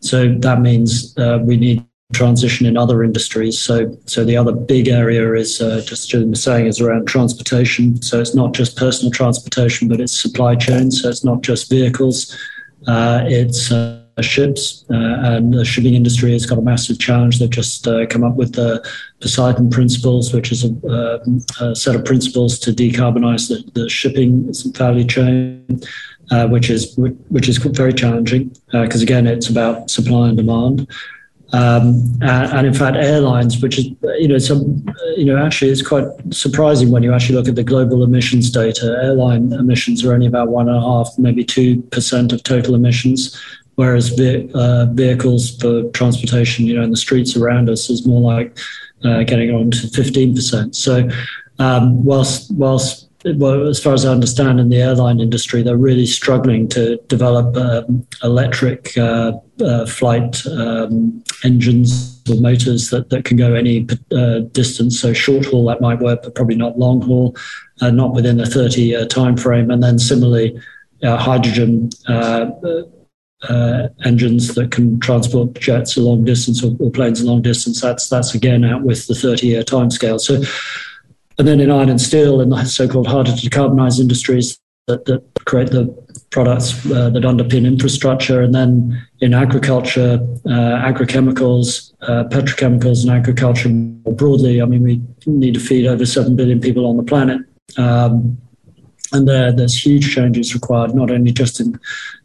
So 0.00 0.34
that 0.38 0.60
means 0.60 1.16
uh, 1.16 1.38
we 1.42 1.56
need 1.56 1.86
transition 2.12 2.66
in 2.66 2.76
other 2.76 3.02
industries. 3.02 3.58
So, 3.58 3.96
so 4.06 4.24
the 4.24 4.36
other 4.36 4.52
big 4.52 4.88
area 4.88 5.32
is 5.32 5.60
uh, 5.60 5.82
just 5.84 6.10
Jim 6.10 6.30
was 6.30 6.42
saying 6.42 6.66
is 6.66 6.80
around 6.80 7.06
transportation. 7.06 8.00
So 8.02 8.20
it's 8.20 8.34
not 8.34 8.52
just 8.52 8.76
personal 8.76 9.10
transportation, 9.10 9.88
but 9.88 10.00
it's 10.00 10.20
supply 10.20 10.56
chain. 10.56 10.90
So 10.90 11.08
it's 11.08 11.24
not 11.24 11.40
just 11.40 11.70
vehicles. 11.70 12.36
Uh, 12.86 13.22
it's 13.26 13.72
uh, 13.72 14.01
ships, 14.20 14.84
uh, 14.90 14.94
and 14.94 15.54
the 15.54 15.64
shipping 15.64 15.94
industry 15.94 16.32
has 16.32 16.44
got 16.44 16.58
a 16.58 16.62
massive 16.62 16.98
challenge. 16.98 17.38
They've 17.38 17.48
just 17.48 17.86
uh, 17.86 18.06
come 18.06 18.24
up 18.24 18.34
with 18.34 18.54
the 18.54 18.86
Poseidon 19.20 19.70
Principles, 19.70 20.34
which 20.34 20.52
is 20.52 20.64
a, 20.64 20.86
uh, 20.86 21.24
a 21.60 21.74
set 21.74 21.94
of 21.94 22.04
principles 22.04 22.58
to 22.60 22.72
decarbonize 22.72 23.48
the, 23.48 23.80
the 23.80 23.88
shipping 23.88 24.52
value 24.76 25.04
chain, 25.04 25.80
uh, 26.30 26.48
which 26.48 26.68
is 26.68 26.94
which 26.96 27.48
is 27.48 27.58
very 27.58 27.92
challenging 27.92 28.54
because 28.72 29.02
again, 29.02 29.26
it's 29.26 29.48
about 29.48 29.90
supply 29.90 30.28
and 30.28 30.36
demand. 30.36 30.88
Um, 31.54 32.18
and, 32.22 32.52
and, 32.52 32.66
in 32.66 32.72
fact, 32.72 32.96
airlines, 32.96 33.60
which 33.60 33.78
is 33.78 33.86
you 34.18 34.26
know 34.26 34.38
some 34.38 34.86
you 35.18 35.26
know 35.26 35.36
actually 35.36 35.70
it's 35.70 35.86
quite 35.86 36.06
surprising 36.30 36.90
when 36.90 37.02
you 37.02 37.12
actually 37.12 37.34
look 37.34 37.46
at 37.46 37.56
the 37.56 37.64
global 37.64 38.02
emissions 38.02 38.50
data. 38.50 38.98
Airline 39.02 39.52
emissions 39.52 40.02
are 40.02 40.14
only 40.14 40.26
about 40.26 40.48
one 40.48 40.68
and 40.68 40.78
a 40.78 40.80
half, 40.80 41.10
maybe 41.18 41.44
two 41.44 41.82
percent 41.82 42.32
of 42.32 42.42
total 42.42 42.74
emissions, 42.74 43.38
whereas 43.76 44.18
uh, 44.20 44.86
vehicles 44.92 45.56
for 45.58 45.88
transportation, 45.90 46.66
you 46.66 46.74
know, 46.74 46.82
in 46.82 46.90
the 46.90 46.96
streets 46.96 47.36
around 47.36 47.68
us 47.68 47.90
is 47.90 48.06
more 48.06 48.20
like 48.20 48.58
uh, 49.04 49.22
getting 49.24 49.50
on 49.54 49.70
to 49.70 49.88
fifteen 49.88 50.34
percent. 50.34 50.76
So, 50.76 51.08
um, 51.58 52.04
whilst 52.04 52.50
whilst 52.52 53.08
well, 53.24 53.68
as 53.68 53.82
far 53.82 53.94
as 53.94 54.04
I 54.04 54.10
understand, 54.10 54.58
in 54.58 54.68
the 54.68 54.82
airline 54.82 55.20
industry, 55.20 55.62
they're 55.62 55.76
really 55.76 56.06
struggling 56.06 56.68
to 56.68 56.96
develop 57.08 57.56
um, 57.56 58.06
electric 58.22 58.96
uh, 58.98 59.32
uh, 59.60 59.86
flight 59.86 60.44
um, 60.46 61.22
engines 61.44 62.20
or 62.28 62.40
motors 62.40 62.90
that, 62.90 63.10
that 63.10 63.24
can 63.24 63.36
go 63.36 63.54
any 63.54 63.86
uh, 64.12 64.40
distance. 64.50 65.00
So 65.00 65.12
short 65.12 65.46
haul 65.46 65.66
that 65.66 65.80
might 65.80 66.00
work, 66.00 66.22
but 66.22 66.34
probably 66.34 66.56
not 66.56 66.78
long 66.78 67.00
haul, 67.00 67.36
uh, 67.80 67.90
not 67.90 68.12
within 68.12 68.40
a 68.40 68.46
30 68.46 68.82
year 68.82 69.06
time 69.06 69.36
frame. 69.36 69.70
And 69.70 69.82
then 69.82 69.98
similarly, 69.98 70.60
uh, 71.02 71.16
hydrogen. 71.16 71.90
Uh, 73.48 73.88
engines 74.04 74.54
that 74.54 74.70
can 74.70 75.00
transport 75.00 75.52
jets 75.54 75.96
a 75.96 76.00
long 76.00 76.22
distance 76.22 76.62
or, 76.62 76.76
or 76.78 76.92
planes 76.92 77.20
a 77.20 77.26
long 77.26 77.42
distance. 77.42 77.80
That's 77.80 78.08
that's 78.08 78.36
again 78.36 78.64
out 78.64 78.82
with 78.82 79.08
the 79.08 79.16
30 79.16 79.48
year 79.48 79.62
timescale. 79.64 80.20
So 80.20 80.42
and 81.38 81.48
then 81.48 81.58
in 81.58 81.70
iron 81.70 81.88
and 81.88 82.00
steel 82.00 82.40
and 82.40 82.52
the 82.52 82.64
so-called 82.64 83.08
harder 83.08 83.34
to 83.34 83.48
decarbonize 83.48 83.98
industries 83.98 84.60
that, 84.86 85.06
that 85.06 85.22
create 85.44 85.70
the 85.70 85.86
products 86.30 86.72
uh, 86.86 87.10
that 87.10 87.22
underpin 87.22 87.66
infrastructure. 87.66 88.42
And 88.42 88.54
then 88.54 89.06
in 89.20 89.34
agriculture, 89.34 90.18
uh, 90.46 90.48
agrochemicals, 90.48 91.92
uh, 92.02 92.24
petrochemicals, 92.28 93.02
and 93.02 93.10
agriculture 93.10 93.68
more 93.68 94.14
broadly. 94.14 94.60
I 94.60 94.64
mean, 94.64 94.82
we 94.82 95.00
need 95.26 95.54
to 95.54 95.60
feed 95.60 95.86
over 95.86 96.04
7 96.04 96.34
billion 96.36 96.60
people 96.60 96.86
on 96.86 96.96
the 96.96 97.02
planet. 97.02 97.40
Um, 97.76 98.38
and 99.12 99.28
there, 99.28 99.52
there's 99.52 99.84
huge 99.86 100.14
changes 100.14 100.54
required, 100.54 100.94
not 100.94 101.10
only 101.10 101.32
just 101.32 101.60
in 101.60 101.78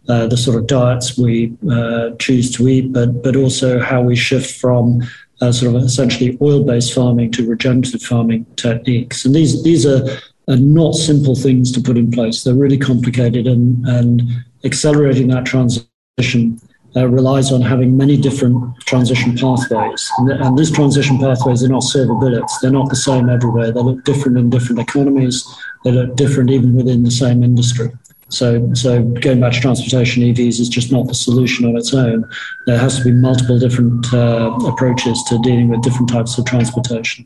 uh, 0.10 0.28
the 0.28 0.38
sort 0.38 0.58
of 0.58 0.68
diets 0.68 1.18
we 1.18 1.56
uh, 1.72 2.12
choose 2.20 2.52
to 2.56 2.68
eat, 2.68 2.94
but, 2.94 3.22
but 3.24 3.36
also 3.36 3.80
how 3.80 4.02
we 4.02 4.16
shift 4.16 4.60
from 4.60 5.02
uh, 5.42 5.52
sort 5.52 5.76
of 5.76 5.82
essentially 5.84 6.38
oil-based 6.42 6.94
farming 6.94 7.32
to 7.32 7.48
regenerative 7.48 8.02
farming 8.02 8.46
techniques. 8.56 9.26
And 9.26 9.36
these 9.36 9.64
these 9.64 9.86
are, 9.86 10.08
are 10.48 10.58
not 10.58 10.96
simple 10.96 11.36
things 11.36 11.72
to 11.74 11.82
put 11.82 11.98
in 11.98 12.10
place. 12.12 12.44
They're 12.44 12.56
really 12.56 12.78
complicated, 12.78 13.48
and 13.48 13.86
and 13.88 14.22
accelerating 14.64 15.28
that 15.28 15.46
transition 15.46 16.60
uh, 16.98 17.08
relies 17.08 17.52
on 17.52 17.62
having 17.62 17.96
many 17.96 18.18
different 18.18 18.58
transition 18.82 19.36
pathways. 19.36 20.12
And, 20.18 20.32
and, 20.32 20.58
these 20.58 20.72
transition 20.72 21.20
pathways 21.20 21.64
are 21.64 21.68
not 21.68 21.84
silver 21.84 22.16
bullets. 22.16 22.58
They're 22.60 22.72
not 22.72 22.90
the 22.90 22.96
same 22.96 23.30
everywhere. 23.30 23.72
They 23.72 23.82
look 23.82 24.04
different 24.04 24.38
in 24.38 24.50
different 24.50 24.80
economies. 24.82 25.48
They 25.84 25.92
look 25.92 26.16
different 26.16 26.50
even 26.50 26.76
within 26.76 27.04
the 27.04 27.12
same 27.12 27.44
industry. 27.44 27.92
So, 28.30 28.74
so 28.74 29.04
going 29.04 29.40
back 29.40 29.54
to 29.54 29.60
transportation, 29.62 30.24
EVs 30.24 30.60
is 30.60 30.70
just 30.70 30.92
not 30.92 31.08
the 31.08 31.14
solution 31.14 31.66
on 31.66 31.78
its 31.78 31.94
own. 31.94 32.30
There 32.66 32.78
has 32.78 32.98
to 32.98 33.04
be 33.04 33.12
multiple 33.12 33.60
different 33.60 34.14
uh, 34.14 34.58
approaches 34.66 35.24
to 35.30 35.40
dealing 35.40 35.70
with 35.70 35.82
different 35.82 36.10
types 36.10 36.38
of 36.38 36.46
transportation. 36.46 37.26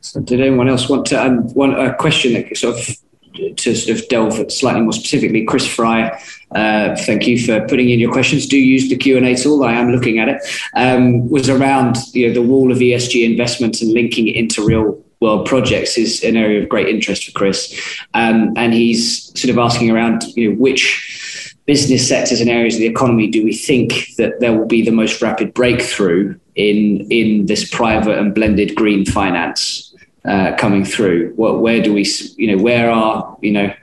So, 0.00 0.20
did 0.20 0.40
anyone 0.40 0.68
else 0.68 0.88
want 0.88 1.06
to? 1.06 1.22
Um, 1.22 1.52
one 1.54 1.74
a 1.74 1.94
question 1.94 2.34
that 2.34 2.56
sort 2.56 2.78
of 2.78 2.96
to 3.56 3.74
sort 3.74 3.98
of 3.98 4.08
delve 4.08 4.52
slightly 4.52 4.82
more 4.82 4.92
specifically, 4.92 5.44
Chris 5.44 5.66
Fry, 5.66 6.10
uh, 6.54 6.96
thank 6.96 7.26
you 7.26 7.38
for 7.38 7.66
putting 7.68 7.90
in 7.90 7.98
your 7.98 8.12
questions. 8.12 8.46
Do 8.46 8.58
use 8.58 8.88
the 8.88 8.96
Q 8.96 9.16
and 9.16 9.26
A 9.26 9.36
tool. 9.36 9.64
I 9.64 9.74
am 9.74 9.90
looking 9.90 10.18
at 10.18 10.28
it. 10.28 10.42
Um, 10.74 11.28
was 11.28 11.48
around 11.48 11.96
you 12.12 12.28
know 12.28 12.34
the 12.34 12.42
wall 12.42 12.72
of 12.72 12.78
ESG 12.78 13.28
investments 13.30 13.82
and 13.82 13.92
linking 13.92 14.28
it 14.28 14.36
into 14.36 14.64
real 14.64 15.02
world 15.20 15.46
projects 15.46 15.98
is 15.98 16.22
an 16.22 16.36
area 16.36 16.62
of 16.62 16.68
great 16.68 16.88
interest 16.88 17.26
for 17.26 17.32
Chris, 17.32 17.74
um, 18.14 18.52
and 18.56 18.72
he's 18.72 19.38
sort 19.38 19.50
of 19.50 19.58
asking 19.58 19.90
around 19.90 20.24
you 20.36 20.50
know 20.50 20.56
which 20.56 21.54
business 21.66 22.08
sectors 22.08 22.40
and 22.40 22.48
areas 22.48 22.76
of 22.76 22.80
the 22.80 22.86
economy 22.86 23.26
do 23.26 23.44
we 23.44 23.54
think 23.54 24.06
that 24.16 24.40
there 24.40 24.58
will 24.58 24.66
be 24.66 24.80
the 24.80 24.90
most 24.90 25.20
rapid 25.20 25.52
breakthrough 25.52 26.34
in 26.54 27.06
in 27.10 27.44
this 27.44 27.68
private 27.68 28.18
and 28.18 28.34
blended 28.34 28.74
green 28.74 29.04
finance 29.04 29.87
uh, 30.24 30.56
coming 30.56 30.84
through? 30.84 31.32
What 31.36 31.60
where 31.60 31.82
do 31.82 31.92
we 31.92 32.06
you 32.36 32.54
know 32.54 32.62
where 32.62 32.90
are 32.90 33.36
you 33.40 33.52
know 33.52 33.74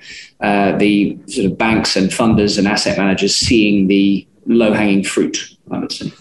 uh, 0.41 0.77
the 0.77 1.17
sort 1.27 1.45
of 1.51 1.57
banks 1.57 1.95
and 1.95 2.09
funders 2.09 2.57
and 2.57 2.67
asset 2.67 2.97
managers 2.97 3.35
seeing 3.35 3.87
the 3.87 4.27
low 4.45 4.73
hanging 4.73 5.03
fruit? 5.03 5.49
I 5.71 5.79
would 5.79 5.91
say. 5.91 6.11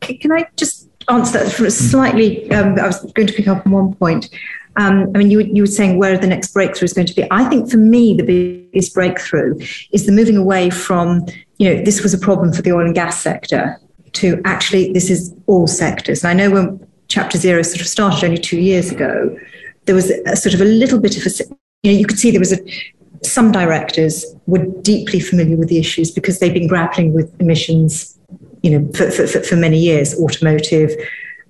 Can 0.00 0.32
I 0.32 0.46
just 0.56 0.88
answer 1.08 1.38
that 1.38 1.52
from 1.52 1.66
a 1.66 1.70
slightly? 1.70 2.50
Um, 2.50 2.78
I 2.78 2.86
was 2.86 3.00
going 3.12 3.26
to 3.26 3.34
pick 3.34 3.48
up 3.48 3.66
on 3.66 3.72
one 3.72 3.94
point. 3.94 4.28
Um, 4.76 5.10
I 5.14 5.18
mean, 5.18 5.30
you, 5.30 5.40
you 5.40 5.62
were 5.62 5.68
saying 5.68 5.98
where 5.98 6.18
the 6.18 6.26
next 6.26 6.52
breakthrough 6.52 6.86
is 6.86 6.92
going 6.92 7.06
to 7.06 7.14
be. 7.14 7.26
I 7.30 7.48
think 7.48 7.70
for 7.70 7.76
me, 7.76 8.14
the 8.16 8.24
biggest 8.24 8.92
breakthrough 8.92 9.56
is 9.92 10.04
the 10.04 10.10
moving 10.10 10.36
away 10.36 10.68
from, 10.68 11.24
you 11.58 11.72
know, 11.72 11.84
this 11.84 12.02
was 12.02 12.12
a 12.12 12.18
problem 12.18 12.52
for 12.52 12.60
the 12.62 12.72
oil 12.72 12.84
and 12.84 12.94
gas 12.94 13.20
sector 13.20 13.78
to 14.14 14.40
actually 14.44 14.92
this 14.92 15.10
is 15.10 15.34
all 15.46 15.66
sectors. 15.66 16.24
And 16.24 16.30
I 16.30 16.44
know 16.44 16.52
when 16.52 16.86
Chapter 17.08 17.38
Zero 17.38 17.62
sort 17.62 17.82
of 17.82 17.86
started 17.86 18.24
only 18.24 18.38
two 18.38 18.58
years 18.58 18.90
ago, 18.90 19.36
there 19.86 19.94
was 19.94 20.10
a 20.10 20.36
sort 20.36 20.54
of 20.54 20.60
a 20.60 20.64
little 20.64 21.00
bit 21.00 21.16
of 21.16 21.26
a, 21.26 21.30
you 21.82 21.92
know, 21.92 21.98
you 21.98 22.06
could 22.06 22.18
see 22.18 22.30
there 22.30 22.40
was 22.40 22.52
a, 22.52 22.58
some 23.22 23.52
directors 23.52 24.24
were 24.46 24.64
deeply 24.82 25.20
familiar 25.20 25.56
with 25.56 25.68
the 25.68 25.78
issues 25.78 26.10
because 26.10 26.38
they've 26.38 26.54
been 26.54 26.68
grappling 26.68 27.12
with 27.12 27.34
emissions, 27.40 28.18
you 28.62 28.78
know, 28.78 28.92
for, 28.92 29.10
for, 29.10 29.26
for 29.26 29.56
many 29.56 29.78
years, 29.78 30.18
automotive, 30.20 30.90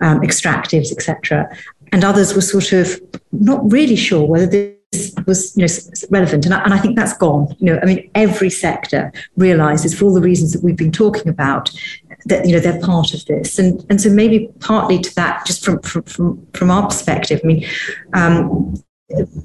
um, 0.01 0.21
extractives, 0.21 0.93
etc 0.93 1.49
and 1.95 2.03
others 2.03 2.35
were 2.35 2.41
sort 2.41 2.73
of 2.73 3.01
not 3.31 3.61
really 3.71 3.95
sure 3.95 4.27
whether 4.27 4.47
this 4.47 5.15
was 5.27 5.57
you 5.57 5.65
know 5.65 5.73
relevant. 6.11 6.45
And 6.45 6.55
I, 6.55 6.65
and 6.65 6.75
I 6.75 6.79
think 6.79 6.97
that's 6.97 7.17
gone. 7.17 7.55
You 7.61 7.67
know 7.67 7.81
i 7.83 7.87
mean 7.87 8.11
every 8.15 8.51
sector 8.51 9.13
realizes 9.37 9.97
for 9.97 10.05
all 10.07 10.15
the 10.15 10.21
reasons 10.21 10.53
that 10.53 10.63
we've 10.63 10.77
been 10.77 10.93
talking 10.93 11.29
about 11.29 11.71
that 12.27 12.47
you 12.47 12.53
know 12.53 12.61
they're 12.61 12.81
part 12.81 13.15
of 13.15 13.25
this. 13.27 13.59
And 13.59 13.85
and 13.91 14.01
so 14.01 14.11
maybe 14.11 14.51
partly 14.61 14.99
to 14.99 15.15
that 15.17 15.47
just 15.47 15.65
from 15.65 15.81
from 15.81 16.03
from, 16.03 16.47
from 16.53 16.71
our 16.71 16.87
perspective 16.87 17.41
i 17.45 17.47
mean 17.47 17.67
um, 18.15 18.75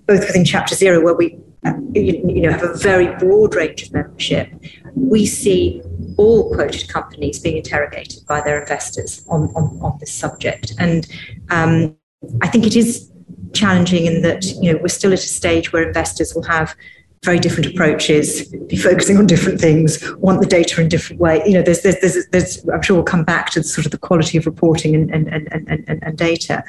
both 0.08 0.26
within 0.28 0.46
chapter 0.46 0.76
zero 0.76 1.04
where 1.04 1.15
we 1.15 1.38
uh, 1.65 1.74
you 1.94 2.42
know 2.42 2.52
have 2.52 2.63
a 2.63 2.74
very 2.78 3.13
broad 3.18 3.56
range 3.56 3.84
of 3.84 3.94
membership 3.94 4.50
we 4.96 5.26
see 5.26 5.82
all 6.18 6.54
quoted 6.54 6.88
companies 6.89 7.39
being 7.39 7.58
interrogated 7.58 8.26
by 8.28 8.42
their 8.42 8.60
investors 8.60 9.26
on, 9.30 9.44
on, 9.56 9.80
on 9.82 9.98
this 10.00 10.12
subject. 10.12 10.74
And 10.78 11.08
um, 11.50 11.96
I 12.42 12.48
think 12.48 12.65
it 12.65 12.76
is 12.76 13.12
challenging 13.54 14.06
in 14.06 14.22
that 14.22 14.46
you 14.62 14.72
know 14.72 14.80
we're 14.80 14.89
still 14.89 15.13
at 15.13 15.20
a 15.20 15.28
stage 15.28 15.74
where 15.74 15.88
investors 15.88 16.36
will 16.36 16.44
have 16.44 16.76
very 17.24 17.40
different 17.40 17.66
approaches, 17.66 18.48
be 18.68 18.78
focusing 18.78 19.18
on 19.18 19.28
different 19.28 19.60
things, 19.60 20.02
want 20.16 20.40
the 20.42 20.48
data 20.48 20.82
in 20.82 20.88
different 20.88 21.22
way. 21.22 21.44
You 21.46 21.54
know, 21.54 21.62
there's, 21.62 21.82
there's, 21.82 22.00
there's, 22.00 22.28
there's 22.28 22.70
I'm 22.70 22.82
sure 22.82 22.96
we'll 22.96 23.04
come 23.04 23.24
back 23.24 23.50
to 23.52 23.60
the, 23.60 23.68
sort 23.68 23.86
of 23.86 23.92
the 23.92 23.98
quality 23.98 24.38
of 24.38 24.46
reporting 24.46 24.96
and, 24.96 25.12
and, 25.12 25.28
and, 25.28 25.68
and, 25.68 26.00
and 26.02 26.18
data. 26.18 26.64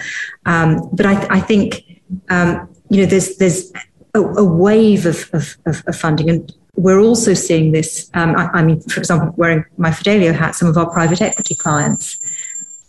Um, 0.46 0.88
but 0.92 1.06
I, 1.06 1.36
I 1.36 1.40
think, 1.40 1.84
um, 2.30 2.68
you 2.88 3.02
know, 3.02 3.06
there's, 3.06 3.36
there's 3.36 3.72
a, 4.14 4.20
a 4.20 4.44
wave 4.44 5.06
of, 5.06 5.30
of, 5.32 5.56
of, 5.66 5.96
funding. 5.96 6.28
And 6.28 6.52
we're 6.74 7.00
also 7.00 7.32
seeing 7.34 7.70
this. 7.70 8.10
Um, 8.14 8.34
I, 8.36 8.48
I 8.54 8.62
mean, 8.64 8.80
for 8.80 8.98
example, 8.98 9.32
wearing 9.36 9.64
my 9.76 9.92
Fidelio 9.92 10.32
hat, 10.32 10.56
some 10.56 10.68
of 10.68 10.76
our 10.76 10.90
private 10.90 11.22
equity 11.22 11.54
clients 11.54 12.18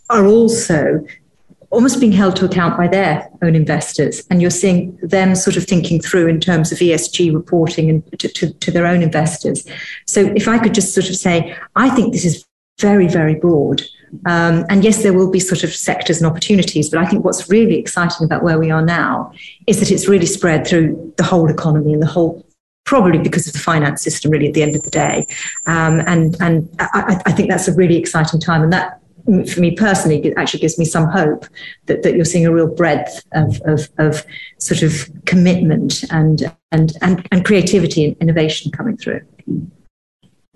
are 0.09 0.25
also 0.25 1.05
almost 1.71 1.99
being 1.99 2.11
held 2.11 2.35
to 2.35 2.45
account 2.45 2.77
by 2.77 2.87
their 2.87 3.29
own 3.41 3.55
investors. 3.55 4.25
And 4.29 4.41
you're 4.41 4.51
seeing 4.51 4.97
them 5.01 5.35
sort 5.35 5.57
of 5.57 5.63
thinking 5.63 6.01
through 6.01 6.27
in 6.27 6.39
terms 6.39 6.71
of 6.71 6.77
ESG 6.79 7.33
reporting 7.33 7.89
and 7.89 8.19
to, 8.19 8.27
to, 8.27 8.53
to, 8.53 8.71
their 8.71 8.85
own 8.85 9.01
investors. 9.01 9.65
So 10.05 10.21
if 10.35 10.47
I 10.47 10.59
could 10.59 10.73
just 10.73 10.93
sort 10.93 11.09
of 11.09 11.15
say, 11.15 11.55
I 11.75 11.89
think 11.89 12.13
this 12.13 12.25
is 12.25 12.45
very, 12.79 13.07
very 13.07 13.35
broad. 13.35 13.81
Um, 14.25 14.65
and 14.69 14.83
yes, 14.83 15.03
there 15.03 15.13
will 15.13 15.31
be 15.31 15.39
sort 15.39 15.63
of 15.63 15.73
sectors 15.73 16.17
and 16.21 16.29
opportunities, 16.29 16.89
but 16.89 16.99
I 16.99 17.05
think 17.05 17.23
what's 17.23 17.49
really 17.49 17.77
exciting 17.77 18.25
about 18.25 18.43
where 18.43 18.59
we 18.59 18.69
are 18.69 18.81
now 18.81 19.31
is 19.67 19.79
that 19.79 19.91
it's 19.91 20.07
really 20.07 20.25
spread 20.25 20.67
through 20.67 21.13
the 21.17 21.23
whole 21.23 21.49
economy 21.49 21.93
and 21.93 22.01
the 22.01 22.07
whole 22.07 22.45
probably 22.83 23.19
because 23.19 23.47
of 23.47 23.53
the 23.53 23.59
finance 23.59 24.01
system 24.01 24.31
really 24.31 24.47
at 24.47 24.53
the 24.53 24.63
end 24.63 24.75
of 24.75 24.83
the 24.83 24.89
day 24.89 25.25
um, 25.67 26.01
and 26.07 26.35
and 26.41 26.67
I, 26.79 27.21
I, 27.27 27.31
think 27.31 27.47
that's 27.47 27.67
a 27.67 27.73
really 27.75 27.95
exciting 27.95 28.39
time 28.39 28.63
and 28.63 28.73
that 28.73 29.00
for 29.45 29.59
me 29.59 29.75
personally, 29.75 30.19
it 30.25 30.33
actually 30.37 30.59
gives 30.59 30.77
me 30.77 30.85
some 30.85 31.07
hope 31.07 31.45
that, 31.85 32.03
that 32.03 32.15
you're 32.15 32.25
seeing 32.25 32.45
a 32.45 32.53
real 32.53 32.67
breadth 32.67 33.23
of, 33.33 33.61
of, 33.65 33.89
of 33.97 34.25
sort 34.57 34.83
of 34.83 35.09
commitment 35.25 36.03
and, 36.11 36.51
and, 36.71 36.93
and, 37.01 37.27
and 37.31 37.45
creativity 37.45 38.05
and 38.05 38.17
innovation 38.21 38.71
coming 38.71 38.97
through. 38.97 39.21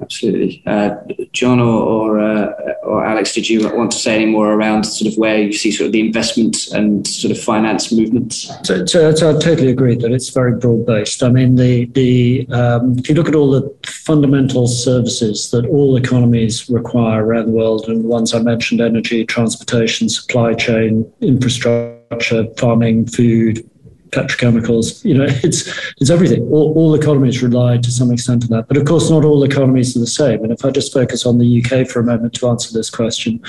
Absolutely. 0.02 0.64
Uh, 0.66 0.96
John 1.32 1.60
or 1.60 1.84
or, 1.84 2.20
uh, 2.20 2.52
or, 2.84 3.06
Alex, 3.06 3.34
did 3.34 3.50
you 3.50 3.68
want 3.70 3.92
to 3.92 3.98
say 3.98 4.16
any 4.16 4.26
more 4.26 4.54
around 4.54 4.84
sort 4.84 5.12
of 5.12 5.18
where 5.18 5.38
you 5.38 5.54
see 5.54 5.72
sort 5.72 5.88
of 5.88 5.92
the 5.92 6.00
investment 6.00 6.68
and 6.68 7.08
sort 7.08 7.32
of 7.32 7.42
finance 7.42 7.92
movements? 7.92 8.52
So, 8.64 8.86
so, 8.86 9.14
so 9.14 9.36
I 9.36 9.40
totally 9.40 9.70
agree 9.70 9.96
that 9.96 10.12
it's 10.12 10.30
very 10.30 10.54
broad 10.54 10.86
based. 10.86 11.24
I 11.24 11.30
mean, 11.30 11.56
the 11.56 11.86
the 11.86 12.48
um, 12.52 12.98
if 13.00 13.10
you 13.10 13.16
look 13.16 13.28
at 13.28 13.36
all 13.36 13.52
the 13.52 13.74
fundamental 13.86 14.68
services 14.68 15.52
that 15.52 15.66
all 15.66 15.98
economies 15.98 16.70
require 16.70 17.26
around 17.26 17.48
the 17.48 17.54
world, 17.54 17.88
and 17.88 18.04
the 18.04 18.08
ones 18.08 18.34
I 18.34 18.40
mentioned: 18.40 18.82
energy, 18.82 19.26
transportation, 19.26 20.10
supply 20.10 20.54
chain, 20.54 21.12
infrastructure, 21.22 22.46
farming, 22.58 23.08
food, 23.08 23.70
petrochemicals. 24.10 25.04
You 25.04 25.16
know, 25.16 25.28
it's 25.44 25.68
it's 25.98 26.10
everything. 26.10 26.44
All, 26.52 26.74
all, 26.76 26.96
economies 26.96 27.42
rely 27.44 27.78
to 27.78 27.92
some 27.92 28.12
extent 28.12 28.44
on 28.44 28.50
that, 28.52 28.68
but 28.68 28.78
of 28.78 28.86
course, 28.86 29.10
not 29.10 29.26
all 29.26 29.44
economies 29.44 29.96
are 29.96 30.00
the 30.00 30.08
same. 30.08 30.44
And 30.44 30.52
if 30.52 30.64
I 30.64 30.72
just 30.72 30.94
focus 30.94 31.26
on 31.26 31.38
the 31.38 31.64
UK 31.64 31.88
for 31.88 32.00
a 32.00 32.04
moment 32.04 32.34
to 32.36 32.50
answer 32.50 32.74
this 32.74 32.90
question, 32.90 33.42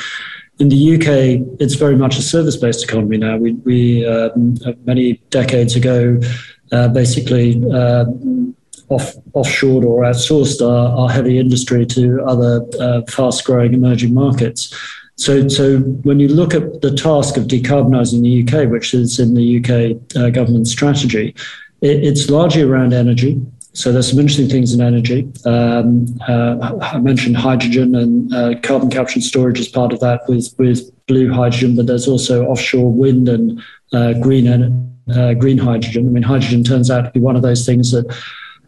in 0.59 0.69
the 0.69 0.95
UK, 0.95 1.59
it's 1.61 1.75
very 1.75 1.97
much 1.97 2.19
a 2.19 2.23
service-based 2.23 2.83
economy 2.83 3.19
now. 3.19 3.37
We, 3.37 3.53
we 3.53 4.07
um, 4.07 4.57
many 4.85 5.15
decades 5.31 5.77
ago, 5.77 6.19
uh, 6.73 6.89
basically. 6.89 7.63
Uh, 7.73 8.07
off, 8.89 9.17
offshored 9.33 9.85
or 9.85 10.05
outsourced 10.05 10.65
our, 10.65 10.97
our 10.97 11.11
heavy 11.11 11.39
industry 11.39 11.85
to 11.87 12.23
other 12.25 12.65
uh, 12.81 13.03
fast 13.09 13.45
growing 13.45 13.75
emerging 13.75 14.15
markets. 14.15 14.73
So, 15.17 15.49
so 15.49 15.79
when 15.79 16.21
you 16.21 16.29
look 16.29 16.55
at 16.55 16.83
the 16.83 16.95
task 16.95 17.37
of 17.37 17.45
decarbonising 17.45 18.23
the 18.23 18.43
UK, 18.43 18.71
which 18.71 18.93
is 18.93 19.19
in 19.19 19.35
the 19.35 19.59
UK 19.59 20.17
uh, 20.17 20.31
government 20.31 20.69
strategy, 20.69 21.35
it, 21.81 22.05
it's 22.05 22.29
largely 22.29 22.63
around 22.63 22.93
energy. 22.93 23.41
So 23.73 23.93
there's 23.93 24.11
some 24.11 24.19
interesting 24.19 24.49
things 24.49 24.73
in 24.73 24.81
energy. 24.81 25.31
Um, 25.45 26.07
uh, 26.29 26.79
I 26.81 26.99
mentioned 26.99 27.37
hydrogen 27.37 27.95
and 27.95 28.35
uh, 28.35 28.55
carbon 28.63 28.91
capture 28.91 29.17
and 29.17 29.25
storage 29.25 29.61
as 29.61 29.69
part 29.69 29.93
of 29.93 30.01
that 30.01 30.23
with, 30.29 30.55
with 30.59 30.91
blue 31.07 31.33
hydrogen, 31.33 31.77
but 31.77 31.87
there's 31.87 32.09
also 32.09 32.47
offshore 32.47 32.91
wind 32.91 33.29
and 33.29 33.63
uh, 33.93 34.15
green 34.15 34.47
uh, 35.15 35.35
green 35.35 35.59
hydrogen. 35.59 36.07
I 36.07 36.11
mean, 36.11 36.23
hydrogen 36.23 36.65
turns 36.65 36.91
out 36.91 37.03
to 37.03 37.11
be 37.11 37.21
one 37.21 37.37
of 37.37 37.43
those 37.43 37.65
things 37.65 37.93
that 37.93 38.07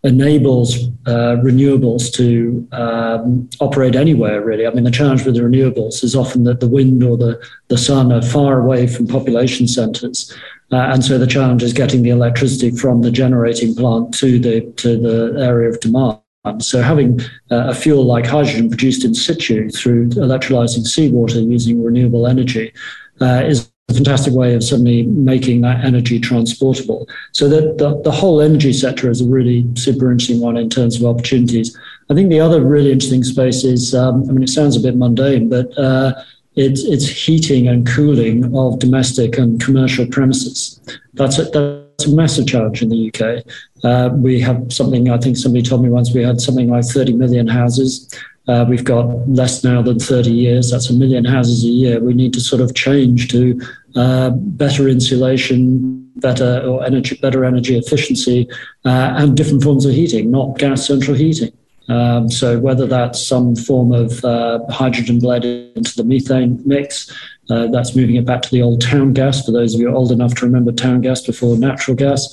enables 0.05 0.89
uh, 1.07 1.37
renewables 1.43 2.13
to 2.15 2.67
um, 2.73 3.49
operate 3.61 3.97
anywhere, 3.97 4.43
really. 4.43 4.67
I 4.67 4.71
mean, 4.71 4.85
the 4.85 4.91
challenge 4.91 5.25
with 5.25 5.35
the 5.35 5.43
renewables 5.43 6.05
is 6.05 6.15
often 6.15 6.45
that 6.45 6.61
the 6.61 6.69
wind 6.69 7.03
or 7.03 7.17
the, 7.17 7.43
the 7.69 7.79
sun 7.79 8.13
are 8.13 8.23
far 8.23 8.61
away 8.61 8.87
from 8.87 9.07
population 9.07 9.67
centres. 9.67 10.33
Uh, 10.71 10.77
and 10.77 11.05
so 11.05 11.19
the 11.19 11.27
challenge 11.27 11.63
is 11.63 11.73
getting 11.73 12.03
the 12.03 12.11
electricity 12.11 12.71
from 12.71 13.03
the 13.03 13.11
generating 13.11 13.75
plant 13.75 14.13
to 14.15 14.39
the, 14.39 14.61
to 14.73 14.99
the 14.99 15.43
area 15.43 15.71
of 15.71 15.81
demand. 15.81 16.21
So 16.61 16.81
having 16.81 17.21
uh, 17.51 17.69
a 17.69 17.75
fuel 17.75 18.05
like 18.05 18.25
hydrogen 18.25 18.69
produced 18.69 19.05
in 19.05 19.15
situ 19.15 19.71
through 19.71 20.11
electrolyzing 20.11 20.87
seawater 20.87 21.41
using 21.41 21.83
renewable 21.83 22.27
energy 22.27 22.73
uh, 23.21 23.43
is 23.45 23.71
a 23.89 23.95
fantastic 23.95 24.35
way 24.35 24.55
of 24.55 24.63
suddenly 24.63 25.05
making 25.05 25.63
that 25.63 25.85
energy 25.85 26.21
transportable. 26.21 27.09
So 27.33 27.49
that 27.49 27.79
the, 27.79 28.01
the 28.03 28.11
whole 28.11 28.41
energy 28.41 28.73
sector 28.73 29.11
is 29.11 29.21
a 29.21 29.27
really 29.27 29.67
super 29.77 30.11
interesting 30.11 30.41
one 30.41 30.57
in 30.57 30.69
terms 30.69 31.01
of 31.01 31.07
opportunities. 31.07 31.77
I 32.11 32.15
think 32.15 32.29
the 32.29 32.41
other 32.41 32.63
really 32.63 32.93
interesting 32.93 33.25
space 33.25 33.65
is, 33.65 33.95
um, 33.95 34.29
I 34.29 34.33
mean, 34.33 34.43
it 34.43 34.51
sounds 34.51 34.77
a 34.77 34.81
bit 34.81 34.97
mundane, 34.97 35.49
but 35.49 35.77
uh, 35.79 36.23
it's, 36.55 36.83
it's 36.85 37.09
heating 37.09 37.69
and 37.69 37.87
cooling 37.87 38.55
of 38.57 38.79
domestic 38.79 39.39
and 39.39 39.61
commercial 39.61 40.07
premises. 40.07 40.81
That's 41.15 41.39
a, 41.39 41.45
that's 41.45 42.07
a 42.07 42.15
massive 42.15 42.47
challenge 42.47 42.83
in 42.83 42.91
the 42.91 43.09
UK. 43.09 43.45
Uh, 43.85 44.11
we 44.15 44.41
have 44.41 44.71
something, 44.71 45.11
I 45.11 45.19
think 45.19 45.37
somebody 45.37 45.63
told 45.63 45.83
me 45.83 45.89
once, 45.89 46.13
we 46.13 46.23
had 46.23 46.41
something 46.41 46.69
like 46.69 46.85
30 46.85 47.15
million 47.15 47.47
houses. 47.47 48.13
Uh, 48.49 48.65
we've 48.67 48.85
got 48.85 49.07
less 49.29 49.63
now 49.63 49.83
than 49.83 49.99
30 49.99 50.31
years. 50.31 50.71
That's 50.71 50.89
a 50.89 50.95
million 50.95 51.25
houses 51.25 51.65
a 51.65 51.69
year. 51.69 52.01
We 52.01 52.15
need 52.15 52.33
to 52.33 52.41
sort 52.41 52.63
of 52.63 52.75
change 52.75 53.29
to 53.29 53.61
uh, 53.95 54.31
better 54.31 54.89
insulation, 54.89 56.11
better 56.17 56.63
or 56.67 56.83
energy, 56.85 57.17
better 57.21 57.45
energy 57.45 57.77
efficiency, 57.77 58.49
uh, 58.87 59.15
and 59.17 59.37
different 59.37 59.63
forms 59.63 59.85
of 59.85 59.93
heating, 59.93 60.31
not 60.31 60.59
gas 60.59 60.87
central 60.87 61.17
heating. 61.17 61.53
Um, 61.89 62.31
so 62.31 62.59
whether 62.59 62.87
that's 62.87 63.27
some 63.27 63.57
form 63.57 63.93
of 63.93 64.25
uh, 64.25 64.61
hydrogen 64.69 65.21
blend 65.21 65.45
into 65.45 65.97
the 65.97 66.05
methane 66.05 66.63
mix, 66.67 67.11
uh, 67.51 67.67
that's 67.69 67.97
moving 67.97 68.17
it 68.17 68.27
back 68.27 68.43
to 68.43 68.51
the 68.51 68.61
old 68.61 68.83
town 68.83 69.15
gas. 69.15 69.45
For 69.45 69.53
those 69.53 69.75
of 69.75 69.81
you 69.81 69.95
old 69.95 70.13
enough 70.13 70.35
to 70.37 70.47
remember 70.47 70.71
town 70.71 71.01
gas 71.01 71.23
before 71.23 71.57
natural 71.57 71.97
gas, 71.97 72.29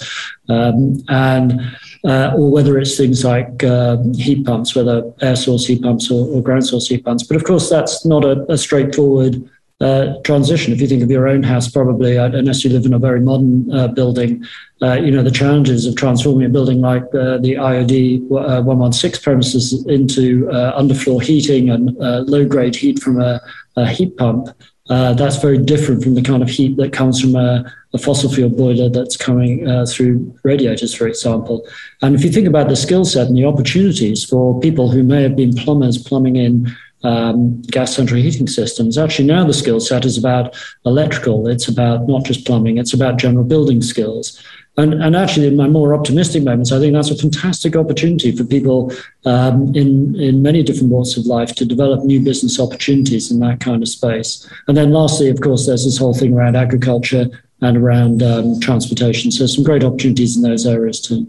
um, 0.49 1.01
and 1.07 1.61
uh, 2.05 2.33
or 2.35 2.51
whether 2.51 2.77
it's 2.77 2.97
things 2.97 3.25
like 3.25 3.63
uh, 3.63 3.97
heat 4.13 4.45
pumps, 4.45 4.75
whether 4.75 5.11
air 5.21 5.35
source 5.35 5.65
heat 5.65 5.81
pumps 5.81 6.11
or, 6.11 6.27
or, 6.29 6.41
ground 6.41 6.65
source 6.65 6.87
heat 6.87 7.03
pumps. 7.03 7.23
But 7.23 7.37
of 7.37 7.43
course, 7.43 7.69
that's 7.69 8.05
not 8.05 8.23
a, 8.23 8.45
a 8.51 8.57
straightforward 8.57 9.49
uh, 9.81 10.13
transition. 10.23 10.71
If 10.71 10.79
you 10.79 10.87
think 10.87 11.03
of 11.03 11.11
your 11.11 11.27
own 11.27 11.43
house, 11.43 11.69
probably 11.69 12.17
uh, 12.17 12.27
unless 12.27 12.63
you 12.63 12.69
live 12.69 12.85
in 12.85 12.93
a 12.93 12.99
very 12.99 13.19
modern 13.19 13.71
uh, 13.73 13.87
building, 13.89 14.45
uh, 14.81 14.93
you 14.93 15.11
know 15.11 15.23
the 15.23 15.31
challenges 15.31 15.85
of 15.85 15.95
transforming 15.95 16.45
a 16.45 16.49
building 16.49 16.79
like 16.79 17.03
uh, 17.15 17.37
the 17.39 17.55
IOD 17.55 18.21
116 18.27 19.23
premises 19.23 19.85
into 19.87 20.45
underfloor 20.77 21.21
heating 21.21 21.69
and 21.69 21.95
low 22.29 22.45
grade 22.45 22.75
heat 22.75 22.99
from 22.99 23.19
a, 23.19 23.41
a 23.75 23.87
heat 23.87 24.15
pump. 24.17 24.49
That's 24.87 25.37
very 25.37 25.57
different 25.57 26.03
from 26.03 26.15
the 26.15 26.21
kind 26.21 26.43
of 26.43 26.49
heat 26.49 26.77
that 26.77 26.93
comes 26.93 27.19
from 27.19 27.35
a, 27.35 27.71
a 27.93 27.97
fossil 27.97 28.31
fuel 28.31 28.49
boiler 28.49 28.89
that's 28.89 29.17
coming 29.17 29.65
through 29.87 30.37
radiators, 30.43 30.93
for 30.93 31.07
example. 31.07 31.65
And 32.01 32.15
if 32.15 32.23
you 32.23 32.31
think 32.31 32.47
about 32.47 32.69
the 32.69 32.75
skill 32.75 33.05
set 33.05 33.27
and 33.27 33.37
the 33.37 33.45
opportunities 33.45 34.23
for 34.23 34.59
people 34.59 34.91
who 34.91 35.03
may 35.03 35.23
have 35.23 35.35
been 35.35 35.55
plumbers 35.55 35.97
plumbing 35.97 36.35
in 36.35 36.75
um, 37.05 37.61
gas 37.63 37.95
central 37.95 38.19
heating 38.19 38.47
systems. 38.47 38.97
Actually, 38.97 39.27
now 39.27 39.45
the 39.45 39.53
skill 39.53 39.79
set 39.79 40.05
is 40.05 40.17
about 40.17 40.55
electrical. 40.85 41.47
It's 41.47 41.67
about 41.67 42.07
not 42.07 42.23
just 42.23 42.45
plumbing. 42.45 42.77
It's 42.77 42.93
about 42.93 43.17
general 43.17 43.43
building 43.43 43.81
skills. 43.81 44.41
And, 44.77 44.93
and 44.95 45.15
actually, 45.15 45.47
in 45.47 45.55
my 45.55 45.67
more 45.67 45.95
optimistic 45.95 46.43
moments, 46.43 46.73
I 46.73 46.79
think 46.79 46.93
that's 46.93 47.09
a 47.09 47.15
fantastic 47.15 47.77
opportunity 47.77 48.35
for 48.35 48.43
people 48.43 48.91
um, 49.23 49.73
in 49.73 50.15
in 50.19 50.41
many 50.41 50.63
different 50.63 50.91
walks 50.91 51.15
of 51.15 51.25
life 51.25 51.55
to 51.55 51.65
develop 51.65 52.03
new 52.03 52.21
business 52.21 52.59
opportunities 52.59 53.31
in 53.31 53.39
that 53.39 53.61
kind 53.61 53.81
of 53.81 53.87
space. 53.87 54.49
And 54.67 54.75
then, 54.75 54.91
lastly, 54.91 55.29
of 55.29 55.39
course, 55.39 55.65
there's 55.65 55.85
this 55.85 55.97
whole 55.97 56.13
thing 56.13 56.33
around 56.33 56.57
agriculture 56.57 57.27
and 57.61 57.77
around 57.77 58.21
um, 58.21 58.59
transportation. 58.59 59.31
So, 59.31 59.45
some 59.47 59.63
great 59.63 59.83
opportunities 59.83 60.35
in 60.35 60.43
those 60.43 60.65
areas 60.65 60.99
too. 60.99 61.25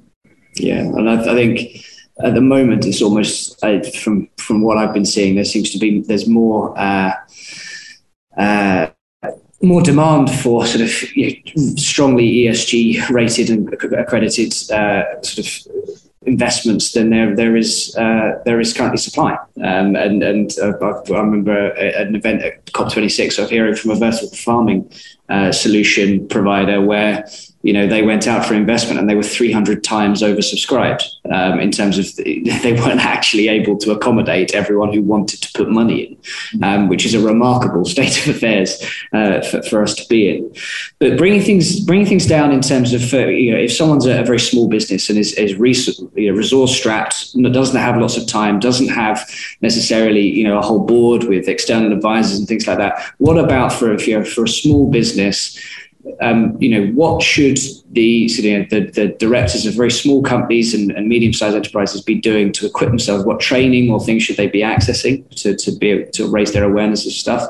Yeah, 0.56 0.80
and 0.80 1.08
I, 1.08 1.20
I 1.20 1.34
think 1.34 1.84
at 2.24 2.34
the 2.34 2.40
moment 2.40 2.84
it's 2.84 3.02
almost 3.02 3.60
from 3.94 4.28
from 4.38 4.62
what 4.62 4.78
I've 4.78 4.94
been 4.94 5.04
seeing 5.04 5.36
there 5.36 5.44
seems 5.44 5.70
to 5.70 5.78
be 5.78 6.00
there's 6.00 6.26
more 6.26 6.76
uh, 6.78 7.12
uh, 8.36 8.88
more 9.62 9.82
demand 9.82 10.30
for 10.30 10.66
sort 10.66 10.82
of 10.82 11.16
you 11.16 11.42
know, 11.56 11.74
strongly 11.76 12.44
ESG 12.44 13.08
rated 13.08 13.50
and 13.50 13.72
accredited 13.94 14.52
uh, 14.70 15.22
sort 15.22 15.46
of 15.46 15.96
investments 16.26 16.92
than 16.92 17.10
there 17.10 17.34
there 17.34 17.56
is 17.56 17.94
uh, 17.96 18.42
there 18.44 18.60
is 18.60 18.72
currently 18.72 18.98
supply. 18.98 19.36
Um, 19.62 19.96
and 19.96 20.22
and 20.22 20.52
uh, 20.58 20.72
I, 20.80 21.18
remember 21.20 21.68
an 21.70 22.14
event 22.14 22.42
at 22.42 22.64
COP26 22.66 23.42
of 23.42 23.50
hearing 23.50 23.76
from 23.76 23.92
a 23.92 23.94
vertical 23.94 24.36
farming 24.36 24.90
uh, 25.28 25.50
solution 25.50 26.26
provider 26.28 26.80
where 26.80 27.26
you 27.62 27.72
know 27.72 27.88
they 27.88 28.02
went 28.02 28.28
out 28.28 28.46
for 28.46 28.54
investment 28.54 29.00
and 29.00 29.10
they 29.10 29.16
were 29.16 29.24
300 29.24 29.82
times 29.82 30.22
oversubscribed 30.22 31.02
um, 31.32 31.58
in 31.58 31.72
terms 31.72 31.98
of 31.98 32.14
the, 32.16 32.40
they 32.62 32.74
weren't 32.74 33.00
actually 33.00 33.48
able 33.48 33.76
to 33.76 33.90
accommodate 33.90 34.54
everyone 34.54 34.92
who 34.92 35.02
wanted 35.02 35.42
to 35.42 35.50
put 35.52 35.68
money 35.68 36.16
in 36.52 36.62
um, 36.62 36.88
which 36.88 37.04
is 37.04 37.14
a 37.14 37.20
remarkable 37.20 37.84
state 37.96 38.16
of 38.18 38.36
affairs 38.36 38.80
uh, 39.12 39.40
for, 39.40 39.62
for, 39.62 39.82
us 39.82 39.94
to 39.94 40.06
be 40.08 40.28
in. 40.28 40.54
But 41.00 41.18
bringing 41.18 41.42
things 41.42 41.80
bringing 41.80 42.06
things 42.06 42.26
down 42.26 42.52
in 42.52 42.60
terms 42.60 42.92
of 42.92 43.12
uh, 43.12 43.26
you 43.26 43.52
know 43.52 43.58
if 43.58 43.72
someone's 43.72 44.06
a, 44.06 44.22
very 44.22 44.40
small 44.40 44.68
business 44.68 45.10
and 45.10 45.18
is, 45.18 45.32
is 45.34 45.54
resource, 45.56 46.00
you 46.14 46.30
know, 46.30 46.36
resource 46.36 46.76
strapped 46.76 47.34
doesn't 47.52 47.80
have 47.80 47.96
lots 47.96 48.16
of 48.16 48.26
time 48.26 48.58
doesn't 48.58 48.88
have 48.88 49.28
necessarily 49.60 50.20
you 50.22 50.44
know 50.44 50.58
a 50.58 50.62
whole 50.62 50.84
board 50.84 51.24
with 51.24 51.48
external 51.48 51.92
advisors 51.92 52.38
and 52.38 52.48
things 52.48 52.66
like 52.66 52.78
that 52.78 53.00
what 53.18 53.38
about 53.38 53.72
for 53.72 53.92
if 53.92 54.06
you're 54.06 54.24
for 54.24 54.44
a 54.44 54.48
small 54.48 54.90
business 54.90 55.15
um, 56.20 56.56
you 56.60 56.68
know, 56.68 56.92
what 56.92 57.22
should 57.22 57.58
the, 57.90 58.28
so, 58.28 58.42
you 58.42 58.58
know, 58.58 58.66
the, 58.70 58.90
the 58.90 59.08
directors 59.18 59.66
of 59.66 59.74
very 59.74 59.90
small 59.90 60.22
companies 60.22 60.74
and, 60.74 60.90
and 60.92 61.08
medium-sized 61.08 61.56
enterprises 61.56 62.00
be 62.00 62.14
doing 62.14 62.52
to 62.52 62.66
equip 62.66 62.90
themselves? 62.90 63.24
What 63.24 63.40
training 63.40 63.90
or 63.90 64.00
things 64.00 64.22
should 64.22 64.36
they 64.36 64.46
be 64.46 64.60
accessing 64.60 65.28
to, 65.42 65.56
to 65.56 65.76
be 65.76 66.04
to 66.12 66.30
raise 66.30 66.52
their 66.52 66.64
awareness 66.64 67.06
of 67.06 67.12
stuff? 67.12 67.42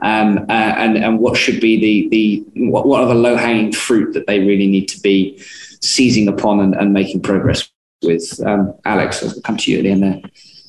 Um, 0.00 0.38
uh, 0.48 0.52
and 0.52 0.96
and 0.96 1.18
what 1.18 1.36
should 1.36 1.60
be 1.60 1.78
the 1.78 2.08
the 2.08 2.70
what, 2.70 2.86
what 2.86 3.02
are 3.02 3.08
the 3.08 3.14
low-hanging 3.14 3.72
fruit 3.72 4.14
that 4.14 4.26
they 4.26 4.40
really 4.40 4.66
need 4.66 4.86
to 4.88 5.00
be 5.00 5.38
seizing 5.80 6.28
upon 6.28 6.60
and, 6.60 6.74
and 6.74 6.92
making 6.92 7.20
progress 7.20 7.68
with? 8.02 8.40
Um, 8.44 8.74
Alex, 8.84 9.22
I'll 9.22 9.40
come 9.42 9.56
to 9.58 9.70
you 9.70 9.78
at 9.78 9.82
the 9.84 9.90
end 9.90 10.02
there. 10.02 10.20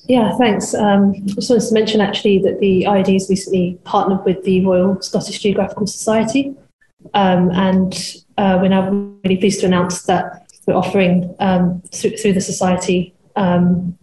Yeah, 0.09 0.35
thanks. 0.37 0.73
Um, 0.73 1.13
I 1.15 1.19
just 1.35 1.51
wanted 1.51 1.67
to 1.67 1.73
mention 1.75 2.01
actually 2.01 2.39
that 2.39 2.59
the 2.59 2.85
IOD 2.85 3.13
has 3.13 3.29
recently 3.29 3.77
partnered 3.83 4.25
with 4.25 4.43
the 4.43 4.65
Royal 4.65 4.99
Scottish 5.01 5.37
Geographical 5.37 5.85
Society 5.85 6.55
um, 7.13 7.51
and 7.51 8.15
uh, 8.37 8.57
we're 8.59 8.69
now 8.69 8.89
really 9.23 9.37
pleased 9.37 9.59
to 9.61 9.67
announce 9.67 10.03
that 10.03 10.49
we're 10.65 10.73
offering 10.73 11.35
um, 11.39 11.81
through, 11.93 12.17
through, 12.17 12.33
the 12.33 12.41
society 12.41 13.13
um, 13.35 13.97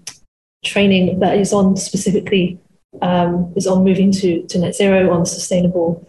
training 0.64 1.18
that 1.18 1.36
is 1.38 1.52
on 1.52 1.76
specifically 1.76 2.58
um, 3.02 3.52
is 3.56 3.66
on 3.66 3.84
moving 3.84 4.10
to, 4.10 4.46
to 4.46 4.58
net 4.58 4.74
zero 4.74 5.12
on 5.12 5.26
sustainable 5.26 6.08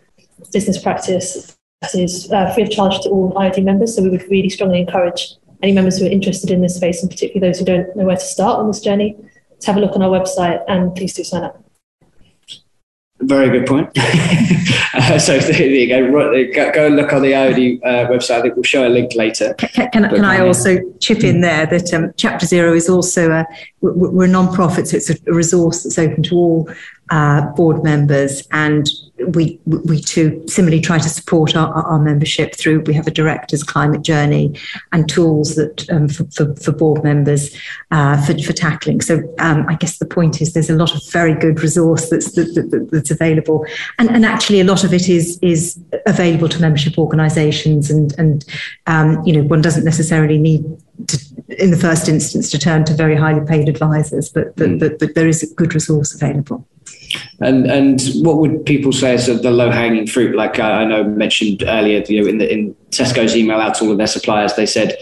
business 0.53 0.81
practice 0.81 1.57
that 1.81 1.95
is 1.95 2.31
uh, 2.31 2.53
free 2.53 2.63
of 2.63 2.71
charge 2.71 2.99
to 3.01 3.09
all 3.09 3.33
IOD 3.33 3.63
members. 3.63 3.95
So 3.95 4.03
we 4.03 4.09
would 4.09 4.29
really 4.29 4.49
strongly 4.49 4.79
encourage 4.79 5.33
any 5.61 5.71
members 5.71 5.97
who 5.97 6.05
are 6.05 6.09
interested 6.09 6.51
in 6.51 6.61
this 6.61 6.75
space, 6.75 7.01
and 7.01 7.09
particularly 7.09 7.47
those 7.47 7.59
who 7.59 7.65
don't 7.65 7.95
know 7.95 8.05
where 8.05 8.15
to 8.15 8.21
start 8.21 8.59
on 8.59 8.67
this 8.67 8.79
journey, 8.79 9.17
to 9.59 9.67
have 9.67 9.77
a 9.77 9.79
look 9.79 9.95
on 9.95 10.01
our 10.01 10.09
website 10.09 10.63
and 10.67 10.95
please 10.95 11.13
do 11.13 11.23
sign 11.23 11.43
up. 11.43 11.63
Very 13.19 13.49
good 13.49 13.67
point. 13.67 13.89
uh, 14.93 15.17
so 15.17 15.39
there 15.39 15.65
you 15.65 15.87
go. 15.87 16.11
go. 16.53 16.71
Go 16.71 16.85
and 16.85 16.95
look 16.95 17.13
on 17.13 17.23
the 17.23 17.31
IOD 17.31 17.79
uh, 17.83 18.07
website. 18.09 18.39
I 18.39 18.41
think 18.43 18.55
we'll 18.55 18.63
show 18.63 18.87
a 18.87 18.89
link 18.89 19.15
later. 19.15 19.55
Can, 19.55 19.89
can, 19.89 20.09
can 20.09 20.23
I 20.23 20.39
also 20.41 20.77
chip 20.99 21.23
in 21.23 21.41
there 21.41 21.65
that 21.65 21.91
um, 21.95 22.13
Chapter 22.15 22.45
Zero 22.45 22.75
is 22.75 22.89
also 22.89 23.31
a 23.31 23.47
we're 23.81 24.25
a 24.25 24.27
non-profit, 24.27 24.87
so 24.87 24.97
it's 24.97 25.09
a 25.09 25.15
resource 25.33 25.81
that's 25.81 25.97
open 25.97 26.21
to 26.23 26.35
all 26.35 26.69
uh, 27.09 27.41
board 27.53 27.83
members 27.83 28.47
and 28.51 28.87
we 29.27 29.59
we 29.65 29.99
too 29.99 30.43
similarly 30.47 30.81
try 30.81 30.97
to 30.97 31.09
support 31.09 31.55
our, 31.55 31.73
our 31.73 31.99
membership 31.99 32.55
through 32.55 32.81
we 32.81 32.93
have 32.93 33.07
a 33.07 33.11
director's 33.11 33.63
climate 33.63 34.01
journey 34.01 34.57
and 34.91 35.09
tools 35.09 35.55
that 35.55 35.89
um, 35.89 36.07
for, 36.07 36.25
for, 36.25 36.55
for, 36.55 36.71
board 36.71 37.03
members 37.03 37.55
uh, 37.91 38.21
for, 38.25 38.37
for 38.39 38.53
tackling. 38.53 39.01
So 39.01 39.23
um, 39.39 39.65
I 39.67 39.75
guess 39.75 39.97
the 39.97 40.05
point 40.05 40.41
is 40.41 40.53
there's 40.53 40.69
a 40.69 40.75
lot 40.75 40.93
of 40.95 41.01
very 41.11 41.33
good 41.33 41.61
resource 41.61 42.09
that's 42.09 42.33
that, 42.33 42.53
that, 42.53 42.89
that's 42.91 43.11
available. 43.11 43.65
And, 43.97 44.09
and 44.09 44.25
actually 44.25 44.59
a 44.59 44.63
lot 44.63 44.83
of 44.83 44.93
it 44.93 45.09
is 45.09 45.39
is 45.41 45.79
available 46.05 46.49
to 46.49 46.61
membership 46.61 46.97
organizations 46.97 47.89
and 47.89 48.17
and 48.19 48.45
um, 48.85 49.23
you 49.25 49.33
know 49.33 49.47
one 49.47 49.61
doesn't 49.61 49.85
necessarily 49.85 50.37
need 50.37 50.63
to, 51.07 51.17
in 51.49 51.71
the 51.71 51.77
first 51.77 52.07
instance 52.07 52.49
to 52.51 52.59
turn 52.59 52.83
to 52.85 52.93
very 52.93 53.15
highly 53.15 53.45
paid 53.45 53.69
advisors 53.69 54.29
but 54.29 54.55
but, 54.55 54.69
mm. 54.69 54.79
but, 54.79 54.99
but 54.99 55.15
there 55.15 55.27
is 55.27 55.43
a 55.43 55.53
good 55.55 55.73
resource 55.73 56.13
available 56.13 56.67
and 57.39 57.65
and 57.69 58.01
what 58.21 58.37
would 58.37 58.65
people 58.65 58.91
say 58.91 59.13
is 59.13 59.27
the 59.27 59.51
low 59.51 59.71
hanging 59.71 60.07
fruit? 60.07 60.35
Like 60.35 60.59
I, 60.59 60.83
I 60.83 60.85
know 60.85 61.03
mentioned 61.03 61.63
earlier, 61.65 62.03
you 62.07 62.21
know, 62.21 62.29
in 62.29 62.37
the 62.37 62.51
in 62.51 62.75
Tesco's 62.89 63.35
email 63.35 63.59
out 63.59 63.75
to 63.75 63.85
all 63.85 63.91
of 63.91 63.97
their 63.97 64.07
suppliers, 64.07 64.55
they 64.55 64.65
said 64.65 64.97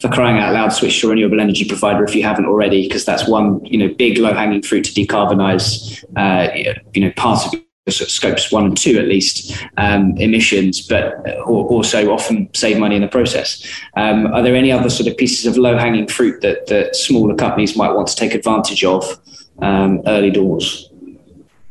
for 0.00 0.08
crying 0.08 0.38
out 0.38 0.54
loud, 0.54 0.72
switch 0.72 1.00
to 1.00 1.08
a 1.08 1.10
renewable 1.10 1.40
energy 1.40 1.66
provider 1.66 2.02
if 2.04 2.14
you 2.14 2.22
haven't 2.22 2.46
already, 2.46 2.88
because 2.88 3.04
that's 3.04 3.28
one 3.28 3.64
you 3.64 3.78
know 3.78 3.94
big 3.94 4.18
low 4.18 4.32
hanging 4.32 4.62
fruit 4.62 4.84
to 4.84 4.92
decarbonize. 4.92 6.02
Uh, 6.16 6.74
you 6.94 7.02
know, 7.02 7.12
part 7.16 7.46
of 7.46 7.60
scopes 7.88 8.52
one 8.52 8.66
and 8.66 8.76
two 8.76 8.98
at 8.98 9.06
least 9.06 9.52
um, 9.76 10.16
emissions, 10.18 10.86
but 10.86 11.26
also 11.40 12.12
often 12.12 12.48
save 12.54 12.78
money 12.78 12.96
in 12.96 13.02
the 13.02 13.08
process. 13.08 13.66
Um, 13.96 14.26
are 14.28 14.42
there 14.42 14.54
any 14.54 14.70
other 14.70 14.90
sort 14.90 15.08
of 15.08 15.16
pieces 15.16 15.46
of 15.46 15.56
low 15.56 15.76
hanging 15.76 16.06
fruit 16.06 16.40
that, 16.42 16.66
that 16.66 16.94
smaller 16.94 17.34
companies 17.34 17.76
might 17.76 17.92
want 17.92 18.08
to 18.08 18.16
take 18.16 18.34
advantage 18.34 18.84
of 18.84 19.04
um, 19.60 20.02
early 20.06 20.30
doors? 20.30 20.89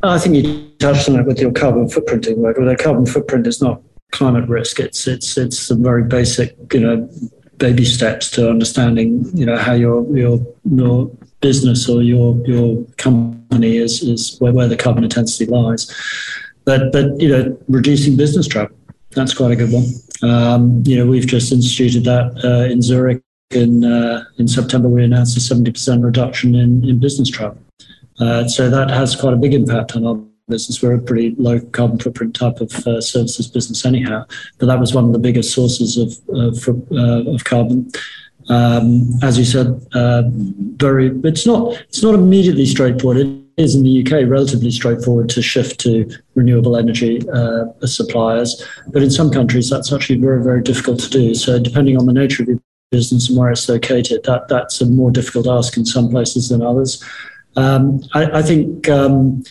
I 0.01 0.17
think 0.17 0.35
you 0.35 0.69
touched 0.79 1.09
on 1.09 1.19
it 1.19 1.25
with 1.25 1.39
your 1.39 1.51
carbon 1.51 1.87
footprinting 1.87 2.37
work. 2.37 2.57
Their 2.57 2.75
carbon 2.75 3.05
footprint 3.05 3.47
is 3.47 3.61
not 3.61 3.81
climate 4.11 4.47
risk. 4.47 4.79
It's 4.79 5.07
it's 5.07 5.37
it's 5.37 5.59
some 5.59 5.83
very 5.83 6.03
basic, 6.03 6.55
you 6.73 6.79
know, 6.79 7.09
baby 7.57 7.85
steps 7.85 8.31
to 8.31 8.49
understanding, 8.49 9.25
you 9.33 9.45
know, 9.45 9.57
how 9.57 9.73
your 9.73 10.05
your 10.15 10.39
your 10.71 11.11
business 11.41 11.89
or 11.89 12.01
your 12.01 12.35
your 12.47 12.83
company 12.97 13.77
is 13.77 14.01
is 14.01 14.37
where, 14.39 14.53
where 14.53 14.67
the 14.67 14.77
carbon 14.77 15.03
intensity 15.03 15.45
lies. 15.45 15.93
But 16.63 16.91
but 16.93 17.19
you 17.19 17.29
know, 17.29 17.57
reducing 17.67 18.15
business 18.15 18.47
travel 18.47 18.75
that's 19.11 19.33
quite 19.33 19.51
a 19.51 19.55
good 19.55 19.71
one. 19.71 19.85
Um, 20.21 20.83
you 20.85 20.97
know, 20.97 21.05
we've 21.05 21.27
just 21.27 21.51
instituted 21.51 22.03
that 22.05 22.39
uh, 22.43 22.71
in 22.71 22.81
Zurich. 22.81 23.21
In 23.51 23.83
uh, 23.83 24.25
in 24.37 24.47
September, 24.47 24.87
we 24.87 25.03
announced 25.03 25.35
a 25.35 25.39
seventy 25.39 25.71
percent 25.71 26.03
reduction 26.03 26.53
in, 26.53 26.87
in 26.87 26.99
business 26.99 27.29
travel. 27.29 27.57
Uh, 28.19 28.47
so 28.47 28.69
that 28.69 28.89
has 28.89 29.15
quite 29.15 29.33
a 29.33 29.37
big 29.37 29.53
impact 29.53 29.95
on 29.95 30.05
our 30.05 30.15
business. 30.49 30.81
We're 30.81 30.95
a 30.95 31.01
pretty 31.01 31.35
low 31.37 31.59
carbon 31.59 31.99
footprint 31.99 32.35
type 32.35 32.59
of 32.59 32.73
uh, 32.87 32.99
services 32.99 33.47
business, 33.47 33.85
anyhow. 33.85 34.25
But 34.57 34.65
that 34.65 34.79
was 34.79 34.93
one 34.93 35.05
of 35.05 35.13
the 35.13 35.19
biggest 35.19 35.53
sources 35.53 35.97
of 35.97 36.17
of, 36.35 36.67
uh, 36.91 37.31
of 37.31 37.43
carbon. 37.45 37.91
Um, 38.49 39.11
as 39.21 39.37
you 39.37 39.45
said, 39.45 39.79
uh, 39.93 40.23
very. 40.27 41.11
It's 41.23 41.45
not. 41.45 41.73
It's 41.87 42.03
not 42.03 42.15
immediately 42.15 42.65
straightforward. 42.65 43.17
It 43.17 43.43
is 43.57 43.75
in 43.75 43.83
the 43.83 44.01
UK 44.01 44.27
relatively 44.29 44.71
straightforward 44.71 45.29
to 45.29 45.41
shift 45.41 45.79
to 45.81 46.09
renewable 46.35 46.75
energy 46.75 47.21
uh, 47.29 47.65
suppliers, 47.85 48.65
but 48.87 49.03
in 49.03 49.11
some 49.11 49.29
countries 49.29 49.69
that's 49.69 49.93
actually 49.93 50.19
very 50.19 50.43
very 50.43 50.61
difficult 50.61 50.99
to 51.01 51.09
do. 51.09 51.35
So 51.35 51.59
depending 51.59 51.97
on 51.97 52.05
the 52.05 52.13
nature 52.13 52.43
of 52.43 52.49
your 52.49 52.59
business 52.89 53.29
and 53.29 53.37
where 53.37 53.51
it's 53.51 53.69
located, 53.69 54.23
that 54.23 54.47
that's 54.47 54.81
a 54.81 54.85
more 54.85 55.11
difficult 55.11 55.47
ask 55.47 55.77
in 55.77 55.85
some 55.85 56.09
places 56.09 56.49
than 56.49 56.61
others. 56.61 57.03
Um, 57.59 58.01
I, 58.13 58.39
I, 58.39 58.41
think 58.41 58.87
um, 58.87 59.43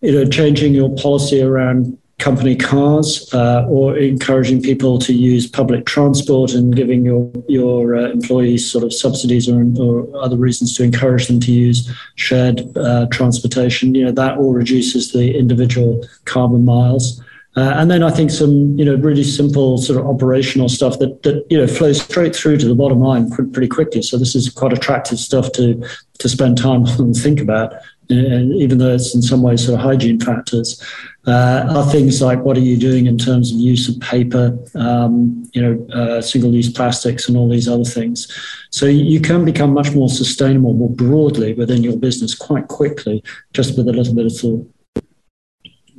you 0.00 0.12
know 0.12 0.24
changing 0.24 0.74
your 0.74 0.94
policy 0.96 1.42
around 1.42 1.98
company 2.18 2.56
cars 2.56 3.28
uh, 3.34 3.66
or 3.68 3.96
encouraging 3.98 4.62
people 4.62 4.98
to 4.98 5.12
use 5.12 5.46
public 5.46 5.84
transport 5.84 6.54
and 6.54 6.74
giving 6.74 7.04
your 7.04 7.30
your 7.48 7.96
uh, 7.96 8.10
employees 8.10 8.70
sort 8.70 8.84
of 8.84 8.92
subsidies 8.92 9.48
or, 9.48 9.66
or, 9.78 10.06
other 10.16 10.36
reasons 10.36 10.76
to 10.76 10.82
encourage 10.82 11.26
them 11.26 11.40
to 11.40 11.52
use 11.52 11.90
shared 12.14 12.60
uh, 12.76 13.06
transportation. 13.10 13.94
You 13.94 14.06
know 14.06 14.12
that 14.12 14.38
all 14.38 14.52
reduces 14.52 15.12
the 15.12 15.36
individual 15.36 16.06
carbon 16.24 16.64
miles. 16.64 17.20
Uh, 17.56 17.72
and 17.76 17.90
then 17.90 18.02
I 18.02 18.10
think 18.10 18.30
some, 18.30 18.78
you 18.78 18.84
know, 18.84 18.96
really 18.96 19.24
simple 19.24 19.78
sort 19.78 19.98
of 19.98 20.06
operational 20.06 20.68
stuff 20.68 20.98
that, 20.98 21.22
that 21.22 21.46
you 21.48 21.56
know 21.56 21.66
flows 21.66 22.02
straight 22.02 22.36
through 22.36 22.58
to 22.58 22.68
the 22.68 22.74
bottom 22.74 23.00
line 23.00 23.30
pretty 23.30 23.68
quickly. 23.68 24.02
So 24.02 24.18
this 24.18 24.34
is 24.34 24.50
quite 24.50 24.74
attractive 24.74 25.18
stuff 25.18 25.52
to 25.52 25.82
to 26.18 26.28
spend 26.28 26.58
time 26.58 26.84
on 26.86 27.00
and 27.00 27.16
think 27.16 27.40
about. 27.40 27.72
And 28.08 28.54
even 28.54 28.78
though 28.78 28.94
it's 28.94 29.14
in 29.16 29.22
some 29.22 29.42
ways 29.42 29.66
sort 29.66 29.80
of 29.80 29.84
hygiene 29.84 30.20
factors, 30.20 30.80
uh, 31.26 31.66
are 31.70 31.90
things 31.90 32.22
like 32.22 32.38
what 32.44 32.56
are 32.56 32.60
you 32.60 32.76
doing 32.76 33.06
in 33.06 33.18
terms 33.18 33.50
of 33.50 33.58
use 33.58 33.88
of 33.88 33.98
paper, 34.00 34.56
um, 34.76 35.44
you 35.52 35.60
know, 35.60 35.86
uh, 35.92 36.22
single-use 36.22 36.70
plastics, 36.70 37.26
and 37.26 37.36
all 37.36 37.48
these 37.48 37.68
other 37.68 37.84
things. 37.84 38.30
So 38.70 38.86
you 38.86 39.20
can 39.20 39.44
become 39.44 39.72
much 39.72 39.92
more 39.92 40.08
sustainable 40.08 40.72
more 40.74 40.90
broadly 40.90 41.54
within 41.54 41.82
your 41.82 41.96
business 41.96 42.32
quite 42.32 42.68
quickly, 42.68 43.24
just 43.52 43.76
with 43.76 43.88
a 43.88 43.92
little 43.92 44.14
bit 44.14 44.26
of 44.26 44.36
thought. 44.36 44.70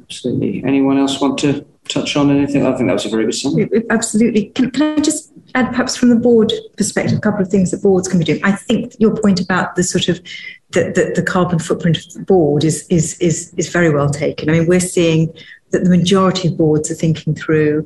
Absolutely. 0.09 0.63
Anyone 0.65 0.97
else 0.97 1.19
want 1.19 1.37
to 1.39 1.65
touch 1.89 2.15
on 2.15 2.31
anything? 2.31 2.65
I 2.65 2.75
think 2.75 2.87
that 2.87 2.93
was 2.93 3.05
a 3.05 3.09
very 3.09 3.25
good 3.25 3.35
summary. 3.35 3.69
Absolutely. 3.89 4.45
Can, 4.49 4.71
can 4.71 4.99
I 4.99 5.01
just 5.01 5.31
add, 5.53 5.69
perhaps 5.69 5.97
from 5.97 6.09
the 6.09 6.15
board 6.15 6.53
perspective, 6.77 7.17
a 7.17 7.21
couple 7.21 7.41
of 7.41 7.49
things 7.49 7.71
that 7.71 7.81
boards 7.81 8.07
can 8.07 8.19
be 8.19 8.25
doing? 8.25 8.43
I 8.43 8.53
think 8.53 8.93
your 8.99 9.15
point 9.15 9.41
about 9.41 9.75
the 9.75 9.83
sort 9.83 10.07
of 10.07 10.19
the, 10.71 10.83
the, 10.83 11.13
the 11.15 11.23
carbon 11.23 11.59
footprint 11.59 11.97
of 11.97 12.13
the 12.13 12.21
board 12.21 12.63
is, 12.63 12.87
is, 12.89 13.17
is, 13.19 13.53
is 13.57 13.69
very 13.69 13.89
well 13.89 14.09
taken. 14.09 14.49
I 14.49 14.53
mean, 14.53 14.67
we're 14.67 14.79
seeing 14.79 15.33
that 15.71 15.83
the 15.83 15.89
majority 15.89 16.47
of 16.47 16.57
boards 16.57 16.89
are 16.89 16.95
thinking 16.95 17.35
through 17.35 17.85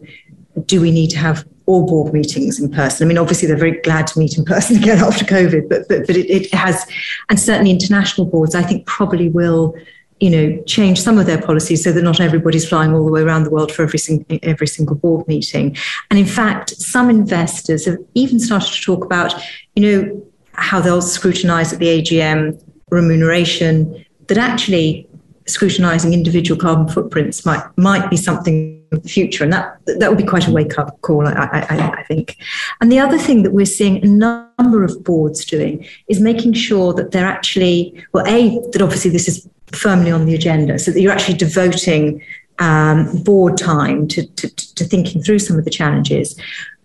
do 0.65 0.81
we 0.81 0.91
need 0.91 1.09
to 1.09 1.17
have 1.17 1.47
all 1.65 1.87
board 1.87 2.13
meetings 2.13 2.59
in 2.59 2.69
person? 2.69 3.05
I 3.05 3.07
mean, 3.07 3.17
obviously, 3.17 3.47
they're 3.47 3.57
very 3.57 3.79
glad 3.81 4.07
to 4.07 4.19
meet 4.19 4.37
in 4.37 4.45
person 4.45 4.75
again 4.81 4.99
after 4.99 5.25
COVID, 5.25 5.69
but, 5.69 5.87
but, 5.87 6.05
but 6.05 6.15
it, 6.15 6.29
it 6.29 6.53
has, 6.53 6.85
and 7.29 7.39
certainly 7.39 7.71
international 7.71 8.27
boards, 8.27 8.53
I 8.53 8.61
think, 8.61 8.85
probably 8.85 9.29
will 9.29 9.73
you 10.21 10.29
know, 10.29 10.63
change 10.63 11.01
some 11.01 11.17
of 11.17 11.25
their 11.25 11.41
policies 11.41 11.83
so 11.83 11.91
that 11.91 12.03
not 12.03 12.19
everybody's 12.19 12.69
flying 12.69 12.93
all 12.93 13.03
the 13.03 13.11
way 13.11 13.21
around 13.21 13.43
the 13.43 13.49
world 13.49 13.71
for 13.71 13.81
every, 13.81 13.97
sing- 13.97 14.23
every 14.43 14.67
single 14.67 14.95
board 14.95 15.27
meeting. 15.27 15.75
And 16.11 16.19
in 16.19 16.27
fact, 16.27 16.69
some 16.77 17.09
investors 17.09 17.85
have 17.85 17.97
even 18.13 18.39
started 18.39 18.71
to 18.71 18.81
talk 18.81 19.03
about, 19.03 19.33
you 19.75 19.81
know, 19.81 20.27
how 20.53 20.79
they'll 20.79 21.01
scrutinize 21.01 21.73
at 21.73 21.79
the 21.79 21.87
AGM 21.87 22.63
remuneration, 22.91 24.05
that 24.27 24.37
actually 24.37 25.07
scrutinizing 25.47 26.13
individual 26.13 26.59
carbon 26.59 26.87
footprints 26.87 27.45
might 27.45 27.63
might 27.75 28.09
be 28.09 28.15
something 28.15 28.85
of 28.91 29.01
the 29.01 29.09
future, 29.09 29.43
and 29.43 29.51
that 29.51 29.79
that 29.85 30.09
would 30.09 30.17
be 30.17 30.23
quite 30.23 30.47
a 30.47 30.51
wake 30.51 30.77
up 30.77 31.01
call, 31.01 31.27
I, 31.27 31.31
I, 31.31 31.91
I, 31.99 32.03
think. 32.03 32.37
And 32.79 32.91
the 32.91 32.99
other 32.99 33.17
thing 33.17 33.41
that 33.43 33.51
we're 33.51 33.65
seeing 33.65 34.03
a 34.03 34.07
number 34.07 34.83
of 34.83 35.03
boards 35.03 35.45
doing 35.45 35.85
is 36.07 36.19
making 36.19 36.53
sure 36.53 36.93
that 36.93 37.11
they're 37.11 37.25
actually 37.25 38.05
well, 38.13 38.25
a 38.27 38.59
that 38.71 38.81
obviously 38.81 39.09
this 39.09 39.27
is 39.27 39.49
firmly 39.73 40.11
on 40.11 40.25
the 40.25 40.35
agenda 40.35 40.77
so 40.79 40.91
that 40.91 41.01
you're 41.01 41.11
actually 41.11 41.37
devoting 41.37 42.21
um, 42.59 43.23
board 43.23 43.57
time 43.57 44.07
to, 44.09 44.25
to, 44.25 44.55
to 44.75 44.83
thinking 44.83 45.21
through 45.21 45.39
some 45.39 45.57
of 45.57 45.65
the 45.65 45.71
challenges. 45.71 46.39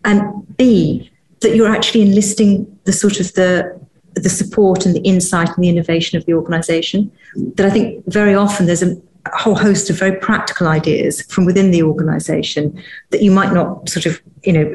And 0.05 0.57
B, 0.57 1.11
that 1.41 1.55
you're 1.55 1.68
actually 1.74 2.03
enlisting 2.03 2.78
the 2.84 2.93
sort 2.93 3.20
of 3.20 3.32
the 3.34 3.78
the 4.14 4.30
support 4.30 4.87
and 4.87 4.97
the 4.97 5.01
insight 5.01 5.49
and 5.49 5.62
the 5.62 5.68
innovation 5.68 6.16
of 6.16 6.24
the 6.24 6.32
organization. 6.32 7.12
That 7.57 7.66
I 7.66 7.70
think 7.70 8.03
very 8.07 8.34
often 8.34 8.64
there's 8.64 8.82
a, 8.82 8.97
whole 9.34 9.57
host 9.57 9.91
of 9.91 9.99
very 9.99 10.16
practical 10.20 10.68
ideas 10.68 11.22
from 11.22 11.45
within 11.45 11.72
the 11.72 11.82
organization 11.82 12.80
that 13.11 13.22
you 13.22 13.30
might 13.32 13.53
not 13.53 13.89
sort 13.89 14.07
of 14.07 14.22
you 14.45 14.53
know 14.53 14.72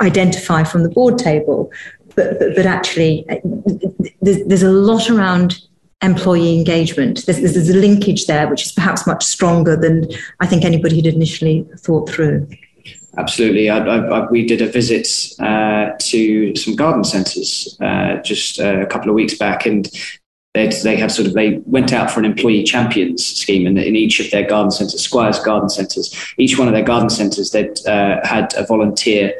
identify 0.00 0.64
from 0.64 0.82
the 0.82 0.88
board 0.88 1.18
table 1.18 1.70
but 2.14 2.38
but, 2.38 2.56
but 2.56 2.64
actually 2.64 3.26
there's, 4.22 4.42
there's 4.46 4.62
a 4.62 4.70
lot 4.70 5.10
around 5.10 5.60
employee 6.02 6.56
engagement. 6.56 7.26
There's, 7.26 7.40
there's, 7.40 7.68
a 7.68 7.76
linkage 7.76 8.26
there, 8.26 8.48
which 8.48 8.64
is 8.64 8.72
perhaps 8.72 9.06
much 9.06 9.24
stronger 9.24 9.76
than 9.76 10.08
I 10.40 10.46
think 10.46 10.64
anybody 10.64 10.96
had 10.96 11.06
initially 11.06 11.66
thought 11.78 12.08
through. 12.08 12.48
Absolutely. 13.18 13.68
I, 13.68 13.78
I, 13.78 14.30
we 14.30 14.46
did 14.46 14.62
a 14.62 14.66
visit 14.66 15.08
uh, 15.40 15.90
to 15.98 16.54
some 16.56 16.76
garden 16.76 17.04
centres 17.04 17.76
uh, 17.80 18.16
just 18.22 18.60
uh, 18.60 18.80
a 18.80 18.86
couple 18.86 19.10
of 19.10 19.14
weeks 19.14 19.36
back, 19.36 19.66
and 19.66 19.90
they 20.54 20.96
have 20.96 21.12
sort 21.12 21.28
of 21.28 21.34
they 21.34 21.60
went 21.66 21.92
out 21.92 22.10
for 22.10 22.20
an 22.20 22.26
employee 22.26 22.64
champions 22.64 23.24
scheme 23.24 23.66
in, 23.66 23.78
in 23.78 23.94
each 23.94 24.20
of 24.20 24.30
their 24.30 24.44
garden 24.44 24.70
centres, 24.70 25.02
Squires 25.02 25.38
garden 25.40 25.68
centres. 25.68 26.14
Each 26.38 26.58
one 26.58 26.66
of 26.66 26.74
their 26.74 26.82
garden 26.82 27.10
centres, 27.10 27.50
they'd 27.50 27.78
uh, 27.86 28.26
had 28.26 28.54
a 28.56 28.64
volunteer 28.64 29.32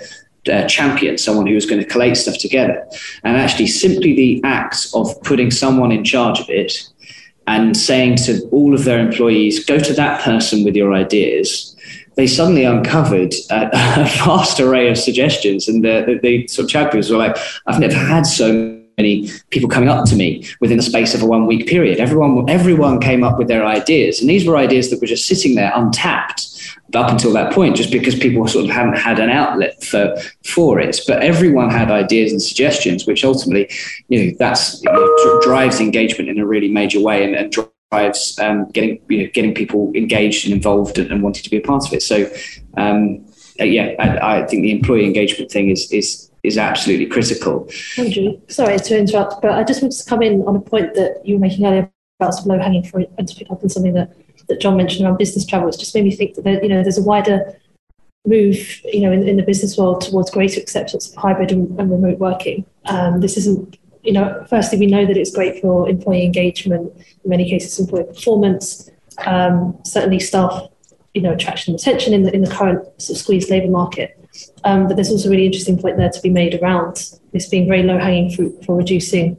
uh, 0.48 0.66
champion, 0.66 1.18
someone 1.18 1.46
who 1.46 1.54
was 1.54 1.66
going 1.66 1.82
to 1.82 1.88
collate 1.88 2.16
stuff 2.16 2.38
together. 2.38 2.86
And 3.24 3.36
actually, 3.36 3.66
simply 3.66 4.14
the 4.14 4.40
act 4.44 4.88
of 4.94 5.20
putting 5.22 5.50
someone 5.50 5.92
in 5.92 6.04
charge 6.04 6.40
of 6.40 6.48
it 6.48 6.88
and 7.46 7.76
saying 7.76 8.16
to 8.16 8.40
all 8.50 8.74
of 8.74 8.84
their 8.84 9.00
employees, 9.00 9.64
go 9.64 9.78
to 9.78 9.92
that 9.94 10.22
person 10.22 10.64
with 10.64 10.76
your 10.76 10.94
ideas, 10.94 11.76
they 12.14 12.26
suddenly 12.26 12.64
uncovered 12.64 13.34
a, 13.50 13.66
a 13.72 14.04
vast 14.24 14.60
array 14.60 14.88
of 14.88 14.98
suggestions. 14.98 15.68
And 15.68 15.84
the, 15.84 16.04
the, 16.06 16.18
the 16.22 16.46
sort 16.48 16.64
of 16.64 16.70
champions 16.70 17.10
were 17.10 17.18
like, 17.18 17.36
I've 17.66 17.80
never 17.80 17.94
had 17.94 18.26
so 18.26 18.80
many 18.98 19.30
people 19.50 19.68
coming 19.68 19.88
up 19.88 20.04
to 20.06 20.16
me 20.16 20.46
within 20.60 20.76
the 20.76 20.82
space 20.82 21.14
of 21.14 21.22
a 21.22 21.26
one 21.26 21.46
week 21.46 21.66
period. 21.66 21.98
Everyone, 21.98 22.48
everyone 22.48 23.00
came 23.00 23.24
up 23.24 23.38
with 23.38 23.48
their 23.48 23.64
ideas, 23.64 24.20
and 24.20 24.28
these 24.28 24.46
were 24.46 24.56
ideas 24.56 24.90
that 24.90 25.00
were 25.00 25.06
just 25.06 25.26
sitting 25.26 25.54
there 25.54 25.72
untapped 25.74 26.49
up 26.94 27.10
until 27.10 27.32
that 27.32 27.52
point, 27.52 27.76
just 27.76 27.90
because 27.90 28.14
people 28.18 28.46
sort 28.48 28.64
of 28.64 28.70
hadn't 28.70 28.96
had 28.96 29.18
an 29.18 29.30
outlet 29.30 29.82
for 29.82 30.16
for 30.44 30.80
it. 30.80 31.00
But 31.06 31.22
everyone 31.22 31.70
had 31.70 31.90
ideas 31.90 32.32
and 32.32 32.42
suggestions, 32.42 33.06
which 33.06 33.24
ultimately, 33.24 33.70
you 34.08 34.26
know, 34.26 34.36
that's 34.38 34.82
you 34.82 34.92
know, 34.92 35.40
drives 35.42 35.80
engagement 35.80 36.28
in 36.28 36.38
a 36.38 36.46
really 36.46 36.68
major 36.68 37.00
way, 37.00 37.24
and, 37.24 37.34
and 37.34 37.52
drives 37.90 38.38
um, 38.38 38.68
getting 38.70 39.00
you 39.08 39.24
know, 39.24 39.30
getting 39.32 39.54
people 39.54 39.92
engaged 39.94 40.44
and 40.46 40.54
involved 40.54 40.98
and, 40.98 41.10
and, 41.10 41.22
wanting 41.22 41.42
to 41.42 41.50
be 41.50 41.56
a 41.56 41.60
part 41.60 41.86
of 41.86 41.92
it. 41.92 42.02
So, 42.02 42.30
um, 42.76 43.24
yeah, 43.58 43.94
I, 43.98 44.38
I 44.38 44.46
think 44.46 44.62
the 44.62 44.72
employee 44.72 45.04
engagement 45.04 45.50
thing 45.50 45.70
is 45.70 45.90
is 45.92 46.30
is 46.42 46.56
absolutely 46.56 47.06
critical. 47.06 47.68
Andrew, 47.98 48.40
sorry 48.48 48.78
to 48.78 48.98
interrupt, 48.98 49.42
but 49.42 49.52
I 49.52 49.64
just 49.64 49.82
wanted 49.82 49.98
to 49.98 50.04
come 50.04 50.22
in 50.22 50.42
on 50.42 50.56
a 50.56 50.60
point 50.60 50.94
that 50.94 51.20
you 51.24 51.34
were 51.34 51.40
making 51.40 51.66
earlier 51.66 51.90
about 52.20 52.38
of 52.38 52.46
low 52.46 52.58
hanging 52.58 52.82
fruit 52.82 53.08
and 53.18 53.26
to 53.26 53.34
pick 53.34 53.50
up 53.50 53.62
on 53.62 53.68
something 53.68 53.94
that, 53.94 54.12
that 54.50 54.60
John 54.60 54.76
mentioned 54.76 55.06
around 55.06 55.16
business 55.16 55.46
travel. 55.46 55.68
It's 55.68 55.76
just 55.76 55.94
made 55.94 56.04
me 56.04 56.14
think 56.14 56.34
that 56.34 56.44
there, 56.44 56.62
you 56.62 56.68
know 56.68 56.82
there's 56.82 56.98
a 56.98 57.02
wider 57.02 57.58
move 58.26 58.82
you 58.84 59.00
know 59.00 59.12
in, 59.12 59.26
in 59.26 59.36
the 59.38 59.42
business 59.42 59.78
world 59.78 60.02
towards 60.02 60.30
greater 60.30 60.60
acceptance 60.60 61.08
of 61.08 61.14
hybrid 61.14 61.50
and, 61.50 61.80
and 61.80 61.90
remote 61.90 62.18
working. 62.18 62.66
Um, 62.84 63.20
this 63.20 63.36
isn't 63.38 63.78
you 64.02 64.12
know 64.12 64.44
firstly 64.48 64.78
we 64.78 64.86
know 64.86 65.06
that 65.06 65.16
it's 65.16 65.34
great 65.34 65.60
for 65.60 65.88
employee 65.88 66.24
engagement 66.24 66.92
in 67.24 67.30
many 67.30 67.48
cases 67.48 67.78
employee 67.78 68.04
performance 68.04 68.90
um, 69.26 69.78
certainly 69.84 70.20
staff 70.20 70.68
you 71.14 71.22
know 71.22 71.32
attraction 71.32 71.72
and 71.72 71.80
retention 71.80 72.14
in 72.14 72.22
the 72.22 72.34
in 72.34 72.42
the 72.42 72.50
current 72.50 72.82
sort 73.00 73.16
of 73.16 73.22
squeezed 73.22 73.50
labour 73.50 73.70
market 73.70 74.16
um, 74.64 74.86
but 74.86 74.96
there's 74.96 75.10
also 75.10 75.28
a 75.28 75.30
really 75.30 75.44
interesting 75.44 75.78
point 75.78 75.98
there 75.98 76.08
to 76.08 76.20
be 76.22 76.30
made 76.30 76.54
around 76.62 77.18
this 77.32 77.48
being 77.48 77.68
very 77.68 77.82
low 77.82 77.98
hanging 77.98 78.30
fruit 78.30 78.64
for 78.64 78.76
reducing 78.76 79.36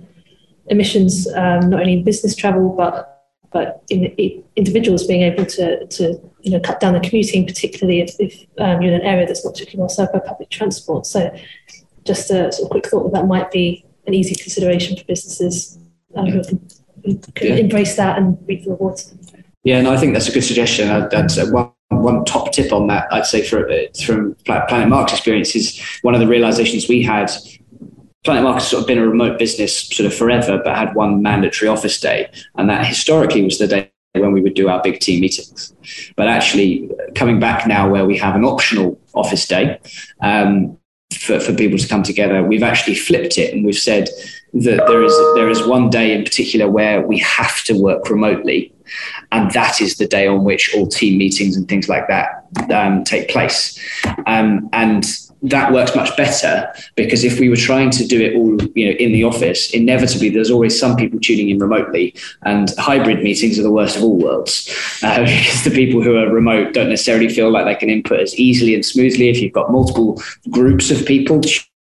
emissions, 0.67 1.27
um, 1.33 1.69
not 1.69 1.81
only 1.81 1.93
in 1.93 2.03
business 2.03 2.35
travel, 2.35 2.69
but 2.75 3.20
but 3.51 3.83
in, 3.89 4.05
in, 4.05 4.43
individuals 4.55 5.05
being 5.05 5.23
able 5.23 5.45
to, 5.45 5.85
to 5.87 6.19
you 6.41 6.51
know 6.51 6.59
cut 6.59 6.79
down 6.79 6.93
the 6.93 6.99
commuting, 6.99 7.45
particularly 7.45 8.01
if, 8.01 8.15
if 8.19 8.45
um, 8.57 8.81
you're 8.81 8.93
in 8.93 9.01
an 9.01 9.05
area 9.05 9.25
that's 9.25 9.43
not 9.43 9.53
particularly 9.53 9.81
well 9.81 9.89
served 9.89 10.13
by 10.13 10.19
public 10.19 10.49
transport. 10.49 11.05
So, 11.05 11.35
just 12.03 12.31
a 12.31 12.51
sort 12.51 12.65
of 12.65 12.69
quick 12.71 12.87
thought 12.87 13.03
that 13.11 13.19
that 13.19 13.27
might 13.27 13.51
be 13.51 13.85
an 14.07 14.13
easy 14.13 14.35
consideration 14.35 14.97
for 14.97 15.03
businesses 15.05 15.77
um, 16.15 16.27
who 16.27 16.43
can, 16.43 16.67
who 17.05 17.17
can 17.35 17.47
yeah. 17.47 17.55
embrace 17.55 17.95
that 17.95 18.17
and 18.17 18.37
reap 18.47 18.63
the 18.63 18.71
rewards. 18.71 19.13
Yeah, 19.63 19.77
and 19.77 19.85
no, 19.85 19.93
I 19.93 19.97
think 19.97 20.13
that's 20.13 20.27
a 20.27 20.31
good 20.31 20.43
suggestion. 20.43 20.87
That's 21.09 21.37
one 21.51 21.71
one 21.89 22.25
top 22.25 22.51
tip 22.51 22.71
on 22.71 22.87
that, 22.87 23.11
I'd 23.11 23.25
say, 23.25 23.43
for, 23.43 23.69
from 24.05 24.35
Planet 24.45 24.87
Mark's 24.87 25.11
experience, 25.11 25.55
is 25.55 25.79
one 26.01 26.13
of 26.13 26.19
the 26.19 26.27
realizations 26.27 26.87
we 26.87 27.03
had. 27.03 27.31
Planet 28.23 28.43
Mark 28.43 28.55
has 28.55 28.67
sort 28.67 28.81
of 28.81 28.87
been 28.87 28.99
a 28.99 29.07
remote 29.07 29.39
business 29.39 29.87
sort 29.87 30.05
of 30.05 30.13
forever, 30.13 30.61
but 30.63 30.75
had 30.75 30.93
one 30.93 31.23
mandatory 31.23 31.67
office 31.67 31.99
day, 31.99 32.29
and 32.55 32.69
that 32.69 32.85
historically 32.85 33.43
was 33.43 33.57
the 33.57 33.67
day 33.67 33.91
when 34.13 34.31
we 34.31 34.41
would 34.41 34.53
do 34.53 34.69
our 34.69 34.81
big 34.81 34.99
team 34.99 35.21
meetings. 35.21 35.73
But 36.15 36.27
actually, 36.27 36.89
coming 37.15 37.39
back 37.39 37.65
now, 37.65 37.89
where 37.89 38.05
we 38.05 38.17
have 38.17 38.35
an 38.35 38.45
optional 38.45 38.99
office 39.15 39.47
day 39.47 39.79
um, 40.21 40.77
for, 41.17 41.39
for 41.39 41.53
people 41.55 41.79
to 41.79 41.87
come 41.87 42.03
together, 42.03 42.43
we've 42.43 42.61
actually 42.61 42.95
flipped 42.95 43.39
it 43.39 43.55
and 43.55 43.65
we've 43.65 43.75
said 43.75 44.07
that 44.53 44.85
there 44.87 45.01
is 45.01 45.17
there 45.35 45.49
is 45.49 45.65
one 45.65 45.89
day 45.89 46.13
in 46.13 46.23
particular 46.23 46.69
where 46.69 47.01
we 47.01 47.17
have 47.19 47.63
to 47.63 47.73
work 47.73 48.09
remotely 48.09 48.73
and 49.31 49.49
that 49.51 49.81
is 49.81 49.97
the 49.97 50.07
day 50.07 50.27
on 50.27 50.43
which 50.43 50.75
all 50.75 50.87
team 50.87 51.17
meetings 51.17 51.55
and 51.55 51.67
things 51.67 51.87
like 51.87 52.07
that 52.07 52.45
um, 52.73 53.03
take 53.03 53.29
place. 53.29 53.79
Um, 54.27 54.69
and 54.73 55.05
that 55.41 55.73
works 55.73 55.95
much 55.95 56.15
better 56.15 56.71
because 56.95 57.23
if 57.23 57.39
we 57.39 57.49
were 57.49 57.55
trying 57.55 57.89
to 57.89 58.05
do 58.05 58.21
it 58.21 58.35
all 58.35 58.61
you 58.75 58.85
know 58.85 58.95
in 58.97 59.11
the 59.11 59.23
office 59.23 59.71
inevitably 59.71 60.29
there's 60.29 60.51
always 60.51 60.79
some 60.79 60.95
people 60.95 61.19
tuning 61.19 61.49
in 61.49 61.57
remotely 61.57 62.13
and 62.43 62.71
hybrid 62.77 63.23
meetings 63.23 63.57
are 63.59 63.63
the 63.63 63.71
worst 63.71 63.97
of 63.97 64.03
all 64.03 64.17
worlds. 64.17 64.69
Uh, 65.03 65.19
because 65.25 65.63
the 65.63 65.71
people 65.71 66.01
who 66.01 66.17
are 66.17 66.29
remote 66.29 66.73
don't 66.73 66.89
necessarily 66.89 67.29
feel 67.29 67.49
like 67.49 67.65
they 67.65 67.75
can 67.75 67.89
input 67.89 68.19
as 68.19 68.35
easily 68.35 68.75
and 68.75 68.85
smoothly. 68.85 69.29
If 69.29 69.41
you've 69.41 69.53
got 69.53 69.71
multiple 69.71 70.21
groups 70.49 70.91
of 70.91 71.05
people 71.05 71.41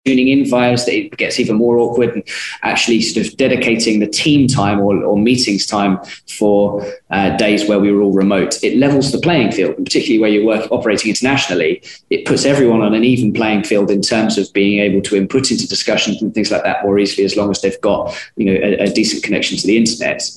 tuning 0.05 0.27
in 0.27 0.49
via 0.49 0.75
that 0.75 0.89
it 0.89 1.15
gets 1.15 1.39
even 1.39 1.55
more 1.55 1.77
awkward 1.77 2.13
and 2.13 2.23
actually 2.61 3.01
sort 3.01 3.25
of 3.25 3.37
dedicating 3.37 3.99
the 3.99 4.07
team 4.07 4.47
time 4.47 4.79
or, 4.79 5.01
or 5.01 5.17
meetings 5.17 5.65
time 5.65 5.97
for 6.27 6.85
uh, 7.13 7.37
days 7.37 7.69
where 7.69 7.79
we 7.79 7.91
were 7.91 8.01
all 8.01 8.11
remote. 8.11 8.61
It 8.63 8.75
levels 8.77 9.11
the 9.11 9.19
playing 9.19 9.51
field 9.51 9.77
and 9.77 9.85
particularly 9.85 10.19
where 10.19 10.31
you're 10.31 10.45
work, 10.45 10.71
operating 10.71 11.09
internationally 11.09 11.83
it 12.09 12.25
puts 12.25 12.43
everyone 12.43 12.81
on 12.81 12.95
an 12.95 13.03
even 13.03 13.31
playing 13.33 13.63
field 13.63 13.91
in 13.91 14.01
terms 14.01 14.39
of 14.39 14.51
being 14.51 14.79
able 14.79 14.99
to 15.03 15.15
input 15.15 15.51
into 15.51 15.67
discussions 15.67 16.23
and 16.23 16.33
things 16.33 16.49
like 16.49 16.63
that 16.63 16.83
more 16.83 16.97
easily 16.97 17.23
as 17.23 17.37
long 17.37 17.51
as 17.51 17.61
they've 17.61 17.79
got 17.81 18.19
you 18.35 18.45
know 18.45 18.53
a, 18.53 18.85
a 18.85 18.89
decent 18.91 19.23
connection 19.23 19.55
to 19.59 19.67
the 19.67 19.77
internet. 19.77 20.27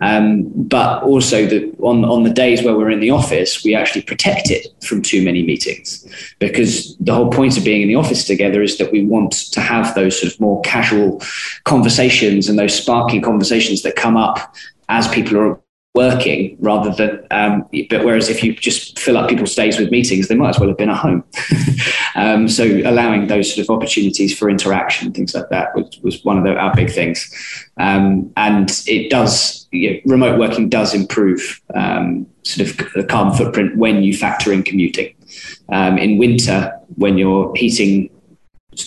Um, 0.00 0.50
but 0.54 1.02
also 1.02 1.46
on, 1.80 2.04
on 2.06 2.22
the 2.22 2.30
days 2.30 2.62
where 2.62 2.76
we're 2.76 2.90
in 2.90 3.00
the 3.00 3.10
office 3.10 3.62
we 3.62 3.74
actually 3.74 4.02
protect 4.02 4.50
it 4.50 4.68
from 4.82 5.02
too 5.02 5.22
many 5.22 5.42
meetings. 5.42 6.06
Because 6.38 6.96
the 6.96 7.14
whole 7.14 7.30
point 7.30 7.58
of 7.58 7.64
being 7.64 7.82
in 7.82 7.88
the 7.88 7.96
office 7.96 8.24
together 8.24 8.62
is 8.62 8.78
that 8.78 8.90
we 8.90 9.04
want 9.04 9.32
to 9.52 9.60
have 9.60 9.94
those 9.94 10.18
sort 10.18 10.32
of 10.32 10.40
more 10.40 10.62
casual 10.62 11.20
conversations 11.64 12.48
and 12.48 12.58
those 12.58 12.74
sparking 12.74 13.20
conversations 13.20 13.82
that 13.82 13.96
come 13.96 14.16
up 14.16 14.54
as 14.88 15.06
people 15.08 15.36
are 15.36 15.60
working 15.94 16.56
rather 16.60 16.90
than 16.90 17.26
um, 17.30 17.68
but 17.90 18.02
whereas 18.02 18.30
if 18.30 18.42
you 18.42 18.54
just 18.54 18.98
fill 18.98 19.18
up 19.18 19.28
people's 19.28 19.54
days 19.54 19.78
with 19.78 19.90
meetings 19.90 20.28
they 20.28 20.34
might 20.34 20.48
as 20.48 20.58
well 20.58 20.68
have 20.68 20.78
been 20.78 20.88
at 20.88 20.96
home 20.96 21.22
um, 22.14 22.48
so 22.48 22.64
allowing 22.86 23.26
those 23.26 23.54
sort 23.54 23.62
of 23.62 23.70
opportunities 23.70 24.36
for 24.36 24.48
interaction 24.48 25.12
things 25.12 25.34
like 25.34 25.48
that 25.50 25.74
was, 25.74 25.98
was 26.02 26.24
one 26.24 26.38
of 26.38 26.44
the, 26.44 26.54
our 26.54 26.74
big 26.74 26.90
things 26.90 27.30
um, 27.78 28.32
and 28.38 28.82
it 28.86 29.10
does 29.10 29.68
you 29.70 29.90
know, 29.90 30.00
remote 30.06 30.38
working 30.38 30.70
does 30.70 30.94
improve 30.94 31.60
um, 31.74 32.26
sort 32.42 32.70
of 32.70 32.76
the 32.94 33.04
carbon 33.04 33.36
footprint 33.36 33.76
when 33.76 34.02
you 34.02 34.16
factor 34.16 34.50
in 34.50 34.62
commuting 34.62 35.14
um, 35.68 35.98
in 35.98 36.16
winter 36.16 36.72
when 36.96 37.18
you're 37.18 37.54
heating 37.54 38.08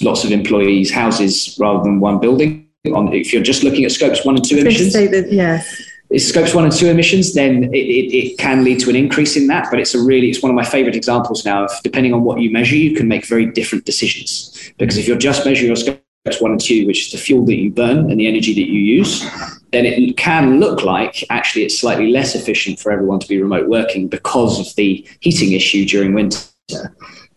lots 0.01 0.23
of 0.23 0.31
employees' 0.31 0.91
houses 0.91 1.57
rather 1.59 1.83
than 1.83 1.99
one 1.99 2.19
building. 2.19 2.63
On 2.93 3.11
if 3.13 3.33
you're 3.33 3.41
just 3.41 3.63
looking 3.63 3.83
at 3.83 3.91
scopes 3.91 4.23
one 4.23 4.35
and 4.35 4.47
two 4.47 4.59
emissions, 4.59 4.93
that, 4.93 5.31
yes. 5.31 5.81
Scopes 6.17 6.53
one 6.53 6.63
and 6.63 6.73
two 6.73 6.87
emissions, 6.87 7.33
then 7.33 7.65
it, 7.73 7.77
it, 7.77 8.15
it, 8.15 8.37
can 8.37 8.63
lead 8.63 8.79
to 8.79 8.89
an 8.89 8.95
increase 8.95 9.35
in 9.35 9.47
that. 9.47 9.67
But 9.69 9.79
it's 9.79 9.93
a 9.95 10.01
really 10.01 10.29
it's 10.29 10.41
one 10.41 10.49
of 10.49 10.55
my 10.55 10.63
favorite 10.63 10.95
examples 10.95 11.45
now 11.45 11.65
of 11.65 11.71
depending 11.83 12.13
on 12.13 12.23
what 12.23 12.39
you 12.39 12.51
measure, 12.51 12.75
you 12.75 12.95
can 12.95 13.07
make 13.07 13.25
very 13.25 13.45
different 13.45 13.85
decisions. 13.85 14.71
Because 14.77 14.97
if 14.97 15.07
you're 15.07 15.17
just 15.17 15.45
measuring 15.45 15.67
your 15.67 15.75
scopes 15.75 15.99
one 16.39 16.51
and 16.51 16.61
two, 16.61 16.87
which 16.87 17.07
is 17.07 17.11
the 17.11 17.17
fuel 17.17 17.45
that 17.45 17.55
you 17.55 17.69
burn 17.69 18.09
and 18.09 18.19
the 18.19 18.27
energy 18.27 18.53
that 18.53 18.69
you 18.69 18.79
use, 18.79 19.23
then 19.71 19.85
it 19.85 20.17
can 20.17 20.59
look 20.59 20.83
like 20.83 21.23
actually 21.29 21.63
it's 21.63 21.79
slightly 21.79 22.11
less 22.11 22.33
efficient 22.33 22.79
for 22.79 22.91
everyone 22.91 23.19
to 23.19 23.27
be 23.27 23.41
remote 23.41 23.67
working 23.67 24.07
because 24.07 24.59
of 24.59 24.75
the 24.75 25.07
heating 25.19 25.51
issue 25.51 25.85
during 25.85 26.13
winter. 26.13 26.39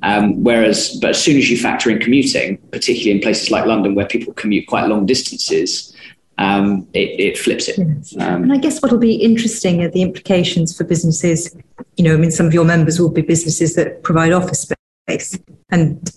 Um, 0.03 0.45
whereas, 0.45 0.97
but 1.01 1.11
as 1.11 1.23
soon 1.23 1.37
as 1.37 1.51
you 1.51 1.59
factor 1.59 1.91
in 1.91 1.99
commuting, 1.99 2.59
particularly 2.71 3.11
in 3.11 3.21
places 3.21 3.51
like 3.51 3.67
London 3.67 3.95
where 3.95 4.07
people 4.07 4.33
commute 4.35 4.67
quite 4.69 4.87
long 4.87 5.07
distances, 5.07 5.93
um, 6.39 6.87
it, 6.95 7.21
it, 7.21 7.39
flips 7.39 7.69
it. 7.69 7.79
Yes. 7.79 8.15
Um, 8.19 8.45
and 8.45 8.53
I 8.53 8.59
guess 8.59 8.81
what 8.81 8.93
will 8.93 8.99
be 8.99 9.15
interesting 9.15 9.83
are 9.83 9.91
the 9.91 10.03
implications 10.03 10.77
for 10.77 10.85
businesses. 10.85 11.55
You 11.97 12.05
know, 12.05 12.15
I 12.15 12.17
mean, 12.17 12.31
some 12.31 12.47
of 12.47 12.55
your 12.55 12.65
members 12.65 13.01
will 13.01 13.11
be 13.11 13.23
businesses 13.23 13.75
that 13.75 14.03
provide 14.05 14.33
office 14.33 14.63
space 15.09 15.39
and 15.71 16.11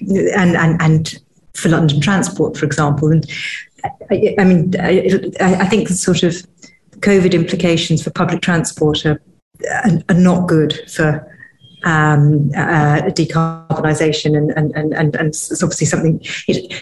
and 0.00 0.56
and, 0.56 0.80
and 0.80 1.14
for 1.54 1.68
London 1.68 2.00
Transport, 2.00 2.56
for 2.56 2.64
example. 2.64 3.12
And 3.12 3.26
I, 4.10 4.34
I 4.38 4.44
mean, 4.44 4.74
I, 4.80 5.26
I 5.40 5.66
think 5.66 5.88
the 5.88 5.94
sort 5.94 6.22
of 6.22 6.34
COVID 7.00 7.32
implications 7.32 8.02
for 8.02 8.10
public 8.10 8.40
transport 8.40 9.04
are, 9.04 9.20
are 10.08 10.14
not 10.14 10.48
good 10.48 10.80
for 10.90 11.30
um, 11.86 12.50
uh, 12.56 13.00
decarbonisation 13.14 14.36
and, 14.36 14.50
and, 14.50 14.74
and, 14.74 14.92
and, 14.92 15.14
and 15.14 15.28
it's 15.28 15.62
obviously 15.62 15.86
something. 15.86 16.20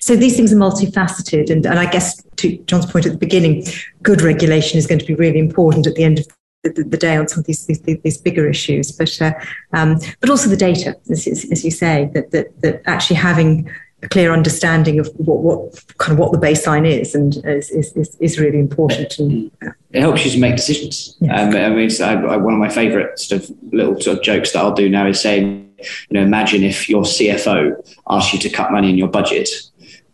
So 0.01 0.17
these 0.17 0.35
things 0.35 0.51
are 0.53 0.57
multifaceted. 0.57 1.51
And, 1.51 1.67
and 1.67 1.79
I 1.79 1.89
guess 1.91 2.23
to 2.37 2.57
John's 2.65 2.87
point 2.87 3.05
at 3.05 3.13
the 3.13 3.19
beginning, 3.19 3.67
good 4.03 4.23
regulation 4.23 4.79
is 4.79 4.87
going 4.87 5.01
to 5.01 5.05
be 5.05 5.15
really 5.15 5.39
important 5.39 5.87
at 5.87 5.95
the 5.95 6.05
end 6.05 6.21
of 6.21 6.27
the, 6.63 6.97
day 6.97 7.17
on 7.17 7.29
some 7.29 7.41
of 7.41 7.45
these, 7.45 7.67
these, 7.67 7.83
these 7.83 8.17
bigger 8.17 8.49
issues. 8.49 8.91
But, 8.91 9.21
uh, 9.21 9.35
um, 9.75 9.99
but 10.21 10.31
also 10.31 10.49
the 10.49 10.57
data, 10.57 10.97
as, 11.11 11.27
as 11.29 11.63
you 11.63 11.71
say, 11.71 12.11
that, 12.15 12.31
that, 12.31 12.59
that 12.63 12.81
actually 12.87 13.17
having 13.17 13.71
a 14.05 14.09
clear 14.09 14.33
understanding 14.33 14.99
of 14.99 15.09
what, 15.17 15.41
what 15.41 15.85
kind 15.99 16.13
of 16.13 16.19
what 16.19 16.33
the 16.33 16.39
baseline 16.39 16.87
is 16.87 17.15
and 17.15 17.37
is, 17.45 17.71
is, 17.71 18.17
is 18.21 18.39
really 18.39 18.59
important. 18.59 19.19
And, 19.19 19.51
It 19.93 20.01
helps 20.01 20.25
you 20.25 20.31
to 20.33 20.39
make 20.39 20.57
decisions. 20.57 21.17
Yes. 21.21 21.41
Um, 21.41 21.61
I 21.61 21.69
mean, 21.71 21.91
I, 22.03 22.35
I, 22.35 22.37
one 22.37 22.55
of 22.55 22.61
my 22.61 22.69
favourite 22.69 23.19
sort 23.19 23.43
of 23.43 23.57
little 23.73 24.01
sort 24.01 24.19
of 24.19 24.25
jokes 24.25 24.53
that 24.53 24.61
I'll 24.61 24.75
do 24.75 24.89
now 24.89 25.07
is 25.07 25.21
saying, 25.21 25.73
you 25.79 26.15
know, 26.15 26.23
imagine 26.23 26.63
if 26.63 26.89
your 26.89 27.03
CFO 27.03 27.77
asked 28.09 28.33
you 28.33 28.39
to 28.41 28.51
cut 28.51 28.73
money 28.73 28.91
in 28.91 28.99
your 28.99 29.09
budget 29.09 29.49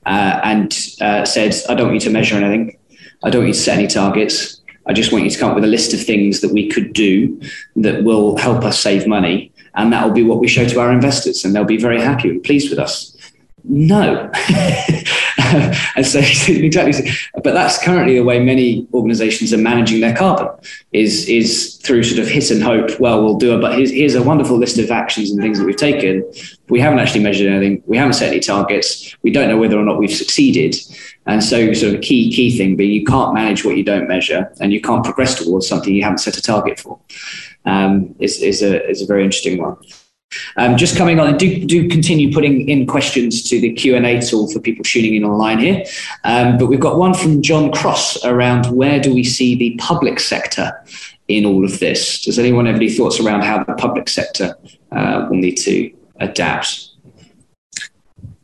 uh, 0.07 0.41
and 0.45 0.77
uh, 1.01 1.25
said, 1.25 1.55
I 1.69 1.75
don't 1.75 1.89
want 1.89 1.95
you 1.95 2.09
to 2.09 2.11
measure 2.11 2.37
anything. 2.37 2.79
I 3.23 3.31
don't 3.31 3.43
want 3.43 3.49
you 3.49 3.55
to 3.55 3.61
set 3.61 3.79
any 3.79 3.87
targets. 3.87 4.61
I 4.87 4.93
just 4.93 5.13
want 5.13 5.25
you 5.25 5.31
to 5.31 5.39
come 5.39 5.51
up 5.51 5.55
with 5.55 5.65
a 5.65 5.69
list 5.69 5.93
of 5.93 6.03
things 6.03 6.41
that 6.41 6.53
we 6.53 6.69
could 6.69 6.93
do 6.93 7.41
that 7.77 8.03
will 8.03 8.37
help 8.39 8.65
us 8.65 8.81
save 8.81 9.07
money. 9.07 9.53
And 9.75 9.93
that 9.93 10.05
will 10.05 10.15
be 10.15 10.25
what 10.25 10.41
we 10.41 10.49
show 10.49 10.67
to 10.67 10.81
our 10.81 10.91
investors, 10.91 11.45
and 11.45 11.55
they'll 11.55 11.65
be 11.65 11.77
very 11.77 12.01
happy 12.01 12.29
and 12.29 12.43
pleased 12.43 12.71
with 12.71 12.81
us. 12.81 13.10
No. 13.65 14.31
and 15.97 16.07
so 16.07 16.21
exactly, 16.21 17.11
but 17.43 17.55
that's 17.55 17.83
currently 17.83 18.15
the 18.15 18.25
way 18.25 18.39
many 18.39 18.87
organisations 18.95 19.53
are 19.53 19.59
managing 19.59 20.01
their 20.01 20.15
carbon 20.15 20.49
is 20.93 21.29
is 21.29 21.77
through 21.77 22.03
sort 22.03 22.21
of 22.21 22.29
hit 22.29 22.51
and 22.51 22.63
hope. 22.63 22.99
Well, 23.01 23.23
we'll 23.23 23.39
do 23.39 23.57
it, 23.57 23.61
but 23.61 23.77
here's, 23.77 23.91
here's 23.91 24.15
a 24.15 24.23
wonderful 24.23 24.57
list 24.57 24.79
of 24.79 24.91
actions 24.91 25.31
and 25.31 25.41
things 25.41 25.59
that 25.59 25.65
we've 25.65 25.77
taken. 25.77 26.25
We 26.69 26.81
haven't 26.81 27.01
actually 27.01 27.23
measured 27.23 27.53
anything. 27.53 27.83
We 27.87 27.97
haven't 27.97 28.15
set 28.15 28.29
any 28.29 28.41
targets. 28.41 29.17
We 29.23 29.33
don't 29.33 29.49
know 29.49 29.59
whether 29.59 29.79
or 29.79 29.85
not 29.85 29.99
we've 29.99 30.13
succeeded. 30.13 30.77
And 31.27 31.43
so, 31.43 31.73
sort 31.73 31.95
of 31.95 32.01
key 32.01 32.33
key 32.33 32.57
thing 32.57 32.77
being 32.77 32.93
you 32.93 33.05
can't 33.05 33.35
manage 33.35 33.65
what 33.65 33.77
you 33.77 33.85
don't 33.85 34.09
measure, 34.09 34.53
and 34.61 34.73
you 34.73 34.81
can't 34.81 35.05
progress 35.05 35.35
towards 35.37 35.67
something 35.67 35.95
you 35.95 36.03
haven't 36.03 36.19
set 36.19 36.37
a 36.37 36.43
target 36.43 36.79
for. 36.81 36.99
Um, 37.65 38.15
is 38.19 38.41
is 38.41 38.63
a 38.63 38.89
is 38.89 39.03
a 39.03 39.07
very 39.07 39.25
interesting 39.25 39.61
one. 39.61 39.77
Um, 40.57 40.77
just 40.77 40.97
coming 40.97 41.19
on, 41.19 41.37
do 41.37 41.65
do 41.65 41.89
continue 41.89 42.33
putting 42.33 42.69
in 42.69 42.87
questions 42.87 43.43
to 43.49 43.61
the 43.61 43.73
Q 43.73 43.97
and 43.97 44.07
A 44.07 44.21
tool 44.21 44.49
for 44.49 44.61
people 44.61 44.85
tuning 44.85 45.15
in 45.15 45.25
online 45.25 45.59
here. 45.59 45.85
Um, 46.25 46.59
but 46.59 46.67
we've 46.67 46.81
got 46.81 46.99
one 46.99 47.15
from 47.15 47.43
John 47.43 47.73
Cross 47.73 48.25
around 48.25 48.67
where 48.67 49.01
do 49.01 49.13
we 49.13 49.25
see 49.25 49.55
the 49.57 49.77
public 49.79 50.21
sector 50.21 50.73
in 51.29 51.45
all 51.45 51.65
of 51.65 51.79
this? 51.81 52.25
Does 52.25 52.39
anyone 52.39 52.67
have 52.67 52.77
any 52.77 52.91
thoughts 52.91 53.21
around 53.21 53.43
how 53.43 53.65
the 53.65 53.75
public 53.75 54.09
sector 54.09 54.57
uh, 54.93 55.27
will 55.29 55.39
need 55.39 55.57
to 55.57 55.93
adapt? 56.21 56.89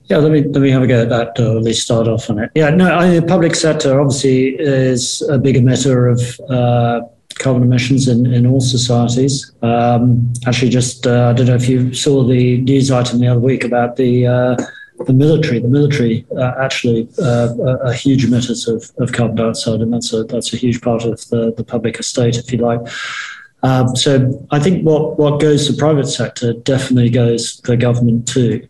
Yeah, 0.05 0.19
let 0.19 0.31
me 0.31 0.43
let 0.43 0.63
me 0.63 0.71
have 0.71 0.83
a 0.83 0.87
go 0.87 1.03
at 1.03 1.09
that. 1.09 1.39
Or 1.41 1.57
at 1.57 1.63
least 1.63 1.83
start 1.83 2.07
off 2.07 2.31
on 2.31 2.39
it. 2.39 2.51
Yeah, 2.55 2.71
no, 2.71 2.93
I, 2.93 3.09
mean, 3.09 3.21
the 3.21 3.27
public 3.27 3.55
sector 3.55 4.01
obviously 4.01 4.57
is 4.59 5.23
a 5.23 5.39
big 5.39 5.57
emitter 5.57 6.13
of. 6.13 6.51
Uh, 6.51 7.07
carbon 7.39 7.63
emissions 7.63 8.09
in, 8.09 8.27
in 8.33 8.47
all 8.47 8.61
societies. 8.61 9.53
Um, 9.63 10.33
actually, 10.47 10.71
just 10.71 11.07
uh, 11.07 11.31
I 11.31 11.33
don't 11.33 11.47
know 11.47 11.55
if 11.55 11.69
you 11.69 11.93
saw 11.95 12.25
the 12.25 12.61
news 12.63 12.91
item 12.91 13.21
the 13.21 13.29
other 13.29 13.41
week 13.41 13.65
about 13.65 13.97
the 13.97 14.27
uh, 14.27 14.57
the 15.05 15.13
military. 15.13 15.59
The 15.59 15.69
military 15.69 16.27
uh, 16.37 16.53
actually 16.59 17.09
uh, 17.19 17.55
are 17.85 17.93
huge 17.93 18.27
emitters 18.27 18.67
of, 18.67 18.91
of 19.03 19.13
carbon 19.13 19.37
dioxide, 19.37 19.81
and 19.81 19.93
that's 19.93 20.13
a 20.13 20.25
that's 20.25 20.53
a 20.53 20.57
huge 20.57 20.81
part 20.81 21.05
of 21.05 21.29
the, 21.29 21.53
the 21.57 21.65
public 21.65 21.99
estate, 21.99 22.37
if 22.37 22.53
you 22.53 22.59
like. 22.59 22.81
Um, 23.63 23.97
so 23.97 24.47
I 24.51 24.61
think 24.61 24.85
what, 24.85 25.19
what 25.19 25.41
goes 25.41 25.67
to 25.67 25.73
private 25.73 26.07
sector 26.07 26.53
definitely 26.53 27.11
goes 27.11 27.61
for 27.65 27.75
government 27.75 28.29
too. 28.29 28.69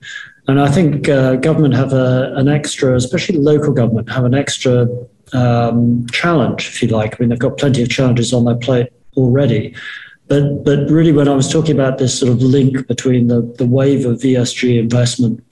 And 0.49 0.61
I 0.61 0.71
think 0.71 1.09
uh, 1.09 1.37
government 1.37 1.75
have 1.75 1.93
a, 1.93 2.33
an 2.37 2.49
extra, 2.49 2.95
especially 2.95 3.39
local 3.39 3.73
government, 3.73 4.09
have 4.11 4.25
an 4.25 4.35
extra 4.35 4.87
um, 5.33 6.07
challenge, 6.13 6.69
if 6.69 6.83
you 6.83 6.89
like. 6.89 7.15
I 7.15 7.17
mean, 7.21 7.29
they've 7.31 7.39
got 7.39 7.59
plenty 7.59 7.83
of 7.83 7.91
challenges 7.91 8.33
on 8.33 8.45
their 8.45 8.57
plate 8.57 8.89
already. 9.17 9.75
But, 10.29 10.65
but 10.65 10.91
really, 10.91 11.13
when 11.13 11.29
I 11.29 11.35
was 11.35 11.51
talking 11.51 11.75
about 11.75 11.99
this 11.99 12.19
sort 12.19 12.33
of 12.33 12.43
link 12.43 12.87
between 12.89 13.29
the, 13.29 13.43
the 13.59 13.67
wave 13.67 14.07
of 14.07 14.19
ESG 14.19 14.79
investment 14.79 15.43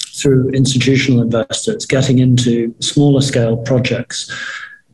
through 0.00 0.50
institutional 0.50 1.22
investors 1.22 1.86
getting 1.86 2.18
into 2.18 2.74
smaller 2.80 3.20
scale 3.20 3.56
projects, 3.56 4.32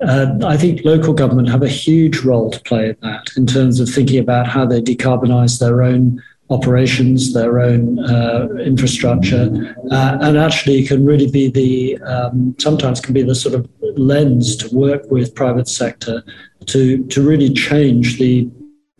uh, 0.00 0.26
I 0.44 0.56
think 0.56 0.84
local 0.84 1.14
government 1.14 1.48
have 1.50 1.62
a 1.62 1.68
huge 1.68 2.20
role 2.20 2.50
to 2.50 2.60
play 2.60 2.90
in 2.90 2.96
that 3.02 3.28
in 3.36 3.46
terms 3.46 3.78
of 3.78 3.88
thinking 3.88 4.18
about 4.18 4.46
how 4.46 4.66
they 4.66 4.80
decarbonize 4.80 5.60
their 5.60 5.82
own 5.82 6.22
operations, 6.54 7.34
their 7.34 7.58
own 7.58 7.98
uh, 7.98 8.48
infrastructure, 8.64 9.74
uh, 9.90 10.18
and 10.20 10.38
actually 10.38 10.86
can 10.86 11.04
really 11.04 11.30
be 11.30 11.50
the 11.50 11.98
um, 12.02 12.54
sometimes 12.58 13.00
can 13.00 13.12
be 13.12 13.22
the 13.22 13.34
sort 13.34 13.54
of 13.54 13.68
lens 13.96 14.56
to 14.56 14.74
work 14.74 15.02
with 15.10 15.34
private 15.34 15.68
sector 15.68 16.22
to 16.66 17.04
to 17.08 17.26
really 17.26 17.52
change 17.52 18.18
the 18.18 18.48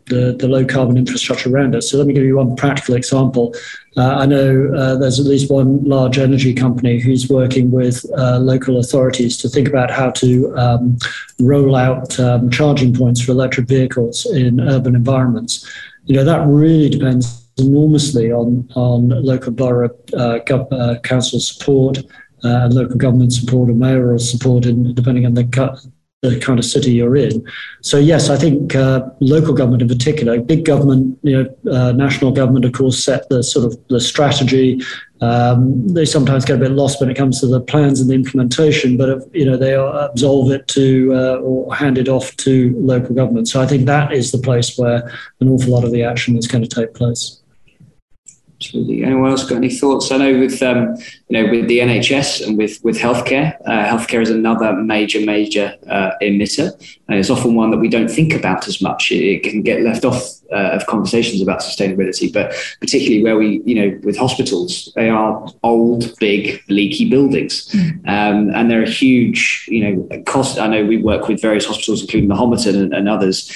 the, 0.07 0.37
the 0.39 0.47
low 0.47 0.67
carbon 0.67 0.99
infrastructure 0.99 1.49
around 1.49 1.75
us. 1.75 1.91
So 1.91 1.97
let 1.97 2.07
me 2.07 2.13
give 2.13 2.25
you 2.25 2.37
one 2.37 2.57
practical 2.57 2.95
example. 2.95 3.55
Uh, 3.97 4.17
I 4.23 4.27
know 4.27 4.71
uh, 4.77 4.97
there's 4.97 5.19
at 5.19 5.25
least 5.25 5.51
one 5.51 5.83
large 5.83 6.19
energy 6.19 6.53
company 6.53 7.01
who's 7.01 7.31
working 7.31 7.71
with 7.71 8.05
uh, 8.19 8.39
local 8.39 8.79
authorities 8.79 9.39
to 9.39 9.49
think 9.49 9.67
about 9.67 9.91
how 9.91 10.11
to 10.11 10.55
um, 10.59 10.99
roll 11.41 11.75
out 11.75 12.21
um, 12.21 12.51
charging 12.51 12.93
points 12.93 13.23
for 13.23 13.33
electric 13.33 13.67
vehicles 13.67 14.27
in 14.27 14.61
urban 14.61 14.95
environments 14.95 15.67
you 16.07 16.15
know, 16.15 16.25
that 16.25 16.47
really 16.47 16.89
depends 16.89 17.44
enormously 17.59 18.33
on, 18.33 18.69
on 18.75 19.09
local 19.09 19.53
borough 19.53 19.91
uh, 20.15 20.39
gov- 20.47 20.73
uh, 20.73 20.99
council 21.01 21.41
support 21.41 21.99
uh, 22.45 22.65
and 22.65 22.75
local 22.75 22.97
government 22.97 23.33
support 23.33 23.69
and 23.69 23.79
mayoral 23.79 24.19
support, 24.19 24.67
in, 24.67 24.95
depending 24.95 25.25
on 25.25 25.35
the, 25.35 25.45
the 26.23 26.39
kind 26.41 26.59
of 26.59 26.65
city 26.65 26.93
you're 26.93 27.17
in. 27.17 27.47
So 27.81 27.99
yes, 27.99 28.29
I 28.29 28.37
think 28.37 28.75
uh, 28.75 29.09
local 29.21 29.55
government 29.55 29.83
in 29.83 29.89
particular, 29.89 30.41
big 30.41 30.65
government, 30.65 31.19
you 31.23 31.43
know, 31.43 31.73
uh, 31.73 31.93
national 31.93 32.33
government, 32.33 32.65
of 32.65 32.73
course, 32.73 33.03
set 33.03 33.29
the 33.29 33.43
sort 33.43 33.67
of 33.67 33.79
the 33.89 34.01
strategy 34.01 34.81
um, 35.25 35.89
they 35.89 36.05
sometimes 36.05 36.45
get 36.45 36.57
a 36.57 36.61
bit 36.61 36.73
lost 36.73 37.01
when 37.01 37.11
it 37.11 37.17
comes 37.17 37.41
to 37.41 37.47
the 37.47 37.61
plans 37.61 38.01
and 38.01 38.11
the 38.11 38.15
implementation, 38.15 38.97
but 38.97 39.27
you 39.35 39.47
know 39.47 39.57
they 39.57 39.75
absolve 39.75 40.51
it 40.51 40.69
to 40.69 41.15
uh, 41.15 41.37
or 41.37 41.75
hand 41.75 41.97
it 41.97 42.09
off 42.09 42.37
to 42.39 42.75
local 42.79 43.15
government. 43.15 43.49
So 43.49 43.63
I 43.63 43.67
think 43.67 43.87
that 43.87 44.13
is 44.13 44.33
the 44.33 44.39
place 44.39 44.77
where 44.77 45.11
an 45.41 45.49
awful 45.49 45.73
lot 45.73 45.85
of 45.85 45.93
the 45.93 46.03
action 46.03 46.37
is 46.37 46.47
going 46.47 46.65
to 46.65 46.69
take 46.69 46.95
place. 46.95 47.41
Absolutely. 48.65 49.05
Anyone 49.05 49.31
else 49.31 49.45
got 49.45 49.57
any 49.57 49.69
thoughts? 49.69 50.11
I 50.11 50.17
know 50.17 50.39
with 50.39 50.63
um, 50.63 50.97
you 51.29 51.43
know 51.43 51.51
with 51.51 51.69
the 51.69 51.81
NHS 51.81 52.47
and 52.47 52.57
with 52.57 52.83
with 52.83 52.97
healthcare, 52.97 53.61
uh, 53.67 53.85
healthcare 53.85 54.23
is 54.23 54.31
another 54.31 54.73
major 54.73 55.21
major 55.21 55.75
uh, 55.89 56.13
emitter, 56.23 56.73
and 57.09 57.19
it's 57.19 57.29
often 57.29 57.55
one 57.55 57.71
that 57.73 57.77
we 57.77 57.89
don't 57.89 58.09
think 58.09 58.33
about 58.33 58.67
as 58.67 58.81
much. 58.81 59.13
It, 59.13 59.23
it 59.23 59.43
can 59.43 59.61
get 59.61 59.83
left 59.83 60.07
off 60.07 60.23
uh, 60.51 60.71
of 60.77 60.87
conversations 60.87 61.43
about 61.43 61.61
sustainability, 61.61 62.33
but 62.33 62.55
particularly 62.81 63.23
where 63.23 63.37
we 63.37 63.61
you 63.67 63.75
know 63.75 64.01
with 64.03 64.17
hospitals, 64.17 64.91
they 64.97 65.11
are 65.11 65.47
old, 65.63 66.19
big, 66.19 66.63
leaky 66.71 67.11
buildings, 67.11 67.69
mm. 67.69 67.91
um, 68.09 68.51
and 68.55 68.71
they're 68.71 68.83
a 68.83 68.89
huge 68.89 69.67
you 69.69 69.85
know 69.85 70.23
cost. 70.25 70.59
I 70.59 70.69
know 70.69 70.87
we 70.87 70.97
work 70.97 71.29
with 71.29 71.43
various 71.43 71.67
hospitals, 71.67 72.01
including 72.01 72.31
the 72.31 72.35
Homerton 72.35 72.75
and, 72.83 72.95
and 72.95 73.11
others, 73.11 73.53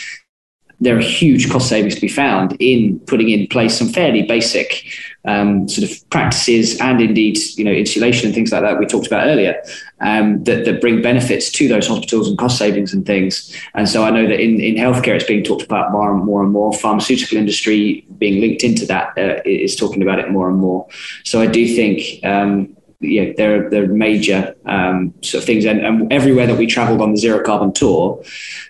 there 0.81 0.97
are 0.97 1.01
huge 1.01 1.51
cost 1.51 1.69
savings 1.69 1.97
to 1.97 2.01
be 2.01 2.09
found 2.09 2.57
in 2.61 3.01
putting 3.01 3.31
in 3.31 3.47
place 3.49 3.77
some 3.77 3.89
fairly 3.89 4.23
basic 4.23 4.85
um, 5.25 5.69
sort 5.69 5.91
of 5.91 6.11
practices 6.11 6.81
and 6.81 7.01
indeed 7.01 7.37
you 7.57 7.65
know 7.65 7.73
insulation 7.73 8.27
and 8.27 8.35
things 8.35 8.53
like 8.53 8.63
that 8.63 8.79
we 8.79 8.87
talked 8.87 9.07
about 9.07 9.27
earlier 9.27 9.61
um, 10.01 10.43
that, 10.45 10.65
that 10.65 10.81
bring 10.81 11.03
benefits 11.03 11.51
to 11.51 11.69
those 11.69 11.89
hospitals 11.89 12.29
and 12.29 12.39
cost 12.39 12.59
savings 12.59 12.93
and 12.93 13.05
things. 13.05 13.55
And 13.75 13.89
so 13.89 14.05
I 14.05 14.11
know 14.11 14.27
that 14.27 14.41
in, 14.41 14.61
in 14.61 14.77
healthcare 14.77 15.17
it's 15.17 15.25
being 15.25 15.43
talked 15.43 15.63
about 15.63 15.91
more 15.93 16.15
and 16.15 16.25
more 16.25 16.43
and 16.43 16.53
more. 16.53 16.73
Pharmaceutical 16.73 17.37
industry 17.37 18.07
being 18.19 18.41
linked 18.41 18.63
into 18.63 18.87
that 18.87 19.19
uh, 19.19 19.41
is 19.45 19.75
talking 19.75 20.03
about 20.03 20.19
it 20.19 20.31
more 20.31 20.49
and 20.49 20.59
more. 20.59 20.87
So 21.25 21.41
I 21.41 21.47
do 21.47 21.67
think 21.75 22.25
um, 22.25 22.77
yeah, 23.01 23.33
they're 23.37 23.71
they're 23.71 23.87
major 23.87 24.55
um, 24.67 25.15
sort 25.23 25.43
of 25.43 25.47
things. 25.47 25.65
And, 25.65 25.85
and, 25.85 26.13
everywhere 26.13 26.47
that 26.47 26.59
we 26.59 26.67
travelled 26.67 27.01
on 27.01 27.13
the 27.13 27.19
zero 27.19 27.43
carbon 27.45 27.73
tour, 27.73 28.23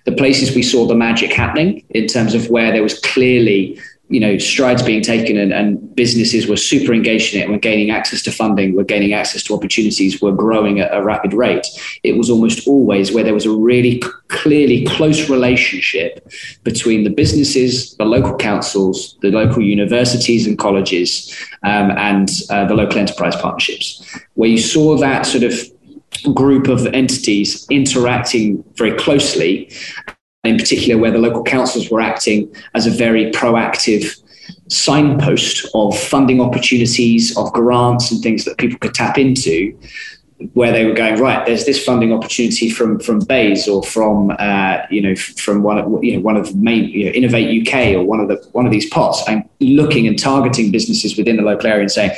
the 0.04 0.12
places 0.12 0.54
we 0.54 0.62
saw 0.62 0.86
the 0.86 0.94
magic 0.94 1.32
happening 1.32 1.84
in 1.90 2.06
terms 2.06 2.34
of 2.34 2.50
where 2.50 2.70
there 2.70 2.82
was 2.82 2.98
clearly 2.98 3.80
you 4.08 4.20
know 4.20 4.38
strides 4.38 4.82
being 4.82 5.02
taken 5.02 5.36
and, 5.36 5.52
and, 5.52 5.94
businesses 5.94 6.46
were 6.46 6.56
super 6.56 6.94
engaged 6.94 7.34
in 7.34 7.42
it 7.42 7.50
were 7.50 7.58
gaining 7.58 7.90
access 7.90 8.22
to 8.22 8.30
funding 8.30 8.76
were 8.76 8.84
gaining 8.84 9.12
access 9.12 9.42
to 9.42 9.52
opportunities 9.52 10.22
were 10.22 10.32
growing 10.32 10.78
at 10.78 10.94
a 10.94 11.02
rapid 11.02 11.32
rate. 11.34 11.66
It 12.04 12.16
was 12.16 12.30
almost 12.30 12.68
always 12.68 13.12
where 13.12 13.24
there 13.24 13.34
was 13.34 13.46
a 13.46 13.50
really 13.50 14.00
clearly 14.28 14.84
close 14.84 15.28
relationship 15.28 16.30
between 16.62 17.02
the 17.02 17.10
businesses 17.10 17.96
the 17.96 18.04
local 18.04 18.36
councils 18.36 19.16
the 19.22 19.30
local 19.30 19.62
universities 19.62 20.46
and 20.46 20.58
colleges 20.58 21.34
um, 21.64 21.90
and 21.90 22.28
uh, 22.50 22.64
the 22.66 22.74
local 22.74 22.98
enterprise 22.98 23.36
partnerships 23.36 24.18
where 24.34 24.48
you 24.48 24.58
saw 24.58 24.96
that 24.96 25.26
sort 25.26 25.44
of 25.44 25.54
group 26.34 26.68
of 26.68 26.86
entities 26.88 27.66
interacting 27.70 28.64
very 28.76 28.96
closely 28.96 29.70
in 30.44 30.56
particular 30.56 31.00
where 31.00 31.10
the 31.10 31.18
local 31.18 31.42
councils 31.42 31.90
were 31.90 32.00
acting 32.00 32.52
as 32.74 32.86
a 32.86 32.90
very 32.90 33.30
proactive 33.32 34.20
signpost 34.68 35.68
of 35.74 35.98
funding 35.98 36.40
opportunities, 36.40 37.36
of 37.36 37.52
grants 37.52 38.10
and 38.10 38.22
things 38.22 38.44
that 38.44 38.56
people 38.58 38.78
could 38.78 38.94
tap 38.94 39.18
into, 39.18 39.78
where 40.52 40.70
they 40.70 40.84
were 40.84 40.92
going 40.92 41.20
right. 41.20 41.44
There's 41.44 41.66
this 41.66 41.84
funding 41.84 42.12
opportunity 42.12 42.70
from 42.70 43.00
from 43.00 43.18
BEIS 43.20 43.66
or 43.68 43.82
from 43.82 44.32
uh, 44.38 44.78
you 44.88 45.02
know 45.02 45.16
from 45.16 45.64
one 45.64 45.78
of 45.78 46.04
you 46.04 46.16
know 46.16 46.20
one 46.20 46.36
of 46.36 46.52
the 46.52 46.56
main 46.56 46.88
you 46.90 47.06
know, 47.06 47.10
Innovate 47.10 47.66
UK 47.66 47.94
or 47.94 48.04
one 48.04 48.20
of 48.20 48.28
the 48.28 48.36
one 48.52 48.64
of 48.64 48.70
these 48.70 48.88
pots, 48.88 49.22
and 49.28 49.48
looking 49.60 50.06
and 50.06 50.16
targeting 50.16 50.70
businesses 50.70 51.16
within 51.16 51.36
the 51.36 51.42
local 51.42 51.66
area 51.66 51.82
and 51.82 51.90
saying, 51.90 52.12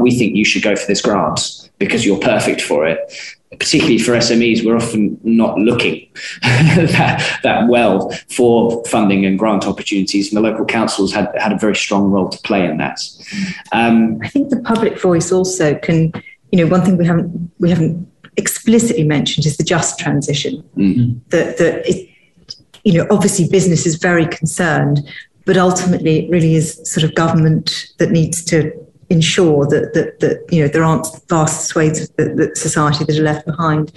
we 0.00 0.16
think 0.16 0.36
you 0.36 0.44
should 0.44 0.62
go 0.62 0.76
for 0.76 0.86
this 0.86 1.02
grant 1.02 1.68
because 1.78 2.06
you're 2.06 2.20
perfect 2.20 2.62
for 2.62 2.86
it. 2.86 3.12
Particularly 3.58 3.98
for 3.98 4.12
SMEs, 4.12 4.64
we're 4.64 4.76
often 4.76 5.18
not 5.22 5.58
looking 5.58 6.08
that, 6.42 7.40
that 7.42 7.68
well 7.68 8.10
for 8.28 8.84
funding 8.86 9.24
and 9.24 9.38
grant 9.38 9.66
opportunities, 9.66 10.32
and 10.32 10.36
the 10.36 10.48
local 10.48 10.64
councils 10.64 11.12
had 11.12 11.30
had 11.38 11.52
a 11.52 11.58
very 11.58 11.76
strong 11.76 12.10
role 12.10 12.28
to 12.28 12.38
play 12.42 12.64
in 12.64 12.78
that. 12.78 13.00
Um, 13.72 14.18
I 14.22 14.28
think 14.28 14.50
the 14.50 14.60
public 14.60 15.00
voice 15.00 15.32
also 15.32 15.74
can 15.76 16.12
you 16.54 16.64
know, 16.64 16.70
one 16.70 16.82
thing 16.82 16.96
we 16.96 17.04
haven't 17.04 17.50
we 17.58 17.68
haven't 17.68 18.08
explicitly 18.36 19.02
mentioned 19.02 19.44
is 19.44 19.56
the 19.56 19.64
just 19.64 19.98
transition. 19.98 20.62
Mm-hmm. 20.76 21.18
That 21.30 21.58
that 21.58 21.84
it, 21.84 22.08
you 22.84 22.92
know, 22.92 23.08
obviously 23.10 23.48
business 23.48 23.86
is 23.86 23.96
very 23.96 24.24
concerned, 24.24 25.00
but 25.46 25.56
ultimately 25.56 26.20
it 26.20 26.30
really 26.30 26.54
is 26.54 26.80
sort 26.88 27.02
of 27.02 27.12
government 27.16 27.92
that 27.98 28.12
needs 28.12 28.44
to 28.44 28.70
ensure 29.10 29.66
that 29.66 29.94
that, 29.94 30.20
that 30.20 30.44
you 30.50 30.62
know 30.62 30.68
there 30.68 30.84
aren't 30.84 31.06
vast 31.28 31.66
swathes 31.66 32.02
of 32.02 32.16
the, 32.16 32.24
the 32.34 32.56
society 32.56 33.04
that 33.04 33.18
are 33.18 33.22
left 33.22 33.46
behind, 33.46 33.92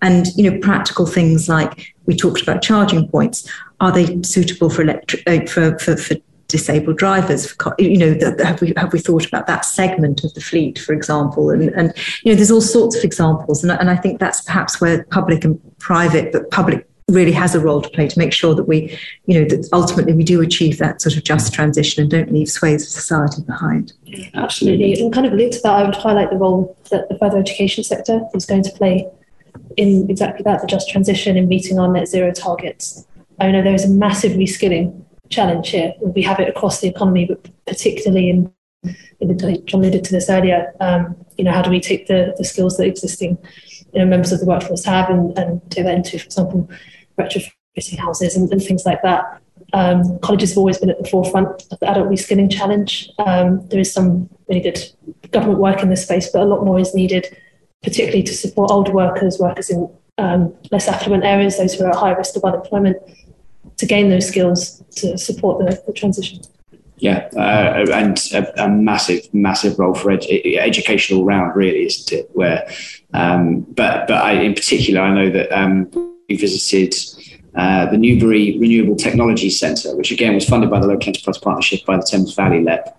and 0.00 0.26
you 0.36 0.50
know 0.50 0.58
practical 0.60 1.06
things 1.06 1.48
like 1.48 1.94
we 2.06 2.16
talked 2.16 2.42
about 2.42 2.62
charging 2.62 3.08
points. 3.08 3.48
Are 3.80 3.92
they 3.92 4.22
suitable 4.22 4.70
for 4.70 4.82
electric 4.82 5.22
uh, 5.26 5.46
for, 5.46 5.78
for, 5.78 5.96
for 5.96 6.14
disabled 6.48 6.98
drivers 6.98 7.56
you 7.78 7.96
know 7.96 8.14
have 8.44 8.60
we 8.60 8.74
have 8.76 8.92
we 8.92 8.98
thought 8.98 9.24
about 9.24 9.46
that 9.46 9.64
segment 9.64 10.22
of 10.22 10.34
the 10.34 10.40
fleet 10.40 10.78
for 10.78 10.92
example? 10.92 11.50
And 11.50 11.70
and 11.70 11.94
you 12.22 12.32
know 12.32 12.36
there's 12.36 12.50
all 12.50 12.60
sorts 12.60 12.96
of 12.96 13.04
examples. 13.04 13.64
And, 13.64 13.72
and 13.72 13.90
I 13.90 13.96
think 13.96 14.20
that's 14.20 14.42
perhaps 14.42 14.80
where 14.80 15.04
public 15.04 15.44
and 15.44 15.60
private 15.78 16.32
but 16.32 16.50
public 16.50 16.86
really 17.08 17.32
has 17.32 17.54
a 17.54 17.60
role 17.60 17.82
to 17.82 17.90
play 17.90 18.08
to 18.08 18.18
make 18.18 18.32
sure 18.32 18.54
that 18.54 18.64
we 18.64 18.98
you 19.26 19.38
know 19.38 19.48
that 19.48 19.68
ultimately 19.72 20.12
we 20.12 20.24
do 20.24 20.40
achieve 20.40 20.78
that 20.78 21.02
sort 21.02 21.16
of 21.16 21.24
just 21.24 21.52
transition 21.52 22.02
and 22.02 22.10
don't 22.10 22.32
leave 22.32 22.48
swathes 22.48 22.84
of 22.84 22.88
society 22.88 23.42
behind 23.42 23.92
absolutely 24.34 24.98
and 25.00 25.12
kind 25.12 25.26
of 25.26 25.32
linked 25.32 25.54
to 25.54 25.60
that 25.62 25.74
I 25.74 25.84
would 25.84 25.96
highlight 25.96 26.30
the 26.30 26.36
role 26.36 26.76
that 26.90 27.08
the 27.08 27.18
further 27.18 27.38
education 27.38 27.82
sector 27.84 28.20
is 28.34 28.46
going 28.46 28.62
to 28.62 28.70
play 28.70 29.08
in 29.76 30.08
exactly 30.08 30.42
that 30.44 30.60
the 30.60 30.66
just 30.66 30.88
transition 30.88 31.36
in 31.36 31.48
meeting 31.48 31.78
our 31.78 31.88
net 31.88 32.08
zero 32.08 32.32
targets 32.32 33.04
I 33.40 33.50
know 33.50 33.62
there 33.62 33.74
is 33.74 33.84
a 33.84 33.90
massive 33.90 34.32
reskilling 34.32 35.04
challenge 35.32 35.70
here. 35.70 35.94
We 36.00 36.22
have 36.22 36.38
it 36.38 36.48
across 36.48 36.80
the 36.80 36.88
economy, 36.88 37.26
but 37.26 37.48
particularly 37.66 38.30
in, 38.30 38.52
in 39.20 39.36
the, 39.36 39.62
John 39.64 39.80
alluded 39.80 40.04
to 40.04 40.12
this 40.12 40.30
earlier. 40.30 40.72
Um, 40.80 41.16
you 41.36 41.44
know, 41.44 41.52
how 41.52 41.62
do 41.62 41.70
we 41.70 41.80
take 41.80 42.06
the, 42.06 42.34
the 42.36 42.44
skills 42.44 42.76
that 42.76 42.86
existing 42.86 43.38
you 43.92 44.00
know, 44.00 44.06
members 44.06 44.32
of 44.32 44.40
the 44.40 44.46
workforce 44.46 44.84
have 44.84 45.10
and, 45.10 45.36
and 45.38 45.70
turn 45.70 45.86
that 45.86 45.94
into, 45.94 46.18
for 46.18 46.26
example, 46.26 46.70
retrofitting 47.18 47.98
houses 47.98 48.36
and, 48.36 48.50
and 48.52 48.62
things 48.62 48.84
like 48.84 49.02
that. 49.02 49.40
Um, 49.74 50.18
colleges 50.18 50.50
have 50.50 50.58
always 50.58 50.78
been 50.78 50.90
at 50.90 51.02
the 51.02 51.08
forefront 51.08 51.64
of 51.70 51.78
the 51.80 51.88
adult 51.88 52.08
reskilling 52.08 52.50
challenge. 52.52 53.08
Um, 53.18 53.66
there 53.68 53.80
is 53.80 53.92
some 53.92 54.28
really 54.48 54.60
good 54.60 54.78
government 55.30 55.60
work 55.60 55.82
in 55.82 55.88
this 55.88 56.02
space, 56.02 56.28
but 56.30 56.42
a 56.42 56.44
lot 56.44 56.64
more 56.64 56.78
is 56.78 56.94
needed, 56.94 57.26
particularly 57.82 58.22
to 58.24 58.34
support 58.34 58.70
older 58.70 58.92
workers, 58.92 59.38
workers 59.38 59.70
in 59.70 59.88
um, 60.18 60.54
less 60.70 60.88
affluent 60.88 61.24
areas, 61.24 61.56
those 61.56 61.74
who 61.74 61.84
are 61.84 61.90
at 61.90 61.96
high 61.96 62.12
risk 62.12 62.36
of 62.36 62.44
unemployment, 62.44 62.98
to 63.78 63.86
gain 63.86 64.10
those 64.10 64.28
skills 64.28 64.82
to 64.96 65.16
support 65.16 65.58
the, 65.58 65.82
the 65.86 65.92
transition. 65.92 66.40
Yeah, 66.98 67.28
uh, 67.34 67.84
and 67.92 68.16
a, 68.32 68.64
a, 68.64 68.68
massive, 68.68 69.22
massive 69.34 69.76
role 69.78 69.94
for 69.94 70.12
ed- 70.12 70.24
education 70.24 71.16
all 71.16 71.24
round, 71.24 71.56
really, 71.56 71.86
isn't 71.86 72.12
it? 72.12 72.30
Where, 72.32 72.70
um, 73.12 73.62
but 73.62 74.06
but 74.06 74.22
I, 74.22 74.34
in 74.34 74.54
particular, 74.54 75.00
I 75.00 75.12
know 75.12 75.30
that 75.30 75.50
um, 75.50 75.90
we 76.32 76.38
visited 76.38 76.94
uh, 77.54 77.90
the 77.90 77.98
Newbury 77.98 78.58
Renewable 78.58 78.96
Technology 78.96 79.50
Centre, 79.50 79.94
which 79.96 80.10
again 80.10 80.34
was 80.34 80.48
funded 80.48 80.70
by 80.70 80.80
the 80.80 80.86
Local 80.86 81.08
Enterprise 81.08 81.38
Partnership 81.38 81.84
by 81.84 81.96
the 81.96 82.02
Thames 82.02 82.34
Valley 82.34 82.62
LEP. 82.62 82.98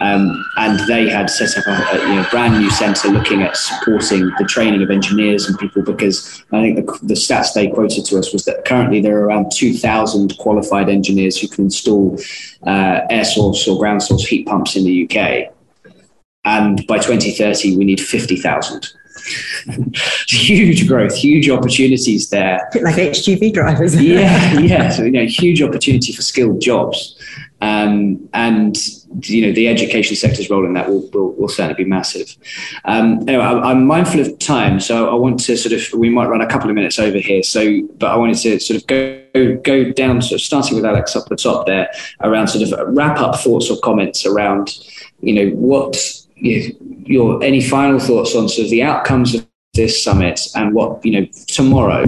Um, 0.00 0.44
and 0.56 0.80
they 0.88 1.08
had 1.08 1.30
set 1.30 1.56
up 1.56 1.66
a, 1.66 1.96
a 1.96 2.08
you 2.08 2.14
know, 2.16 2.26
brand 2.30 2.58
new 2.58 2.68
centre 2.70 3.08
looking 3.08 3.42
at 3.42 3.56
supporting 3.56 4.32
the 4.38 4.44
training 4.44 4.82
of 4.82 4.90
engineers 4.90 5.46
and 5.46 5.56
people 5.58 5.82
because 5.82 6.42
I 6.50 6.62
think 6.62 6.76
the, 6.76 6.98
the, 7.02 7.14
stats 7.14 7.54
they 7.54 7.68
quoted 7.68 8.04
to 8.06 8.18
us 8.18 8.32
was 8.32 8.44
that 8.44 8.64
currently 8.64 9.00
there 9.00 9.16
are 9.18 9.26
around 9.26 9.52
2,000 9.54 10.36
qualified 10.38 10.88
engineers 10.88 11.40
who 11.40 11.46
can 11.46 11.66
install 11.66 12.18
uh, 12.66 13.00
air 13.08 13.24
source 13.24 13.68
or 13.68 13.78
ground 13.78 14.02
source 14.02 14.26
heat 14.26 14.46
pumps 14.46 14.74
in 14.74 14.84
the 14.84 15.04
UK. 15.04 15.54
And 16.44 16.84
by 16.88 16.98
2030, 16.98 17.76
we 17.76 17.84
need 17.84 18.00
50,000. 18.00 18.88
huge 20.28 20.86
growth, 20.86 21.14
huge 21.14 21.48
opportunities 21.50 22.30
there. 22.30 22.68
Like 22.82 22.96
HGV 22.96 23.52
drivers. 23.52 23.94
yeah, 24.02 24.52
yeah. 24.60 24.88
So, 24.90 25.04
you 25.04 25.10
know, 25.10 25.26
huge 25.26 25.62
opportunity 25.62 26.12
for 26.12 26.22
skilled 26.22 26.60
jobs. 26.60 27.18
Um, 27.60 28.28
and 28.34 28.76
you 29.22 29.46
know 29.46 29.52
the 29.52 29.68
education 29.68 30.16
sector's 30.16 30.50
role 30.50 30.66
in 30.66 30.74
that 30.74 30.88
will, 30.88 31.08
will, 31.12 31.32
will 31.34 31.48
certainly 31.48 31.82
be 31.82 31.88
massive. 31.88 32.36
Um, 32.84 33.20
anyway, 33.26 33.44
I, 33.44 33.70
am 33.70 33.86
mindful 33.86 34.20
of 34.20 34.38
time, 34.38 34.80
so 34.80 35.08
I 35.08 35.14
want 35.14 35.40
to 35.44 35.56
sort 35.56 35.72
of 35.72 35.98
we 35.98 36.10
might 36.10 36.26
run 36.26 36.42
a 36.42 36.46
couple 36.46 36.68
of 36.68 36.74
minutes 36.74 36.98
over 36.98 37.18
here. 37.18 37.42
So, 37.42 37.80
but 37.96 38.10
I 38.10 38.16
wanted 38.16 38.36
to 38.38 38.60
sort 38.60 38.82
of 38.82 38.86
go 38.86 39.56
go 39.62 39.92
down, 39.92 40.20
sort 40.20 40.40
of 40.40 40.44
starting 40.44 40.76
with 40.76 40.84
Alex 40.84 41.16
up 41.16 41.26
the 41.28 41.36
top 41.36 41.66
there, 41.66 41.88
around 42.20 42.48
sort 42.48 42.70
of 42.70 42.94
wrap 42.94 43.18
up 43.18 43.36
thoughts 43.40 43.70
or 43.70 43.78
comments 43.78 44.26
around 44.26 44.76
you 45.20 45.32
know 45.32 45.56
what 45.56 45.96
you 46.44 46.76
your 47.06 47.42
any 47.42 47.60
final 47.60 47.98
thoughts 47.98 48.34
on 48.34 48.48
sort 48.48 48.64
of 48.64 48.70
the 48.70 48.82
outcomes 48.82 49.34
of 49.34 49.46
this 49.74 50.02
summit 50.02 50.40
and 50.54 50.72
what 50.74 51.04
you 51.04 51.12
know 51.12 51.26
tomorrow 51.48 52.04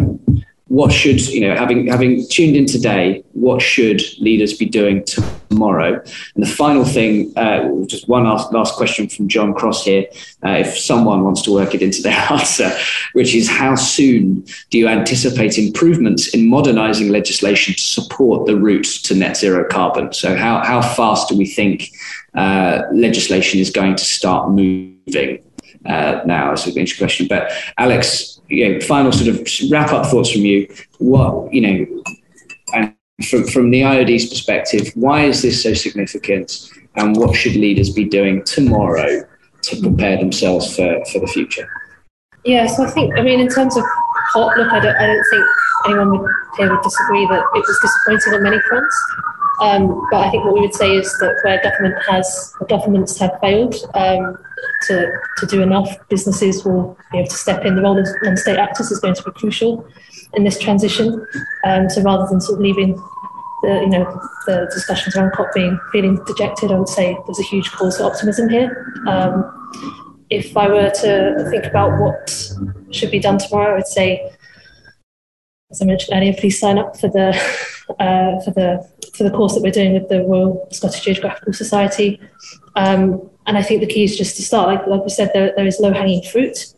what 0.68 0.90
should 0.92 1.24
you 1.28 1.40
know 1.40 1.54
having 1.54 1.86
having 1.86 2.26
tuned 2.28 2.56
in 2.56 2.66
today 2.66 3.22
what 3.32 3.62
should 3.62 4.02
leaders 4.18 4.56
be 4.56 4.64
doing 4.64 5.04
tomorrow? 5.04 6.02
And 6.34 6.44
the 6.44 6.48
final 6.48 6.84
thing 6.84 7.32
uh, 7.36 7.68
just 7.86 8.08
one 8.08 8.24
last, 8.24 8.52
last 8.52 8.74
question 8.74 9.08
from 9.08 9.28
john 9.28 9.54
cross 9.54 9.84
here 9.84 10.06
uh, 10.44 10.50
if 10.50 10.76
someone 10.76 11.22
wants 11.22 11.42
to 11.42 11.52
work 11.52 11.74
it 11.74 11.82
into 11.82 12.02
their 12.02 12.12
answer 12.30 12.76
which 13.12 13.34
is 13.34 13.48
how 13.48 13.76
soon 13.76 14.44
do 14.70 14.78
you 14.78 14.88
anticipate 14.88 15.56
improvements 15.56 16.34
in 16.34 16.48
modernizing 16.48 17.10
legislation 17.10 17.74
to 17.74 17.80
support 17.80 18.46
the 18.46 18.56
route 18.56 18.86
to 19.04 19.14
net 19.14 19.36
zero 19.36 19.66
carbon? 19.68 20.12
So 20.12 20.34
how, 20.34 20.64
how 20.64 20.82
fast 20.82 21.28
do 21.28 21.38
we 21.38 21.46
think 21.46 21.90
uh, 22.34 22.82
legislation 22.92 23.60
is 23.60 23.70
going 23.70 23.94
to 23.94 24.04
start 24.04 24.50
moving? 24.50 25.42
Uh, 25.84 26.22
now 26.26 26.50
as 26.50 26.66
interesting 26.66 26.98
question 26.98 27.28
but 27.28 27.52
alex 27.78 28.35
you 28.48 28.68
know, 28.68 28.80
final 28.80 29.12
sort 29.12 29.28
of 29.28 29.46
wrap 29.70 29.92
up 29.92 30.06
thoughts 30.06 30.30
from 30.32 30.42
you. 30.42 30.68
What 30.98 31.52
you 31.52 31.60
know, 31.60 32.02
and 32.74 32.94
from 33.28 33.46
from 33.46 33.70
the 33.70 33.82
IOD's 33.82 34.28
perspective, 34.28 34.92
why 34.94 35.24
is 35.24 35.42
this 35.42 35.62
so 35.62 35.74
significant, 35.74 36.70
and 36.96 37.16
what 37.16 37.34
should 37.34 37.54
leaders 37.54 37.90
be 37.90 38.04
doing 38.04 38.44
tomorrow 38.44 39.22
to 39.62 39.80
prepare 39.80 40.18
themselves 40.18 40.74
for 40.74 41.04
for 41.12 41.20
the 41.20 41.26
future? 41.26 41.68
Yeah, 42.44 42.66
so 42.66 42.84
I 42.84 42.90
think 42.90 43.16
I 43.18 43.22
mean 43.22 43.40
in 43.40 43.48
terms 43.48 43.76
of 43.76 43.84
look, 44.34 44.72
I 44.72 44.80
don't 44.80 44.96
I 44.96 45.06
don't 45.06 45.24
think 45.30 45.46
anyone 45.86 46.10
would 46.10 46.30
here 46.56 46.70
would 46.70 46.82
disagree 46.82 47.26
that 47.26 47.42
it 47.54 47.64
was 47.66 47.78
disappointing 47.80 48.34
on 48.34 48.42
many 48.42 48.60
fronts. 48.68 49.06
Um, 49.60 50.06
but 50.10 50.20
I 50.20 50.30
think 50.30 50.44
what 50.44 50.54
we 50.54 50.60
would 50.60 50.74
say 50.74 50.96
is 50.96 51.10
that 51.18 51.40
where 51.42 51.62
government 51.62 51.96
has 52.08 52.54
governments 52.68 53.18
have 53.18 53.38
failed, 53.40 53.74
um, 53.94 54.36
to, 54.88 55.12
to 55.38 55.46
do 55.46 55.62
enough, 55.62 55.88
businesses 56.08 56.64
will 56.64 56.96
be 57.12 57.18
able 57.18 57.28
to 57.28 57.34
step 57.34 57.64
in. 57.64 57.76
The 57.76 57.82
role 57.82 57.98
of 57.98 58.06
non-state 58.22 58.58
actors 58.58 58.90
is 58.90 59.00
going 59.00 59.14
to 59.14 59.22
be 59.22 59.30
crucial 59.32 59.86
in 60.34 60.44
this 60.44 60.58
transition. 60.58 61.26
Um, 61.64 61.88
so 61.90 62.02
rather 62.02 62.26
than 62.28 62.40
sort 62.40 62.58
of 62.58 62.62
leaving 62.62 62.94
the 63.62 63.80
you 63.82 63.88
know 63.88 64.20
the 64.46 64.70
discussions 64.72 65.16
around 65.16 65.32
COP 65.32 65.48
being 65.54 65.78
feeling 65.92 66.22
dejected, 66.26 66.70
I 66.70 66.78
would 66.78 66.88
say 66.88 67.16
there's 67.26 67.40
a 67.40 67.44
huge 67.44 67.70
cause 67.72 67.98
for 67.98 68.04
optimism 68.04 68.48
here. 68.48 68.94
Um, 69.06 69.72
if 70.30 70.56
I 70.56 70.68
were 70.68 70.90
to 70.90 71.48
think 71.50 71.64
about 71.64 72.00
what 72.00 72.54
should 72.90 73.10
be 73.10 73.18
done 73.18 73.38
tomorrow, 73.38 73.72
I 73.72 73.76
would 73.76 73.86
say, 73.86 74.30
as 75.70 75.80
I 75.80 75.84
mentioned 75.84 76.16
earlier, 76.16 76.34
please 76.34 76.58
sign 76.58 76.78
up 76.78 76.98
for 76.98 77.08
the 77.08 77.28
uh, 78.00 78.40
for 78.40 78.50
the 78.50 78.88
for 79.14 79.24
the 79.24 79.30
course 79.30 79.54
that 79.54 79.62
we're 79.62 79.70
doing 79.70 79.94
with 79.94 80.08
the 80.08 80.22
Royal 80.24 80.68
Scottish 80.70 81.00
Geographical 81.00 81.52
Society. 81.52 82.20
Um, 82.74 83.30
and 83.46 83.56
I 83.56 83.62
think 83.62 83.80
the 83.80 83.86
key 83.86 84.04
is 84.04 84.16
just 84.16 84.36
to 84.36 84.42
start. 84.42 84.68
Like, 84.68 84.86
like 84.86 85.02
we 85.04 85.10
said, 85.10 85.30
there, 85.32 85.52
there 85.56 85.66
is 85.66 85.78
low 85.80 85.92
hanging 85.92 86.22
fruit. 86.22 86.74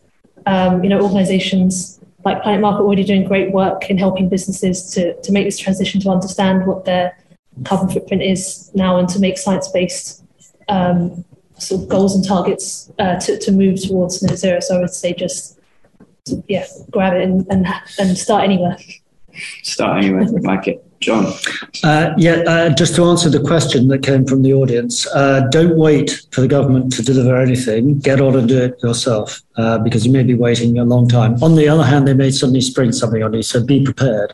Um, 0.47 0.83
you 0.83 0.91
know, 0.91 1.01
organizations 1.01 2.01
like 2.25 2.43
Planet 2.43 2.61
Mark 2.61 2.81
are 2.81 2.85
already 2.85 3.05
doing 3.05 3.25
great 3.25 3.53
work 3.53 3.91
in 3.91 3.99
helping 3.99 4.29
businesses 4.29 4.91
to, 4.93 5.21
to 5.23 5.33
make 5.33 5.45
this 5.45 5.59
transition 5.59 6.01
to 6.01 6.11
understand 6.11 6.67
what 6.67 6.85
their 6.85 7.17
carbon 7.65 7.89
footprint 7.89 8.23
is 8.23 8.71
now 8.75 8.99
and 8.99 9.09
to 9.09 9.19
make 9.19 9.39
science 9.39 9.69
based 9.69 10.25
um, 10.69 11.25
sort 11.59 11.83
of 11.83 11.89
goals 11.89 12.15
and 12.15 12.27
targets 12.27 12.91
uh, 12.99 13.19
to, 13.21 13.39
to 13.39 13.53
move 13.53 13.81
towards 13.81 14.23
net 14.23 14.39
zero. 14.39 14.61
So 14.61 14.77
I 14.77 14.81
would 14.81 14.91
say 14.91 15.13
just, 15.15 15.59
yeah, 16.47 16.67
grab 16.91 17.15
it 17.15 17.23
and, 17.23 17.47
and, 17.51 17.67
and 17.99 18.19
start 18.19 18.45
anywhere. 18.45 18.77
Start 19.63 20.05
anywhere, 20.05 20.27
like 20.27 20.69
it. 20.69 20.85
John. 21.01 21.33
Uh, 21.85 22.13
yeah, 22.17 22.43
uh, 22.47 22.71
just 22.71 22.97
to 22.97 23.05
answer 23.05 23.31
the 23.31 23.41
question 23.41 23.89
that 23.89 24.03
came 24.03 24.25
from 24.25 24.43
the 24.43 24.53
audience, 24.53 25.07
uh, 25.15 25.41
don't 25.51 25.77
wait 25.77 26.23
for 26.33 26.41
the 26.41 26.49
government 26.49 26.93
to 26.95 27.03
deliver 27.03 27.37
anything. 27.37 27.99
Get 28.01 28.21
on 28.21 28.37
and 28.37 28.49
do 28.49 28.63
it 28.63 28.83
yourself 28.83 29.41
uh, 29.57 29.79
because 29.79 30.05
you 30.05 30.13
may 30.13 30.25
be 30.25 30.35
waiting 30.35 30.79
a 30.79 30.85
long 30.85 31.09
time. 31.09 31.43
On 31.43 31.55
the 31.55 31.69
other 31.69 31.85
hand, 31.85 32.09
they 32.09 32.15
may 32.15 32.31
suddenly 32.31 32.61
spring 32.61 32.93
something 32.93 33.23
on 33.23 33.33
you, 33.33 33.43
so 33.43 33.65
be 33.65 33.85
prepared. 33.85 34.33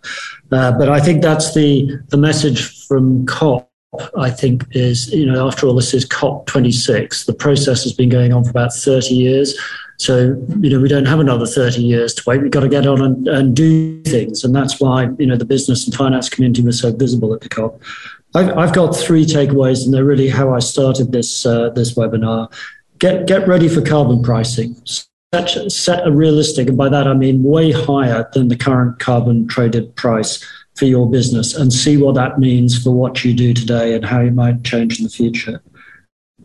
Uh, 0.50 0.72
but 0.72 0.88
I 0.88 1.00
think 1.00 1.22
that's 1.22 1.54
the, 1.54 1.98
the 2.08 2.16
message 2.16 2.86
from 2.86 3.26
COP. 3.26 3.70
I 4.18 4.30
think 4.30 4.64
is, 4.72 5.12
you 5.12 5.26
know, 5.26 5.46
after 5.46 5.66
all, 5.66 5.74
this 5.74 5.94
is 5.94 6.06
COP26. 6.08 7.26
The 7.26 7.32
process 7.32 7.82
has 7.84 7.92
been 7.92 8.08
going 8.08 8.32
on 8.32 8.44
for 8.44 8.50
about 8.50 8.72
30 8.72 9.14
years. 9.14 9.58
So, 9.96 10.36
you 10.60 10.70
know, 10.70 10.80
we 10.80 10.88
don't 10.88 11.06
have 11.06 11.20
another 11.20 11.46
30 11.46 11.82
years 11.82 12.14
to 12.14 12.22
wait. 12.26 12.42
We've 12.42 12.50
got 12.50 12.60
to 12.60 12.68
get 12.68 12.86
on 12.86 13.00
and, 13.00 13.28
and 13.28 13.54
do 13.54 14.02
things. 14.02 14.44
And 14.44 14.54
that's 14.54 14.80
why, 14.80 15.08
you 15.18 15.26
know, 15.26 15.36
the 15.36 15.44
business 15.44 15.84
and 15.84 15.94
finance 15.94 16.28
community 16.28 16.62
was 16.62 16.80
so 16.80 16.92
visible 16.92 17.32
at 17.32 17.40
the 17.40 17.48
COP. 17.48 17.80
I've, 18.34 18.56
I've 18.58 18.74
got 18.74 18.96
three 18.96 19.24
takeaways, 19.24 19.84
and 19.84 19.94
they're 19.94 20.04
really 20.04 20.28
how 20.28 20.52
I 20.52 20.58
started 20.58 21.12
this, 21.12 21.46
uh, 21.46 21.70
this 21.70 21.94
webinar. 21.94 22.52
Get, 22.98 23.26
get 23.26 23.46
ready 23.46 23.68
for 23.68 23.82
carbon 23.82 24.22
pricing. 24.22 24.74
Set, 24.84 25.70
set 25.70 26.06
a 26.06 26.10
realistic, 26.10 26.68
and 26.68 26.76
by 26.76 26.88
that 26.88 27.06
I 27.06 27.14
mean 27.14 27.44
way 27.44 27.70
higher 27.70 28.28
than 28.32 28.48
the 28.48 28.56
current 28.56 28.98
carbon 28.98 29.46
traded 29.46 29.94
price 29.94 30.44
for 30.74 30.86
your 30.86 31.10
business, 31.10 31.54
and 31.54 31.72
see 31.72 31.96
what 31.96 32.14
that 32.14 32.38
means 32.38 32.82
for 32.82 32.90
what 32.90 33.24
you 33.24 33.32
do 33.32 33.54
today 33.54 33.94
and 33.94 34.04
how 34.04 34.20
you 34.20 34.30
might 34.30 34.64
change 34.64 34.98
in 34.98 35.04
the 35.04 35.10
future. 35.10 35.62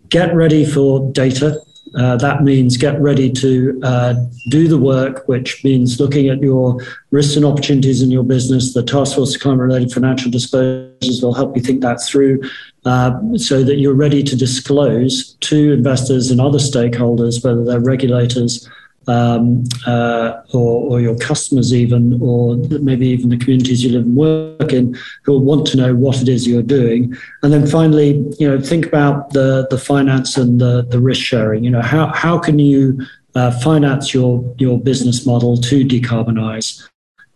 Get 0.10 0.34
ready 0.34 0.66
for 0.66 1.12
data 1.12 1.62
uh, 1.96 2.18
that 2.18 2.44
means 2.44 2.78
get 2.78 3.00
ready 3.02 3.32
to 3.32 3.80
uh, 3.84 4.14
do 4.50 4.68
the 4.68 4.78
work, 4.78 5.28
which 5.28 5.64
means 5.64 6.00
looking 6.00 6.30
at 6.30 6.40
your 6.40 6.78
risks 7.12 7.36
and 7.36 7.46
opportunities 7.46 8.02
in 8.02 8.12
your 8.12 8.24
business. 8.24 8.74
The 8.74 8.84
Task 8.84 9.16
Force 9.16 9.36
Climate 9.38 9.66
Related 9.66 9.92
Financial 9.92 10.30
Disclosures 10.30 11.22
will 11.22 11.34
help 11.34 11.56
you 11.56 11.64
think 11.64 11.82
that 11.82 12.02
through 12.02 12.42
uh, 12.86 13.20
so 13.38 13.64
that 13.64 13.78
you're 13.78 13.94
ready 13.94 14.24
to 14.24 14.36
disclose 14.36 15.34
to 15.42 15.74
investors 15.74 16.30
and 16.30 16.40
other 16.40 16.60
stakeholders, 16.60 17.44
whether 17.44 17.64
they're 17.64 17.80
regulators 17.80 18.70
um, 19.10 19.64
uh, 19.88 20.42
or, 20.54 20.92
or, 20.92 21.02
your 21.02 21.18
customers, 21.18 21.74
even, 21.74 22.20
or 22.22 22.58
maybe 22.80 23.08
even 23.08 23.30
the 23.30 23.38
communities 23.38 23.84
you 23.84 23.92
live 23.92 24.06
and 24.06 24.16
work 24.16 24.72
in, 24.72 24.96
who 25.24 25.32
will 25.32 25.44
want 25.44 25.66
to 25.68 25.78
know 25.78 25.96
what 25.96 26.22
it 26.22 26.30
is 26.30 26.48
you're 26.48 26.62
doing. 26.62 27.16
And 27.42 27.52
then 27.52 27.66
finally, 27.66 28.24
you 28.40 28.48
know, 28.48 28.62
think 28.62 28.86
about 28.86 29.32
the 29.32 29.68
the 29.72 29.80
finance 29.80 30.38
and 30.38 30.62
the 30.62 30.84
the 30.84 31.00
risk 31.00 31.22
sharing. 31.22 31.64
You 31.64 31.72
know, 31.72 31.82
how 31.82 32.08
how 32.14 32.38
can 32.38 32.60
you 32.60 33.02
uh, 33.34 33.52
finance 33.60 34.14
your 34.14 34.44
your 34.60 34.80
business 34.80 35.26
model 35.26 35.58
to 35.58 35.84
decarbonize? 35.84 36.88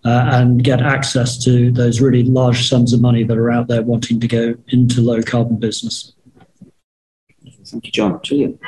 Uh, 0.05 0.32
and 0.34 0.65
get 0.65 0.82
access 0.82 1.41
to 1.41 1.71
those 1.71 2.01
really 2.01 2.24
large 2.24 2.67
sums 2.67 2.91
of 2.91 2.99
money 2.99 3.24
that 3.24 3.38
are 3.38 3.49
out 3.49 3.69
there 3.69 3.82
wanting 3.82 4.19
to 4.19 4.28
go 4.28 4.53
into 4.67 4.99
low 4.99 5.21
carbon 5.21 5.55
business. 5.55 6.11
Thank 7.65 7.86
you, 7.86 7.91
John. 7.93 8.19
Julian. 8.21 8.59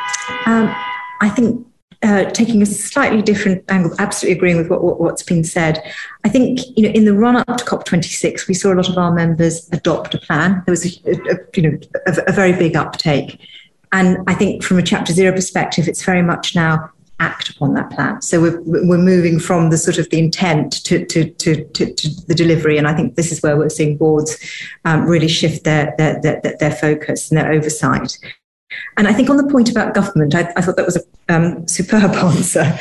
Um, 0.45 0.73
I 1.19 1.27
think 1.27 1.67
uh, 2.03 2.25
taking 2.31 2.61
a 2.61 2.65
slightly 2.65 3.21
different 3.21 3.63
angle, 3.69 3.93
absolutely 3.99 4.37
agreeing 4.37 4.57
with 4.57 4.69
what, 4.69 4.99
what, 4.99 5.11
has 5.11 5.23
been 5.23 5.43
said. 5.43 5.81
I 6.23 6.29
think, 6.29 6.59
you 6.77 6.83
know, 6.83 6.89
in 6.89 7.05
the 7.05 7.13
run 7.13 7.35
up 7.35 7.57
to 7.57 7.65
COP26, 7.65 8.47
we 8.47 8.53
saw 8.53 8.73
a 8.73 8.75
lot 8.75 8.89
of 8.89 8.97
our 8.97 9.13
members 9.13 9.69
adopt 9.71 10.13
a 10.13 10.17
plan. 10.17 10.63
There 10.65 10.71
was, 10.71 10.85
a, 10.85 11.11
a 11.11 11.37
you 11.55 11.63
know, 11.63 11.79
a, 12.07 12.23
a, 12.27 12.31
very 12.31 12.53
big 12.53 12.75
uptake. 12.75 13.39
And 13.91 14.17
I 14.27 14.33
think 14.33 14.63
from 14.63 14.77
a 14.77 14.83
chapter 14.83 15.13
zero 15.13 15.31
perspective, 15.31 15.87
it's 15.87 16.03
very 16.03 16.21
much 16.21 16.55
now 16.55 16.91
act 17.19 17.49
upon 17.49 17.73
that 17.75 17.89
plan. 17.91 18.21
So 18.21 18.41
we're, 18.41 18.61
we're 18.61 18.97
moving 18.97 19.39
from 19.39 19.69
the 19.69 19.77
sort 19.77 19.97
of 19.97 20.09
the 20.09 20.19
intent 20.19 20.83
to, 20.83 21.05
to, 21.05 21.29
to, 21.29 21.63
to, 21.63 21.93
to 21.93 22.25
the 22.27 22.35
delivery. 22.35 22.77
And 22.77 22.87
I 22.87 22.93
think 22.93 23.15
this 23.15 23.31
is 23.31 23.41
where 23.41 23.57
we're 23.57 23.69
seeing 23.69 23.97
boards 23.97 24.37
um, 24.83 25.05
really 25.05 25.29
shift 25.29 25.63
their, 25.63 25.93
their, 25.97 26.21
their, 26.21 26.41
their 26.59 26.71
focus 26.71 27.31
and 27.31 27.37
their 27.37 27.51
oversight. 27.51 28.17
And 28.97 29.07
I 29.07 29.13
think 29.13 29.29
on 29.29 29.37
the 29.37 29.47
point 29.47 29.69
about 29.69 29.93
government, 29.93 30.35
I, 30.35 30.51
I 30.55 30.61
thought 30.61 30.75
that 30.77 30.85
was 30.85 30.97
a 30.97 31.33
um, 31.33 31.67
superb 31.67 32.11
answer. 32.15 32.77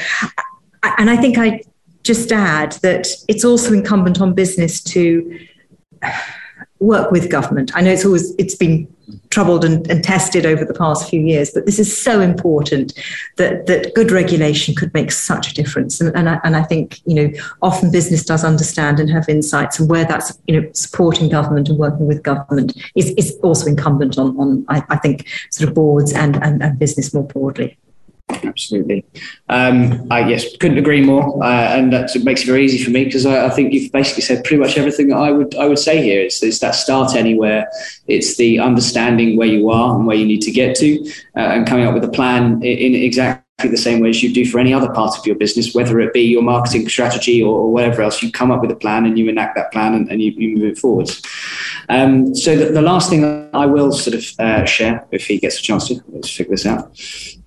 And 0.99 1.11
I 1.11 1.17
think 1.17 1.39
I 1.39 1.63
just 2.03 2.31
add 2.33 2.73
that 2.83 3.09
it's 3.29 3.45
also 3.45 3.73
incumbent 3.73 4.21
on 4.21 4.35
business 4.35 4.83
to 4.85 5.39
work 6.81 7.11
with 7.11 7.31
government. 7.31 7.71
I 7.75 7.81
know 7.81 7.91
it's 7.91 8.05
always 8.05 8.35
it's 8.37 8.55
been 8.55 8.89
troubled 9.31 9.65
and, 9.65 9.89
and, 9.91 10.03
tested 10.03 10.47
over 10.47 10.65
the 10.65 10.75
past 10.75 11.09
few 11.09 11.21
years, 11.21 11.51
but 11.51 11.67
this 11.67 11.79
is 11.79 11.97
so 11.97 12.21
important 12.21 12.95
that 13.37 13.67
that 13.67 13.95
good 13.95 14.11
regulation 14.11 14.75
could 14.75 14.93
make 14.95 15.13
such 15.13 15.51
a 15.51 15.55
difference. 15.55 16.01
And, 16.01 16.15
and, 16.17 16.29
I, 16.29 16.41
and 16.43 16.57
I 16.57 16.63
think 16.63 17.01
you 17.07 17.15
know 17.15 17.41
often 17.63 17.91
business 17.91 18.25
does 18.25 18.45
understand 18.45 19.01
and 19.01 19.11
have 19.11 19.29
insights, 19.29 19.79
and 19.79 19.89
where 19.89 20.05
that's 20.05 20.37
you 20.47 20.61
know 20.61 20.69
supporting 20.73 21.29
government 21.29 21.69
and 21.69 21.79
working 21.79 22.07
with 22.07 22.23
government 22.23 22.77
is, 22.95 23.11
is 23.11 23.39
also 23.43 23.67
incumbent 23.67 24.19
on 24.19 24.37
on 24.39 24.65
I, 24.69 24.83
I 24.89 24.97
think 24.97 25.29
sort 25.51 25.69
of 25.69 25.75
boards 25.75 26.13
and, 26.13 26.37
and, 26.43 26.63
and 26.63 26.79
business 26.79 27.15
more 27.15 27.25
broadly. 27.25 27.79
Absolutely. 28.29 29.05
Um, 29.49 30.07
I 30.11 30.29
yes, 30.29 30.57
couldn't 30.57 30.79
agree 30.79 31.03
more, 31.03 31.43
uh, 31.43 31.77
and 31.77 31.93
that 31.93 32.11
makes 32.23 32.43
it 32.43 32.47
very 32.47 32.65
easy 32.65 32.83
for 32.83 32.91
me 32.91 33.05
because 33.05 33.27
I, 33.27 33.47
I, 33.47 33.51
think 33.51 33.73
you've 33.73 33.93
basically 33.93 34.23
said 34.23 34.45
pretty 34.45 34.63
much 34.63 34.79
everything 34.79 35.09
that 35.09 35.17
I 35.17 35.31
would 35.31 35.55
I 35.57 35.67
would 35.67 35.79
say 35.79 36.03
here. 36.03 36.23
It's, 36.23 36.43
it's 36.43 36.59
that 36.61 36.75
start 36.75 37.15
anywhere. 37.15 37.69
It's 38.07 38.37
the 38.37 38.61
understanding 38.61 39.37
where 39.37 39.49
you 39.49 39.71
are 39.71 39.97
and 39.97 40.07
where 40.07 40.17
you 40.17 40.25
need 40.25 40.43
to 40.43 40.51
get 40.51 40.77
to, 40.77 41.05
uh, 41.37 41.41
and 41.41 41.67
coming 41.67 41.87
up 41.87 41.95
with 41.95 42.05
a 42.05 42.09
plan 42.09 42.63
in, 42.63 42.95
in 42.95 42.95
exactly 42.95 43.44
the 43.59 43.77
same 43.77 44.01
way 44.01 44.11
as 44.11 44.23
you 44.23 44.33
do 44.33 44.45
for 44.45 44.59
any 44.59 44.75
other 44.75 44.93
part 44.93 45.17
of 45.17 45.25
your 45.27 45.37
business, 45.37 45.75
whether 45.75 46.01
it 46.01 46.13
be 46.13 46.23
your 46.23 46.43
marketing 46.43 46.89
strategy 46.89 47.41
or, 47.41 47.61
or 47.61 47.73
whatever 47.73 48.03
else. 48.03 48.21
You 48.23 48.33
come 48.33 48.51
up 48.51 48.61
with 48.61 48.71
a 48.73 48.77
plan 48.77 49.07
and 49.07 49.17
you 49.17 49.29
enact 49.29 49.55
that 49.55 49.73
plan 49.73 49.95
and, 49.95 50.11
and 50.11 50.21
you, 50.21 50.33
you, 50.33 50.57
move 50.57 50.65
it 50.65 50.79
forwards. 50.79 51.23
Um, 51.89 52.35
so 52.35 52.57
the, 52.57 52.73
the, 52.73 52.83
last 52.83 53.11
thing 53.11 53.49
I 53.55 53.67
will 53.67 53.93
sort 53.93 54.17
of 54.17 54.25
uh, 54.41 54.65
share, 54.65 55.07
if 55.13 55.27
he 55.27 55.39
gets 55.39 55.61
a 55.61 55.63
chance 55.63 55.87
to, 55.89 56.03
let's 56.09 56.31
figure 56.31 56.53
this 56.53 56.67
out, 56.67 56.91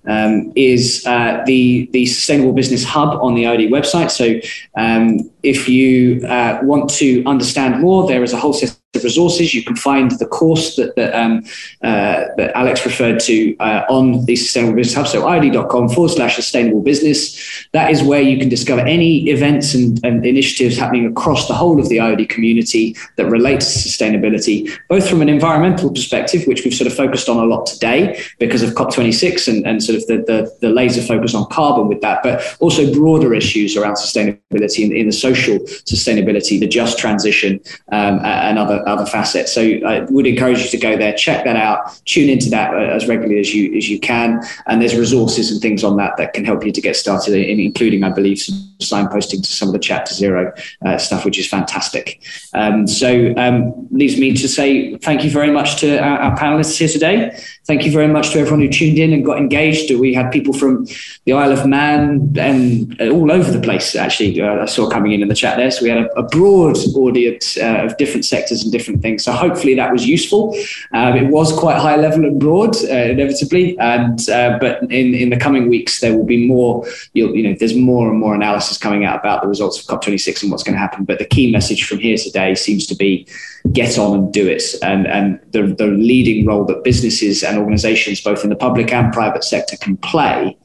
um, 0.06 0.52
is 0.56 1.04
uh, 1.06 1.42
the 1.44 1.90
the 1.92 2.06
Sustainable 2.06 2.52
Business 2.52 2.84
Hub 2.84 3.18
on 3.22 3.34
the 3.34 3.44
IOD 3.44 3.68
website. 3.68 4.10
So 4.10 4.40
um, 4.80 5.30
if 5.42 5.68
you 5.68 6.26
uh, 6.26 6.60
want 6.62 6.88
to 6.94 7.22
understand 7.24 7.80
more, 7.80 8.06
there 8.06 8.22
is 8.22 8.32
a 8.32 8.38
whole 8.38 8.54
set 8.54 8.77
resources. 8.94 9.54
You 9.54 9.62
can 9.62 9.76
find 9.76 10.10
the 10.12 10.26
course 10.26 10.76
that 10.76 10.96
that, 10.96 11.14
um, 11.14 11.42
uh, 11.82 12.24
that 12.36 12.52
Alex 12.54 12.84
referred 12.86 13.20
to 13.20 13.56
uh, 13.58 13.84
on 13.88 14.24
the 14.24 14.34
Sustainable 14.34 14.76
Business 14.76 14.94
Hub. 14.94 15.06
So 15.06 15.22
iod.com 15.22 15.90
forward 15.90 16.10
slash 16.10 16.36
sustainable 16.36 16.80
business. 16.80 17.66
That 17.72 17.90
is 17.90 18.02
where 18.02 18.22
you 18.22 18.38
can 18.38 18.48
discover 18.48 18.80
any 18.80 19.28
events 19.28 19.74
and, 19.74 20.02
and 20.04 20.24
initiatives 20.24 20.78
happening 20.78 21.06
across 21.06 21.48
the 21.48 21.54
whole 21.54 21.78
of 21.78 21.88
the 21.88 21.98
IOD 21.98 22.28
community 22.30 22.96
that 23.16 23.26
relate 23.26 23.60
to 23.60 23.66
sustainability, 23.66 24.70
both 24.88 25.08
from 25.08 25.20
an 25.20 25.28
environmental 25.28 25.92
perspective, 25.92 26.46
which 26.46 26.64
we've 26.64 26.74
sort 26.74 26.90
of 26.90 26.96
focused 26.96 27.28
on 27.28 27.36
a 27.36 27.44
lot 27.44 27.66
today 27.66 28.18
because 28.38 28.62
of 28.62 28.70
COP26 28.70 29.48
and, 29.48 29.66
and 29.66 29.82
sort 29.82 29.98
of 29.98 30.06
the, 30.06 30.16
the, 30.26 30.56
the 30.60 30.70
laser 30.70 31.02
focus 31.02 31.34
on 31.34 31.46
carbon 31.50 31.88
with 31.88 32.00
that, 32.00 32.22
but 32.22 32.42
also 32.60 32.90
broader 32.94 33.34
issues 33.34 33.76
around 33.76 33.94
sustainability 33.94 34.84
in, 34.84 34.96
in 34.96 35.06
the 35.06 35.12
social 35.12 35.58
sustainability, 35.58 36.58
the 36.58 36.66
just 36.66 36.98
transition, 36.98 37.60
um, 37.92 38.20
and 38.24 38.58
other 38.58 38.77
other 38.86 39.06
facets. 39.06 39.52
So 39.52 39.62
I 39.62 40.00
would 40.10 40.26
encourage 40.26 40.62
you 40.62 40.68
to 40.70 40.78
go 40.78 40.96
there, 40.96 41.14
check 41.14 41.44
that 41.44 41.56
out, 41.56 42.00
tune 42.04 42.28
into 42.28 42.50
that 42.50 42.74
uh, 42.74 42.78
as 42.78 43.06
regularly 43.06 43.40
as 43.40 43.54
you 43.54 43.76
as 43.76 43.88
you 43.88 43.98
can, 43.98 44.42
and 44.66 44.80
there's 44.80 44.96
resources 44.96 45.50
and 45.50 45.60
things 45.60 45.84
on 45.84 45.96
that 45.96 46.16
that 46.16 46.32
can 46.32 46.44
help 46.44 46.64
you 46.64 46.72
to 46.72 46.80
get 46.80 46.96
started, 46.96 47.34
in, 47.34 47.60
including, 47.60 48.04
I 48.04 48.10
believe, 48.10 48.38
some 48.38 48.68
signposting 48.78 49.42
to 49.42 49.50
some 49.50 49.68
of 49.68 49.72
the 49.72 49.78
Chapter 49.78 50.14
Zero 50.14 50.52
uh, 50.84 50.98
stuff, 50.98 51.24
which 51.24 51.38
is 51.38 51.48
fantastic. 51.48 52.22
Um, 52.54 52.86
so 52.86 53.34
um, 53.36 53.88
leaves 53.90 54.18
me 54.18 54.34
to 54.34 54.48
say 54.48 54.96
thank 54.98 55.24
you 55.24 55.30
very 55.30 55.50
much 55.50 55.80
to 55.80 55.98
our, 55.98 56.18
our 56.18 56.38
panelists 56.38 56.78
here 56.78 56.88
today. 56.88 57.36
Thank 57.68 57.84
you 57.84 57.92
very 57.92 58.08
much 58.08 58.30
to 58.30 58.38
everyone 58.38 58.62
who 58.62 58.70
tuned 58.70 58.98
in 58.98 59.12
and 59.12 59.22
got 59.22 59.36
engaged. 59.36 59.94
We 59.94 60.14
had 60.14 60.32
people 60.32 60.54
from 60.54 60.86
the 61.26 61.34
Isle 61.34 61.52
of 61.52 61.66
Man 61.66 62.34
and 62.38 62.98
all 62.98 63.30
over 63.30 63.50
the 63.50 63.60
place. 63.60 63.94
Actually, 63.94 64.40
uh, 64.40 64.62
I 64.62 64.64
saw 64.64 64.88
coming 64.88 65.12
in 65.12 65.20
in 65.20 65.28
the 65.28 65.34
chat 65.34 65.58
there. 65.58 65.70
So 65.70 65.82
we 65.82 65.90
had 65.90 65.98
a, 65.98 66.10
a 66.18 66.22
broad 66.22 66.78
audience 66.96 67.58
uh, 67.58 67.84
of 67.84 67.94
different 67.98 68.24
sectors 68.24 68.62
and 68.62 68.72
different 68.72 69.02
things. 69.02 69.22
So 69.22 69.32
hopefully 69.32 69.74
that 69.74 69.92
was 69.92 70.06
useful. 70.06 70.56
Um, 70.94 71.14
it 71.18 71.26
was 71.26 71.52
quite 71.52 71.76
high 71.76 71.96
level 71.96 72.24
and 72.24 72.40
broad, 72.40 72.74
uh, 72.74 73.10
inevitably. 73.12 73.78
And 73.78 74.18
uh, 74.30 74.56
but 74.58 74.84
in 74.84 75.14
in 75.14 75.28
the 75.28 75.36
coming 75.36 75.68
weeks 75.68 76.00
there 76.00 76.16
will 76.16 76.24
be 76.24 76.46
more. 76.46 76.86
you 77.12 77.42
know, 77.42 77.54
there's 77.58 77.76
more 77.76 78.08
and 78.08 78.18
more 78.18 78.34
analysis 78.34 78.78
coming 78.78 79.04
out 79.04 79.20
about 79.20 79.42
the 79.42 79.48
results 79.48 79.78
of 79.78 79.84
COP26 79.88 80.42
and 80.42 80.50
what's 80.50 80.62
going 80.62 80.72
to 80.72 80.80
happen. 80.80 81.04
But 81.04 81.18
the 81.18 81.26
key 81.26 81.52
message 81.52 81.84
from 81.84 81.98
here 81.98 82.16
today 82.16 82.54
seems 82.54 82.86
to 82.86 82.94
be 82.94 83.26
get 83.72 83.98
on 83.98 84.16
and 84.18 84.32
do 84.32 84.48
it. 84.48 84.62
And 84.82 85.06
and 85.06 85.38
the 85.50 85.74
the 85.76 85.88
leading 85.88 86.46
role 86.46 86.64
that 86.64 86.82
businesses 86.82 87.42
and 87.42 87.57
organizations, 87.58 88.20
both 88.20 88.44
in 88.44 88.50
the 88.50 88.56
public 88.56 88.92
and 88.92 89.12
private 89.12 89.44
sector, 89.44 89.76
can 89.76 89.96
play 89.98 90.56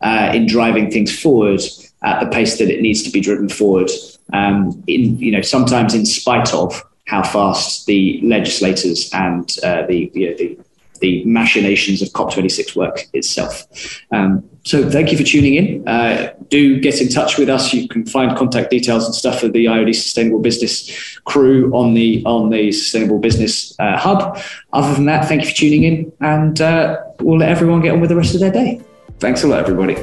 uh, 0.00 0.32
in 0.34 0.46
driving 0.46 0.90
things 0.90 1.18
forward 1.18 1.60
at 2.02 2.20
the 2.20 2.26
pace 2.26 2.58
that 2.58 2.68
it 2.68 2.80
needs 2.80 3.02
to 3.02 3.10
be 3.10 3.20
driven 3.20 3.48
forward. 3.48 3.90
Um, 4.32 4.82
in 4.86 5.18
you 5.18 5.30
know 5.30 5.42
sometimes 5.42 5.94
in 5.94 6.06
spite 6.06 6.54
of 6.54 6.82
how 7.06 7.22
fast 7.22 7.86
the 7.86 8.20
legislators 8.22 9.10
and 9.12 9.58
uh, 9.62 9.86
the, 9.86 10.10
you 10.14 10.30
know, 10.30 10.36
the 10.36 10.58
the 11.00 11.24
machinations 11.24 12.00
of 12.00 12.08
COP26 12.10 12.76
work 12.76 13.08
itself. 13.12 13.66
Um, 14.12 14.48
so 14.64 14.88
thank 14.88 15.10
you 15.10 15.18
for 15.18 15.24
tuning 15.24 15.54
in. 15.54 15.88
Uh, 15.88 16.32
do 16.48 16.80
get 16.80 17.00
in 17.00 17.08
touch 17.08 17.36
with 17.36 17.48
us. 17.48 17.74
You 17.74 17.88
can 17.88 18.06
find 18.06 18.36
contact 18.36 18.70
details 18.70 19.04
and 19.04 19.14
stuff 19.14 19.40
for 19.40 19.48
the 19.48 19.64
IOD 19.64 19.94
Sustainable 19.94 20.38
Business 20.38 21.18
crew 21.24 21.72
on 21.74 21.94
the 21.94 22.22
on 22.24 22.50
the 22.50 22.70
Sustainable 22.70 23.18
Business 23.18 23.74
uh, 23.80 23.96
Hub. 23.98 24.38
Other 24.72 24.94
than 24.94 25.06
that, 25.06 25.26
thank 25.26 25.42
you 25.42 25.48
for 25.48 25.56
tuning 25.56 25.82
in, 25.82 26.12
and 26.20 26.60
uh, 26.60 27.02
we'll 27.20 27.38
let 27.38 27.48
everyone 27.48 27.80
get 27.80 27.92
on 27.92 28.00
with 28.00 28.10
the 28.10 28.16
rest 28.16 28.34
of 28.34 28.40
their 28.40 28.52
day. 28.52 28.80
Thanks 29.18 29.42
a 29.42 29.48
lot, 29.48 29.58
everybody. 29.58 29.94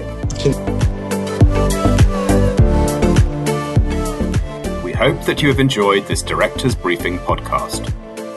We 4.83 4.91
hope 4.91 5.23
that 5.25 5.41
you 5.41 5.47
have 5.47 5.59
enjoyed 5.59 6.05
this 6.07 6.21
Directors 6.21 6.75
Briefing 6.75 7.17
podcast. 7.19 7.93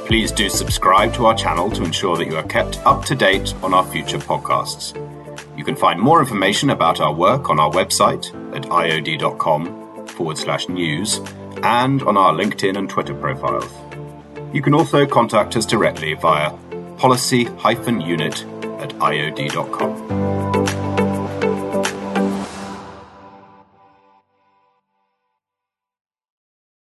Please 0.06 0.30
do 0.30 0.48
subscribe 0.48 1.14
to 1.14 1.26
our 1.26 1.34
channel 1.34 1.70
to 1.72 1.82
ensure 1.82 2.16
that 2.16 2.26
you 2.26 2.36
are 2.36 2.42
kept 2.44 2.78
up 2.86 3.04
to 3.06 3.16
date 3.16 3.54
on 3.62 3.74
our 3.74 3.84
future 3.86 4.18
podcasts. 4.18 4.96
You 5.56 5.64
can 5.64 5.76
find 5.76 6.00
more 6.00 6.20
information 6.20 6.70
about 6.70 7.00
our 7.00 7.12
work 7.12 7.50
on 7.50 7.60
our 7.60 7.70
website 7.70 8.26
at 8.56 8.62
iod.com 8.64 10.06
forward 10.08 10.38
slash 10.38 10.68
news 10.68 11.20
and 11.62 12.02
on 12.02 12.16
our 12.16 12.32
LinkedIn 12.32 12.76
and 12.76 12.88
Twitter 12.88 13.14
profiles. 13.14 13.70
You 14.52 14.62
can 14.62 14.74
also 14.74 15.06
contact 15.06 15.56
us 15.56 15.66
directly 15.66 16.14
via 16.14 16.50
policy-unit 16.98 18.44
at 18.80 18.90
iod.com. 18.98 20.41